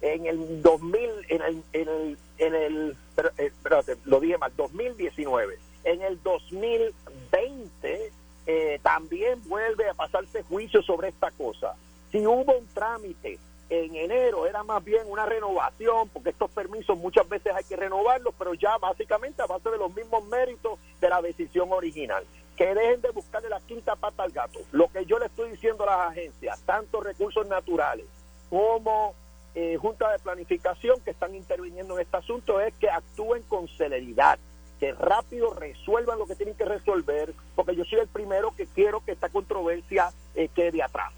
En 0.00 0.26
el 0.26 0.60
2000, 0.60 1.00
en 1.28 1.42
el, 1.42 1.62
en 1.72 1.88
el, 1.88 2.18
en 2.38 2.54
el 2.54 2.96
eh, 3.16 3.46
espérate, 3.46 3.96
lo 4.04 4.20
dije 4.20 4.36
mal, 4.38 4.52
2019. 4.56 5.58
En 5.84 6.02
el 6.02 6.20
2020 6.22 8.12
eh, 8.46 8.80
también 8.82 9.40
vuelve 9.48 9.88
a 9.88 9.94
pasarse 9.94 10.42
juicio 10.42 10.82
sobre 10.82 11.08
esta 11.08 11.30
cosa. 11.30 11.74
Si 12.10 12.26
hubo 12.26 12.58
un 12.58 12.66
trámite 12.74 13.38
en 13.70 13.94
enero, 13.94 14.46
era 14.46 14.62
más 14.62 14.84
bien 14.84 15.02
una 15.08 15.26
renovación, 15.26 16.08
porque 16.10 16.30
estos 16.30 16.50
permisos 16.50 16.98
muchas 16.98 17.28
veces 17.28 17.54
hay 17.54 17.64
que 17.64 17.76
renovarlos, 17.76 18.34
pero 18.38 18.54
ya 18.54 18.76
básicamente 18.78 19.42
a 19.42 19.46
base 19.46 19.70
de 19.70 19.78
los 19.78 19.94
mismos 19.94 20.24
méritos 20.26 20.78
de 21.00 21.08
la 21.08 21.22
decisión 21.22 21.72
original. 21.72 22.24
Que 22.56 22.74
dejen 22.74 23.00
de 23.00 23.10
buscarle 23.10 23.48
la 23.48 23.60
quinta 23.60 23.96
pata 23.96 24.22
al 24.22 24.30
gato. 24.30 24.60
Lo 24.70 24.88
que 24.88 25.04
yo 25.06 25.18
le 25.18 25.26
estoy 25.26 25.50
diciendo 25.50 25.84
a 25.84 25.96
las 25.96 26.10
agencias, 26.10 26.60
tanto 26.62 27.00
recursos 27.00 27.46
naturales 27.48 28.06
como 28.48 29.14
eh, 29.54 29.76
Junta 29.76 30.10
de 30.12 30.18
Planificación 30.18 31.00
que 31.00 31.10
están 31.10 31.34
interviniendo 31.34 31.94
en 31.94 32.02
este 32.02 32.16
asunto, 32.16 32.60
es 32.60 32.72
que 32.74 32.90
actúen 32.90 33.42
con 33.44 33.66
celeridad 33.68 34.38
que 34.78 34.92
rápido 34.92 35.54
resuelvan 35.54 36.18
lo 36.18 36.26
que 36.26 36.34
tienen 36.34 36.56
que 36.56 36.64
resolver, 36.64 37.32
porque 37.54 37.74
yo 37.74 37.84
soy 37.84 38.00
el 38.00 38.08
primero 38.08 38.54
que 38.54 38.66
quiero 38.66 39.04
que 39.04 39.12
esta 39.12 39.28
controversia 39.28 40.10
eh, 40.34 40.48
quede 40.54 40.82
atrás. 40.82 41.12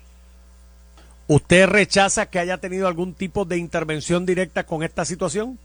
¿Usted 1.28 1.66
rechaza 1.66 2.30
que 2.30 2.38
haya 2.38 2.58
tenido 2.58 2.86
algún 2.86 3.12
tipo 3.12 3.44
de 3.44 3.56
intervención 3.56 4.24
directa 4.24 4.64
con 4.64 4.84
esta 4.84 5.04
situación? 5.04 5.58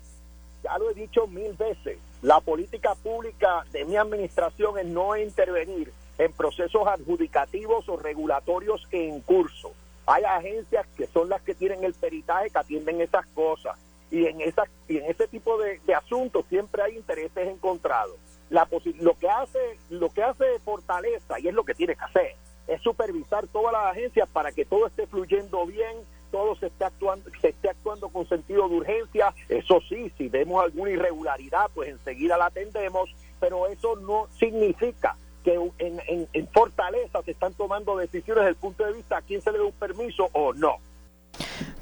Ya 0.63 0.75
lo 0.79 0.89
he 0.89 0.95
dicho 0.95 1.27
mil 1.27 1.53
veces, 1.53 1.99
la 2.23 2.39
política 2.39 2.95
pública 2.95 3.63
de 3.71 3.85
mi 3.85 3.95
administración 3.95 4.79
es 4.79 4.87
no 4.87 5.15
intervenir 5.15 5.91
en 6.17 6.33
procesos 6.33 6.87
adjudicativos 6.87 7.87
o 7.89 7.97
regulatorios 7.97 8.87
en 8.91 9.21
curso. 9.21 9.71
Hay 10.07 10.23
agencias 10.23 10.87
que 10.97 11.05
son 11.05 11.29
las 11.29 11.43
que 11.43 11.53
tienen 11.53 11.83
el 11.83 11.93
peritaje 11.93 12.49
que 12.49 12.57
atienden 12.57 12.99
esas 12.99 13.27
cosas 13.27 13.77
y 14.09 14.25
en 14.25 14.41
esa 14.41 14.63
y 14.87 14.97
en 14.97 15.05
ese 15.05 15.27
tipo 15.27 15.59
de, 15.59 15.79
asuntos 15.93 16.43
siempre 16.49 16.81
hay 16.81 16.97
intereses 16.97 17.47
encontrados. 17.47 18.15
La 18.49 18.67
lo 18.99 19.13
que 19.13 19.29
hace 19.29 19.59
lo 19.91 20.09
que 20.09 20.23
hace 20.23 20.59
Fortaleza 20.65 21.39
y 21.39 21.49
es 21.49 21.53
lo 21.53 21.63
que 21.63 21.75
tiene 21.75 21.95
que 21.95 22.03
hacer 22.03 22.35
es 22.71 22.81
supervisar 22.81 23.47
todas 23.47 23.73
las 23.73 23.91
agencias 23.91 24.29
para 24.29 24.51
que 24.51 24.65
todo 24.65 24.87
esté 24.87 25.05
fluyendo 25.07 25.65
bien, 25.65 25.97
todo 26.31 26.55
se 26.55 26.67
esté 26.67 26.85
actuando 26.85 27.29
se 27.41 27.49
esté 27.49 27.69
actuando 27.69 28.07
con 28.09 28.27
sentido 28.27 28.69
de 28.69 28.75
urgencia. 28.75 29.33
Eso 29.49 29.81
sí, 29.89 30.11
si 30.17 30.29
vemos 30.29 30.63
alguna 30.63 30.91
irregularidad, 30.91 31.69
pues 31.73 31.89
enseguida 31.89 32.37
la 32.37 32.45
atendemos, 32.45 33.09
pero 33.39 33.67
eso 33.67 33.97
no 33.97 34.27
significa 34.39 35.17
que 35.43 35.59
en, 35.79 36.47
Fortaleza 36.53 37.21
se 37.23 37.31
están 37.31 37.53
tomando 37.53 37.97
decisiones 37.97 38.43
desde 38.43 38.51
el 38.51 38.55
punto 38.55 38.85
de 38.85 38.93
vista 38.93 39.17
a 39.17 39.21
quién 39.21 39.41
se 39.41 39.51
le 39.51 39.57
da 39.57 39.65
un 39.65 39.73
permiso 39.73 40.29
o 40.31 40.53
no. 40.53 40.77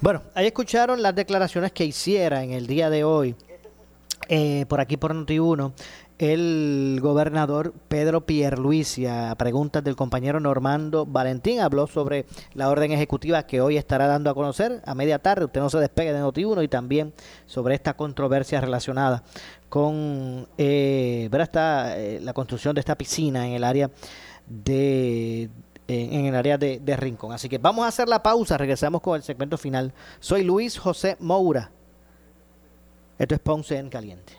Bueno, 0.02 0.24
ahí 0.34 0.48
escucharon 0.48 1.02
las 1.02 1.14
declaraciones 1.14 1.72
que 1.72 1.84
hiciera 1.84 2.44
en 2.44 2.52
el 2.52 2.68
día 2.68 2.90
de 2.90 3.04
hoy, 3.04 3.36
eh, 4.30 4.66
por 4.68 4.80
aquí 4.80 4.96
por 4.96 5.14
Noti1, 5.14 5.74
el 6.20 7.00
gobernador 7.02 7.74
Pedro 7.88 8.26
Pierluisi, 8.26 9.06
a 9.06 9.34
preguntas 9.38 9.86
del 9.86 9.96
compañero 9.96 10.42
Normando 10.42 11.06
Valentín, 11.06 11.62
habló 11.62 11.88
sobre 11.88 12.26
la 12.54 12.70
orden 12.70 12.92
ejecutiva 12.92 13.44
que 13.44 13.62
hoy 13.62 13.78
estará 13.78 14.06
dando 14.06 14.30
a 14.30 14.36
conocer 14.36 14.82
a 14.86 14.94
media 14.96 15.20
tarde, 15.20 15.46
usted 15.46 15.62
no 15.62 15.70
se 15.70 15.80
despegue 15.80 16.12
de 16.12 16.20
Noti1, 16.20 16.66
y 16.66 16.68
también 16.68 17.14
sobre 17.46 17.74
esta 17.74 17.96
controversia 17.96 18.60
relacionada 18.60 19.24
con 19.70 20.48
eh. 20.58 21.30
Esta, 21.40 21.98
eh, 21.98 22.20
la 22.22 22.34
construcción 22.34 22.76
de 22.76 22.82
esta 22.82 22.98
piscina 22.98 23.48
en 23.48 23.54
el 23.54 23.64
área 23.64 23.90
de 24.46 25.50
en 25.88 26.26
el 26.26 26.36
área 26.36 26.58
de 26.58 26.98
Rincón. 26.98 27.32
Así 27.32 27.50
que 27.50 27.58
vamos 27.58 27.86
a 27.86 27.88
hacer 27.88 28.08
la 28.10 28.22
pausa, 28.22 28.58
regresamos 28.58 29.02
con 29.02 29.16
el 29.16 29.24
segmento 29.24 29.58
final. 29.58 29.94
Soy 30.20 30.44
Luis 30.44 30.78
José 30.78 31.16
Moura. 31.20 31.72
Esto 33.18 33.34
es 33.34 33.42
Ponce 33.42 33.78
en 33.78 33.90
Caliente. 33.90 34.39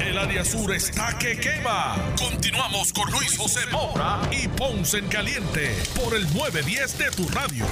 El 0.00 0.18
área 0.18 0.44
sur 0.44 0.72
está 0.74 1.16
que 1.18 1.36
quema. 1.38 1.96
Continuamos 2.18 2.92
con 2.92 3.10
Luis 3.10 3.36
José 3.36 3.60
Moura 3.72 4.20
y 4.30 4.46
Ponce 4.48 4.98
en 4.98 5.08
Caliente 5.08 5.74
por 5.94 6.14
el 6.14 6.22
910 6.34 6.98
de 6.98 7.10
tu 7.10 7.28
radio. 7.28 7.64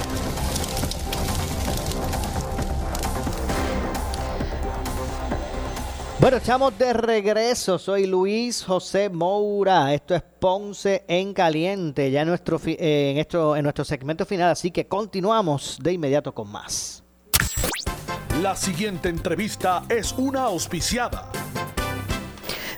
Bueno, 6.19 6.37
estamos 6.37 6.77
de 6.77 6.93
regreso. 6.93 7.77
Soy 7.77 8.07
Luis 8.07 8.63
José 8.63 9.09
Moura. 9.09 9.93
Esto 9.93 10.15
es 10.15 10.23
Ponce 10.39 11.05
en 11.07 11.33
Caliente, 11.33 12.09
ya 12.09 12.21
en 12.21 12.29
nuestro, 12.29 12.59
eh, 12.65 13.11
en, 13.11 13.17
esto, 13.17 13.55
en 13.55 13.63
nuestro 13.63 13.85
segmento 13.85 14.25
final. 14.25 14.51
Así 14.51 14.71
que 14.71 14.87
continuamos 14.87 15.77
de 15.81 15.93
inmediato 15.93 16.33
con 16.33 16.51
más. 16.51 17.03
La 18.41 18.55
siguiente 18.55 19.09
entrevista 19.09 19.83
es 19.87 20.13
una 20.13 20.43
auspiciada. 20.43 21.31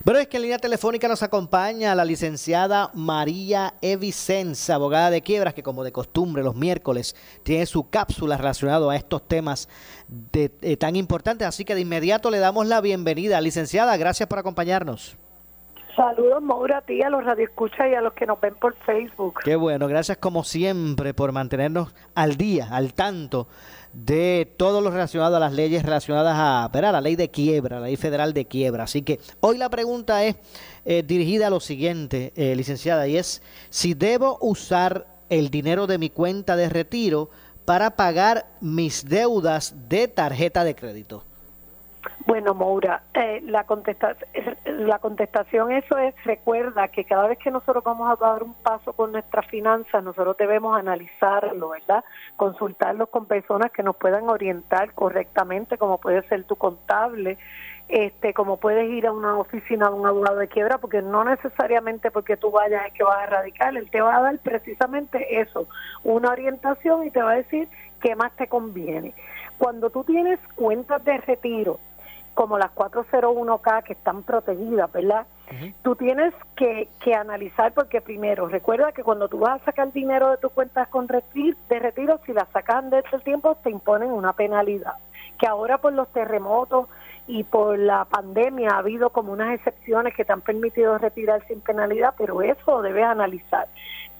Bueno, 0.07 0.21
es 0.21 0.29
que 0.29 0.37
en 0.37 0.43
línea 0.43 0.57
telefónica 0.57 1.09
nos 1.09 1.21
acompaña 1.21 1.93
la 1.93 2.05
licenciada 2.05 2.91
María 2.93 3.73
Evicenza, 3.81 4.75
abogada 4.75 5.09
de 5.09 5.21
quiebras, 5.21 5.53
que 5.53 5.63
como 5.63 5.83
de 5.83 5.91
costumbre 5.91 6.43
los 6.43 6.55
miércoles 6.55 7.13
tiene 7.43 7.65
su 7.65 7.89
cápsula 7.89 8.37
relacionada 8.37 8.89
a 8.89 8.95
estos 8.95 9.27
temas 9.27 9.67
de, 10.07 10.49
eh, 10.61 10.77
tan 10.77 10.95
importantes. 10.95 11.45
Así 11.45 11.65
que 11.65 11.75
de 11.75 11.81
inmediato 11.81 12.31
le 12.31 12.39
damos 12.39 12.67
la 12.67 12.79
bienvenida. 12.79 13.41
Licenciada, 13.41 13.97
gracias 13.97 14.29
por 14.29 14.39
acompañarnos. 14.39 15.17
Saludos, 15.93 16.41
Maura, 16.41 16.77
a 16.77 16.81
ti, 16.83 17.01
a 17.01 17.09
los 17.09 17.25
radioescuchas 17.25 17.87
y 17.91 17.95
a 17.95 17.99
los 17.99 18.13
que 18.13 18.25
nos 18.25 18.39
ven 18.39 18.55
por 18.55 18.75
Facebook. 18.85 19.41
Qué 19.43 19.57
bueno, 19.57 19.89
gracias 19.89 20.19
como 20.19 20.45
siempre 20.45 21.13
por 21.13 21.33
mantenernos 21.33 21.93
al 22.15 22.37
día, 22.37 22.69
al 22.71 22.93
tanto 22.93 23.49
de 24.05 24.53
todo 24.57 24.79
lo 24.79 24.91
relacionado 24.91 25.37
a 25.37 25.39
las 25.39 25.53
leyes 25.53 25.81
relacionadas 25.81 26.35
a, 26.37 26.69
¿verdad? 26.71 26.91
la 26.91 27.01
ley 27.01 27.15
de 27.15 27.31
quiebra, 27.31 27.79
la 27.79 27.87
ley 27.87 27.95
federal 27.95 28.31
de 28.31 28.45
quiebra. 28.45 28.83
Así 28.83 29.01
que 29.01 29.19
hoy 29.39 29.57
la 29.57 29.69
pregunta 29.69 30.23
es 30.23 30.35
eh, 30.85 31.03
dirigida 31.05 31.47
a 31.47 31.49
lo 31.49 31.59
siguiente, 31.59 32.31
eh, 32.35 32.55
licenciada, 32.55 33.07
y 33.07 33.17
es 33.17 33.41
si 33.71 33.95
debo 33.95 34.37
usar 34.39 35.07
el 35.29 35.49
dinero 35.49 35.87
de 35.87 35.97
mi 35.97 36.11
cuenta 36.11 36.55
de 36.55 36.69
retiro 36.69 37.31
para 37.65 37.95
pagar 37.95 38.47
mis 38.61 39.03
deudas 39.03 39.73
de 39.89 40.07
tarjeta 40.07 40.63
de 40.63 40.75
crédito. 40.75 41.23
Bueno, 42.27 42.53
Moura, 42.53 43.03
eh, 43.13 43.39
la, 43.45 43.63
contesta 43.63 44.17
la 44.65 44.99
contestación 44.99 45.71
eso 45.71 45.97
es, 45.97 46.13
recuerda 46.25 46.89
que 46.89 47.05
cada 47.05 47.25
vez 47.29 47.39
que 47.39 47.49
nosotros 47.49 47.81
vamos 47.85 48.11
a 48.11 48.17
dar 48.17 48.43
un 48.43 48.53
paso 48.53 48.91
con 48.91 49.13
nuestras 49.13 49.47
finanzas, 49.47 50.03
nosotros 50.03 50.35
debemos 50.35 50.77
analizarlo, 50.77 51.69
¿verdad? 51.69 52.03
Consultarlo 52.35 53.07
con 53.07 53.27
personas 53.27 53.71
que 53.71 53.81
nos 53.81 53.95
puedan 53.95 54.27
orientar 54.27 54.91
correctamente, 54.91 55.77
como 55.77 55.99
puede 55.99 56.21
ser 56.27 56.43
tu 56.43 56.57
contable, 56.57 57.37
este, 57.87 58.33
como 58.33 58.57
puedes 58.57 58.89
ir 58.89 59.07
a 59.07 59.13
una 59.13 59.37
oficina 59.37 59.87
de 59.87 59.95
un 59.95 60.05
abogado 60.05 60.39
de 60.39 60.49
quiebra, 60.49 60.79
porque 60.79 61.01
no 61.01 61.23
necesariamente 61.23 62.11
porque 62.11 62.35
tú 62.35 62.51
vayas 62.51 62.87
es 62.87 62.93
que 62.93 63.05
vas 63.05 63.19
a 63.19 63.23
erradicar, 63.23 63.77
él 63.77 63.89
te 63.89 64.01
va 64.01 64.17
a 64.17 64.21
dar 64.21 64.37
precisamente 64.39 65.39
eso, 65.39 65.69
una 66.03 66.31
orientación 66.31 67.07
y 67.07 67.09
te 67.09 67.21
va 67.21 67.31
a 67.31 67.35
decir 67.37 67.69
qué 68.01 68.17
más 68.17 68.35
te 68.35 68.47
conviene. 68.47 69.13
Cuando 69.57 69.89
tú 69.89 70.03
tienes 70.03 70.39
cuentas 70.55 71.03
de 71.05 71.17
retiro, 71.19 71.79
como 72.37 72.59
las 72.59 72.69
401k 72.75 73.81
que 73.81 73.93
están 73.93 74.21
protegidas, 74.21 74.91
¿verdad? 74.91 75.25
Tú 75.81 75.95
tienes 75.95 76.35
que, 76.55 76.87
que 77.03 77.15
analizar 77.15 77.73
porque 77.73 77.99
primero, 77.99 78.47
recuerda 78.47 78.91
que 78.91 79.01
cuando 79.01 79.27
tú 79.27 79.39
vas 79.39 79.59
a 79.59 79.65
sacar 79.65 79.91
dinero 79.91 80.29
de 80.29 80.37
tus 80.37 80.51
cuentas 80.51 80.87
con 80.89 81.07
retiro, 81.07 81.57
de 81.67 81.79
retiro, 81.79 82.19
si 82.27 82.33
la 82.33 82.45
sacan 82.53 82.91
de 82.91 82.99
ese 82.99 83.17
tiempo 83.21 83.55
te 83.55 83.71
imponen 83.71 84.11
una 84.11 84.33
penalidad, 84.33 84.93
que 85.39 85.47
ahora 85.47 85.79
por 85.79 85.93
los 85.93 86.09
terremotos 86.13 86.87
y 87.25 87.43
por 87.43 87.79
la 87.79 88.05
pandemia 88.05 88.69
ha 88.69 88.77
habido 88.77 89.09
como 89.09 89.31
unas 89.31 89.55
excepciones 89.55 90.13
que 90.13 90.23
te 90.23 90.31
han 90.31 90.41
permitido 90.41 90.95
retirar 90.99 91.43
sin 91.47 91.61
penalidad, 91.61 92.13
pero 92.19 92.43
eso 92.43 92.61
lo 92.67 92.81
debes 92.83 93.05
analizar. 93.05 93.67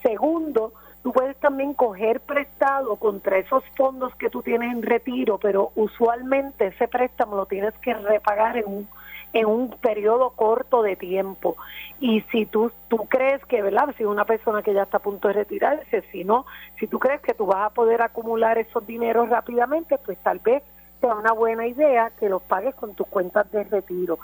Segundo, 0.02 0.72
puedes 1.12 1.36
también 1.38 1.74
coger 1.74 2.20
prestado 2.20 2.96
contra 2.96 3.38
esos 3.38 3.64
fondos 3.76 4.14
que 4.16 4.30
tú 4.30 4.42
tienes 4.42 4.72
en 4.72 4.82
retiro, 4.82 5.38
pero 5.38 5.70
usualmente 5.74 6.66
ese 6.66 6.88
préstamo 6.88 7.36
lo 7.36 7.46
tienes 7.46 7.74
que 7.78 7.94
repagar 7.94 8.56
en 8.56 8.66
un 8.66 8.88
en 9.32 9.46
un 9.46 9.70
periodo 9.70 10.30
corto 10.30 10.82
de 10.82 10.96
tiempo. 10.96 11.56
Y 12.00 12.22
si 12.32 12.46
tú, 12.46 12.72
tú 12.88 13.06
crees 13.08 13.44
que, 13.46 13.62
¿verdad? 13.62 13.94
Si 13.96 14.04
una 14.04 14.24
persona 14.24 14.62
que 14.62 14.72
ya 14.72 14.82
está 14.82 14.98
a 14.98 15.02
punto 15.02 15.28
de 15.28 15.34
retirarse, 15.34 16.02
si 16.12 16.24
no, 16.24 16.46
si 16.78 16.86
tú 16.86 16.98
crees 16.98 17.20
que 17.20 17.34
tú 17.34 17.46
vas 17.46 17.66
a 17.66 17.74
poder 17.74 18.02
acumular 18.02 18.58
esos 18.58 18.86
dineros 18.86 19.28
rápidamente, 19.28 19.98
pues 19.98 20.18
tal 20.18 20.38
vez 20.38 20.62
sea 21.00 21.14
una 21.14 21.32
buena 21.32 21.66
idea 21.66 22.10
que 22.18 22.28
los 22.28 22.42
pagues 22.42 22.74
con 22.74 22.94
tus 22.94 23.06
cuentas 23.06 23.50
de 23.52 23.64
retiro. 23.64 24.18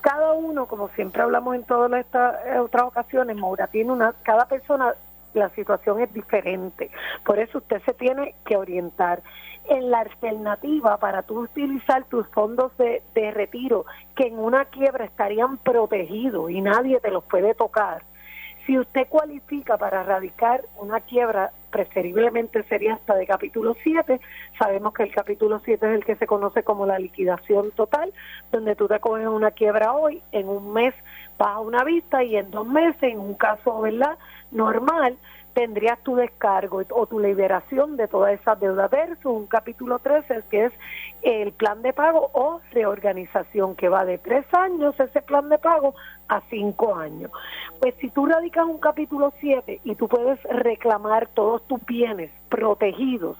Cada 0.00 0.32
uno, 0.32 0.66
como 0.66 0.88
siempre 0.90 1.22
hablamos 1.22 1.54
en 1.56 1.64
todas 1.64 1.92
estas 2.00 2.36
eh, 2.46 2.58
otras 2.58 2.84
ocasiones, 2.84 3.36
Maura, 3.36 3.66
tiene 3.66 3.92
una, 3.92 4.14
cada 4.22 4.46
persona 4.46 4.94
la 5.34 5.50
situación 5.50 6.00
es 6.00 6.12
diferente. 6.12 6.90
Por 7.24 7.38
eso 7.38 7.58
usted 7.58 7.82
se 7.84 7.94
tiene 7.94 8.34
que 8.44 8.56
orientar 8.56 9.22
en 9.68 9.90
la 9.90 10.00
alternativa 10.00 10.96
para 10.96 11.22
tú 11.22 11.40
utilizar 11.40 12.04
tus 12.04 12.26
fondos 12.28 12.76
de, 12.78 13.02
de 13.14 13.30
retiro 13.30 13.84
que 14.16 14.28
en 14.28 14.38
una 14.38 14.64
quiebra 14.64 15.04
estarían 15.04 15.58
protegidos 15.58 16.50
y 16.50 16.60
nadie 16.60 17.00
te 17.00 17.10
los 17.10 17.24
puede 17.24 17.54
tocar. 17.54 18.02
Si 18.66 18.78
usted 18.78 19.08
cualifica 19.08 19.78
para 19.78 20.02
erradicar 20.02 20.62
una 20.76 21.00
quiebra, 21.00 21.52
preferiblemente 21.70 22.62
sería 22.64 22.94
hasta 22.94 23.14
de 23.14 23.26
capítulo 23.26 23.76
7. 23.82 24.20
Sabemos 24.58 24.92
que 24.94 25.04
el 25.04 25.12
capítulo 25.12 25.60
7 25.64 25.86
es 25.86 25.94
el 25.94 26.04
que 26.04 26.16
se 26.16 26.26
conoce 26.26 26.62
como 26.62 26.86
la 26.86 26.98
liquidación 26.98 27.70
total, 27.72 28.12
donde 28.50 28.74
tú 28.76 28.88
te 28.88 29.00
coges 29.00 29.26
una 29.26 29.50
quiebra 29.50 29.92
hoy, 29.92 30.22
en 30.32 30.48
un 30.48 30.72
mes 30.72 30.94
vas 31.38 31.48
a 31.48 31.60
una 31.60 31.84
vista 31.84 32.24
y 32.24 32.36
en 32.36 32.50
dos 32.50 32.66
meses, 32.66 33.02
en 33.02 33.20
un 33.20 33.34
caso, 33.34 33.80
¿verdad? 33.80 34.18
Normal, 34.50 35.16
tendrías 35.58 35.98
tu 36.04 36.14
descargo 36.14 36.84
o 36.90 37.06
tu 37.06 37.18
liberación 37.18 37.96
de 37.96 38.06
todas 38.06 38.40
esas 38.40 38.60
deudas 38.60 38.88
versus 38.92 39.24
un 39.24 39.48
capítulo 39.48 39.98
13 39.98 40.44
que 40.48 40.66
es 40.66 40.72
el 41.22 41.50
plan 41.50 41.82
de 41.82 41.92
pago 41.92 42.30
o 42.32 42.60
reorganización 42.70 43.74
que 43.74 43.88
va 43.88 44.04
de 44.04 44.18
tres 44.18 44.46
años 44.54 44.94
ese 45.00 45.20
plan 45.20 45.48
de 45.48 45.58
pago 45.58 45.96
a 46.28 46.42
cinco 46.42 46.94
años. 46.94 47.32
Pues 47.80 47.92
si 48.00 48.08
tú 48.10 48.26
radicas 48.26 48.66
un 48.66 48.78
capítulo 48.78 49.32
7 49.40 49.80
y 49.82 49.96
tú 49.96 50.06
puedes 50.06 50.40
reclamar 50.44 51.26
todos 51.34 51.66
tus 51.66 51.84
bienes 51.84 52.30
protegidos 52.48 53.36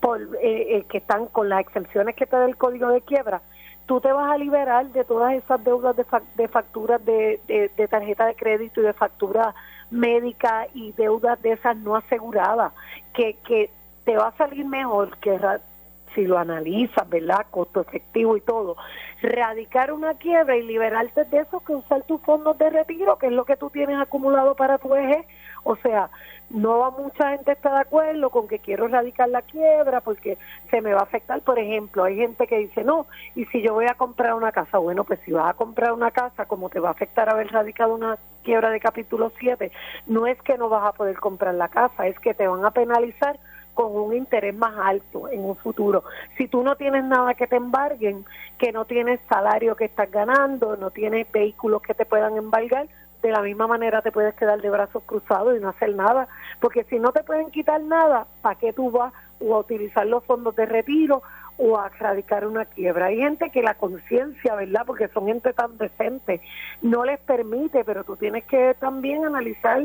por 0.00 0.20
eh, 0.42 0.76
eh, 0.76 0.86
que 0.90 0.98
están 0.98 1.26
con 1.26 1.48
las 1.48 1.60
exenciones 1.60 2.16
que 2.16 2.26
te 2.26 2.34
da 2.34 2.46
el 2.46 2.56
código 2.56 2.88
de 2.88 3.02
quiebra, 3.02 3.42
tú 3.86 4.00
te 4.00 4.10
vas 4.10 4.28
a 4.28 4.38
liberar 4.38 4.86
de 4.86 5.04
todas 5.04 5.34
esas 5.34 5.62
deudas 5.62 5.94
de, 5.94 6.04
de 6.34 6.48
facturas 6.48 7.04
de, 7.04 7.40
de, 7.46 7.70
de 7.76 7.86
tarjeta 7.86 8.26
de 8.26 8.34
crédito 8.34 8.80
y 8.80 8.86
de 8.86 8.92
factura 8.92 9.54
médica 9.90 10.66
y 10.74 10.92
deudas 10.92 11.40
de 11.42 11.52
esas 11.52 11.76
no 11.76 11.96
aseguradas, 11.96 12.72
que, 13.14 13.34
que 13.46 13.70
te 14.04 14.16
va 14.16 14.28
a 14.28 14.36
salir 14.36 14.64
mejor 14.64 15.16
que 15.18 15.38
si 16.14 16.24
lo 16.24 16.38
analizas, 16.38 17.08
¿verdad? 17.08 17.46
Costo 17.50 17.80
efectivo 17.80 18.36
y 18.36 18.40
todo. 18.40 18.76
Radicar 19.22 19.92
una 19.92 20.14
quiebra 20.14 20.56
y 20.56 20.62
liberarte 20.62 21.24
de 21.24 21.38
eso 21.38 21.60
que 21.60 21.74
usar 21.74 22.02
tus 22.04 22.20
fondos 22.22 22.58
de 22.58 22.70
retiro, 22.70 23.18
que 23.18 23.26
es 23.26 23.32
lo 23.32 23.44
que 23.44 23.56
tú 23.56 23.70
tienes 23.70 24.00
acumulado 24.00 24.56
para 24.56 24.78
tu 24.78 24.94
eje. 24.94 25.26
O 25.62 25.76
sea, 25.76 26.10
no 26.50 26.78
va 26.80 26.90
mucha 26.90 27.30
gente 27.30 27.52
está 27.52 27.72
de 27.74 27.80
acuerdo 27.80 28.30
con 28.30 28.48
que 28.48 28.58
quiero 28.58 28.86
erradicar 28.86 29.28
la 29.28 29.42
quiebra 29.42 30.00
porque 30.00 30.36
se 30.70 30.80
me 30.80 30.92
va 30.92 31.00
a 31.00 31.04
afectar. 31.04 31.40
Por 31.42 31.58
ejemplo, 31.58 32.04
hay 32.04 32.16
gente 32.16 32.46
que 32.46 32.58
dice, 32.58 32.84
no, 32.84 33.06
y 33.34 33.44
si 33.46 33.62
yo 33.62 33.74
voy 33.74 33.86
a 33.86 33.94
comprar 33.94 34.34
una 34.34 34.52
casa, 34.52 34.78
bueno, 34.78 35.04
pues 35.04 35.20
si 35.24 35.32
vas 35.32 35.48
a 35.48 35.54
comprar 35.54 35.92
una 35.92 36.10
casa, 36.10 36.46
como 36.46 36.68
te 36.68 36.80
va 36.80 36.88
a 36.88 36.92
afectar 36.92 37.28
haber 37.30 37.48
radicado 37.48 37.94
una 37.94 38.18
quiebra 38.42 38.70
de 38.70 38.80
capítulo 38.80 39.32
7, 39.38 39.70
no 40.06 40.26
es 40.26 40.40
que 40.42 40.58
no 40.58 40.68
vas 40.68 40.84
a 40.84 40.92
poder 40.92 41.18
comprar 41.18 41.54
la 41.54 41.68
casa, 41.68 42.06
es 42.06 42.18
que 42.18 42.34
te 42.34 42.48
van 42.48 42.64
a 42.64 42.72
penalizar 42.72 43.38
con 43.74 43.96
un 43.96 44.14
interés 44.14 44.54
más 44.54 44.74
alto 44.76 45.28
en 45.28 45.44
un 45.44 45.56
futuro. 45.56 46.02
Si 46.36 46.48
tú 46.48 46.62
no 46.62 46.74
tienes 46.74 47.04
nada 47.04 47.34
que 47.34 47.46
te 47.46 47.56
embarguen, 47.56 48.24
que 48.58 48.72
no 48.72 48.84
tienes 48.84 49.20
salario 49.28 49.76
que 49.76 49.84
estás 49.84 50.10
ganando, 50.10 50.76
no 50.76 50.90
tienes 50.90 51.30
vehículos 51.30 51.80
que 51.80 51.94
te 51.94 52.04
puedan 52.04 52.36
embargar, 52.36 52.88
de 53.22 53.30
la 53.30 53.42
misma 53.42 53.66
manera 53.66 54.02
te 54.02 54.12
puedes 54.12 54.34
quedar 54.34 54.60
de 54.60 54.70
brazos 54.70 55.02
cruzados 55.04 55.56
y 55.56 55.60
no 55.60 55.68
hacer 55.68 55.94
nada, 55.94 56.28
porque 56.60 56.84
si 56.84 56.98
no 56.98 57.12
te 57.12 57.22
pueden 57.22 57.50
quitar 57.50 57.80
nada, 57.82 58.26
¿para 58.42 58.58
qué 58.58 58.72
tú 58.72 58.90
vas 58.90 59.12
o 59.38 59.54
a 59.54 59.60
utilizar 59.60 60.06
los 60.06 60.24
fondos 60.24 60.54
de 60.56 60.66
retiro 60.66 61.22
o 61.56 61.78
a 61.78 61.88
erradicar 61.88 62.46
una 62.46 62.64
quiebra? 62.64 63.06
Hay 63.06 63.18
gente 63.18 63.50
que 63.50 63.62
la 63.62 63.74
conciencia, 63.74 64.54
¿verdad? 64.54 64.82
Porque 64.86 65.08
son 65.08 65.26
gente 65.26 65.52
tan 65.52 65.76
decente, 65.78 66.40
no 66.82 67.04
les 67.04 67.20
permite, 67.20 67.84
pero 67.84 68.04
tú 68.04 68.16
tienes 68.16 68.44
que 68.44 68.74
también 68.78 69.24
analizar 69.24 69.82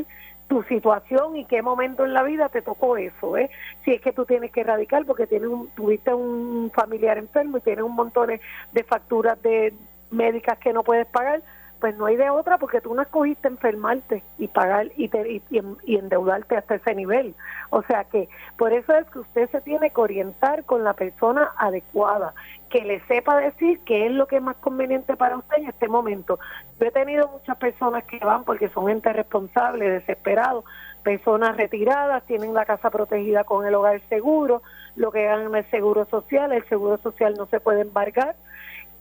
tu 0.48 0.62
situación 0.64 1.36
y 1.36 1.46
qué 1.46 1.62
momento 1.62 2.06
en 2.06 2.14
la 2.14 2.24
vida 2.24 2.50
te 2.50 2.62
tocó 2.62 2.98
eso, 2.98 3.36
¿eh? 3.36 3.50
Si 3.84 3.92
es 3.92 4.02
que 4.02 4.12
tú 4.12 4.26
tienes 4.26 4.52
que 4.52 4.62
erradicar 4.62 5.04
porque 5.06 5.28
tienes 5.28 5.50
un, 5.50 5.70
tuviste 5.70 6.14
un 6.14 6.72
familiar 6.74 7.18
enfermo 7.18 7.58
y 7.58 7.62
tienes 7.62 7.84
un 7.84 7.96
montón 7.96 8.30
de 8.72 8.84
facturas 8.84 9.42
de 9.42 9.74
médicas 10.12 10.58
que 10.60 10.72
no 10.72 10.84
puedes 10.84 11.08
pagar, 11.08 11.42
pues 11.86 11.98
no 11.98 12.08
hay 12.08 12.16
de 12.16 12.32
otra 12.32 12.58
porque 12.58 12.82
tú 12.82 12.96
no 12.96 13.04
escogiste 13.04 13.48
enfermarte 13.48 14.24
y 14.40 14.48
pagar 14.48 14.88
y, 14.98 15.08
te- 15.08 15.34
y, 15.34 15.44
y- 15.86 15.98
endeudarte 15.98 16.58
hasta 16.58 16.74
ese 16.74 16.96
nivel. 16.96 17.36
O 17.70 17.84
sea 17.84 18.06
que 18.06 18.28
por 18.58 18.74
eso 18.74 18.92
es 18.96 19.06
que 19.12 19.20
usted 19.20 19.48
se 19.52 19.62
tiene 19.62 19.92
que 19.92 20.02
orientar 20.02 20.64
con 20.66 20.84
la 20.84 20.94
persona 20.96 21.52
adecuada, 21.58 22.34
que 22.72 22.82
le 22.84 23.02
sepa 23.06 23.38
decir 23.38 23.82
qué 23.86 24.08
es 24.08 24.12
lo 24.12 24.26
que 24.26 24.38
es 24.38 24.42
más 24.42 24.56
conveniente 24.56 25.16
para 25.16 25.38
usted 25.38 25.58
en 25.60 25.68
este 25.68 25.88
momento. 25.88 26.40
Yo 26.80 26.88
he 26.88 26.92
tenido 26.92 27.28
muchas 27.28 27.56
personas 27.58 28.04
que 28.06 28.18
van 28.18 28.46
porque 28.46 28.70
son 28.70 28.88
gente 28.88 29.14
responsable, 29.14 29.88
desesperados, 29.88 30.66
personas 31.04 31.56
retiradas, 31.56 32.24
tienen 32.26 32.56
la 32.56 32.66
casa 32.66 32.90
protegida 32.90 33.44
con 33.44 33.64
el 33.68 33.76
hogar 33.76 34.02
seguro, 34.10 34.64
lo 34.96 35.12
que 35.12 35.26
ganan 35.26 35.54
el 35.54 35.70
seguro 35.70 36.06
social, 36.06 36.52
el 36.52 36.68
seguro 36.68 36.98
social 36.98 37.36
no 37.38 37.46
se 37.46 37.60
puede 37.60 37.82
embargar 37.82 38.36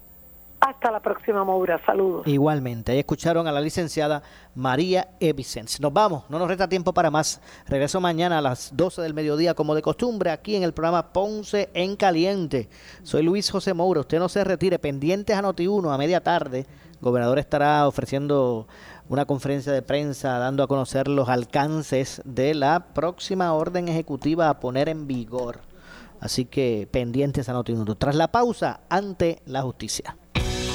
Hasta 0.64 0.92
la 0.92 1.00
próxima, 1.00 1.44
Maura. 1.44 1.84
Saludos. 1.84 2.24
Igualmente, 2.24 2.92
ahí 2.92 3.00
escucharon 3.00 3.48
a 3.48 3.52
la 3.52 3.60
licenciada 3.60 4.22
María 4.54 5.08
Evicens. 5.18 5.80
Nos 5.80 5.92
vamos, 5.92 6.22
no 6.30 6.38
nos 6.38 6.46
resta 6.46 6.68
tiempo 6.68 6.92
para 6.92 7.10
más. 7.10 7.40
Regreso 7.66 8.00
mañana 8.00 8.38
a 8.38 8.40
las 8.40 8.70
12 8.76 9.02
del 9.02 9.12
mediodía, 9.12 9.54
como 9.54 9.74
de 9.74 9.82
costumbre, 9.82 10.30
aquí 10.30 10.54
en 10.54 10.62
el 10.62 10.72
programa 10.72 11.12
Ponce 11.12 11.68
en 11.74 11.96
Caliente. 11.96 12.68
Soy 13.02 13.24
Luis 13.24 13.50
José 13.50 13.74
Moura. 13.74 14.02
Usted 14.02 14.20
no 14.20 14.28
se 14.28 14.44
retire, 14.44 14.78
pendientes 14.78 15.36
a 15.36 15.42
Noti1 15.42 15.92
a 15.92 15.98
media 15.98 16.22
tarde. 16.22 16.60
El 16.60 17.00
gobernador 17.00 17.40
estará 17.40 17.88
ofreciendo 17.88 18.68
una 19.08 19.24
conferencia 19.24 19.72
de 19.72 19.82
prensa 19.82 20.38
dando 20.38 20.62
a 20.62 20.68
conocer 20.68 21.08
los 21.08 21.28
alcances 21.28 22.22
de 22.24 22.54
la 22.54 22.86
próxima 22.94 23.52
orden 23.52 23.88
ejecutiva 23.88 24.48
a 24.48 24.60
poner 24.60 24.88
en 24.88 25.08
vigor. 25.08 25.62
Así 26.20 26.44
que 26.44 26.88
pendientes 26.88 27.48
a 27.48 27.52
Noti1. 27.52 27.96
Tras 27.98 28.14
la 28.14 28.30
pausa, 28.30 28.82
ante 28.88 29.42
la 29.44 29.62
justicia. 29.62 30.16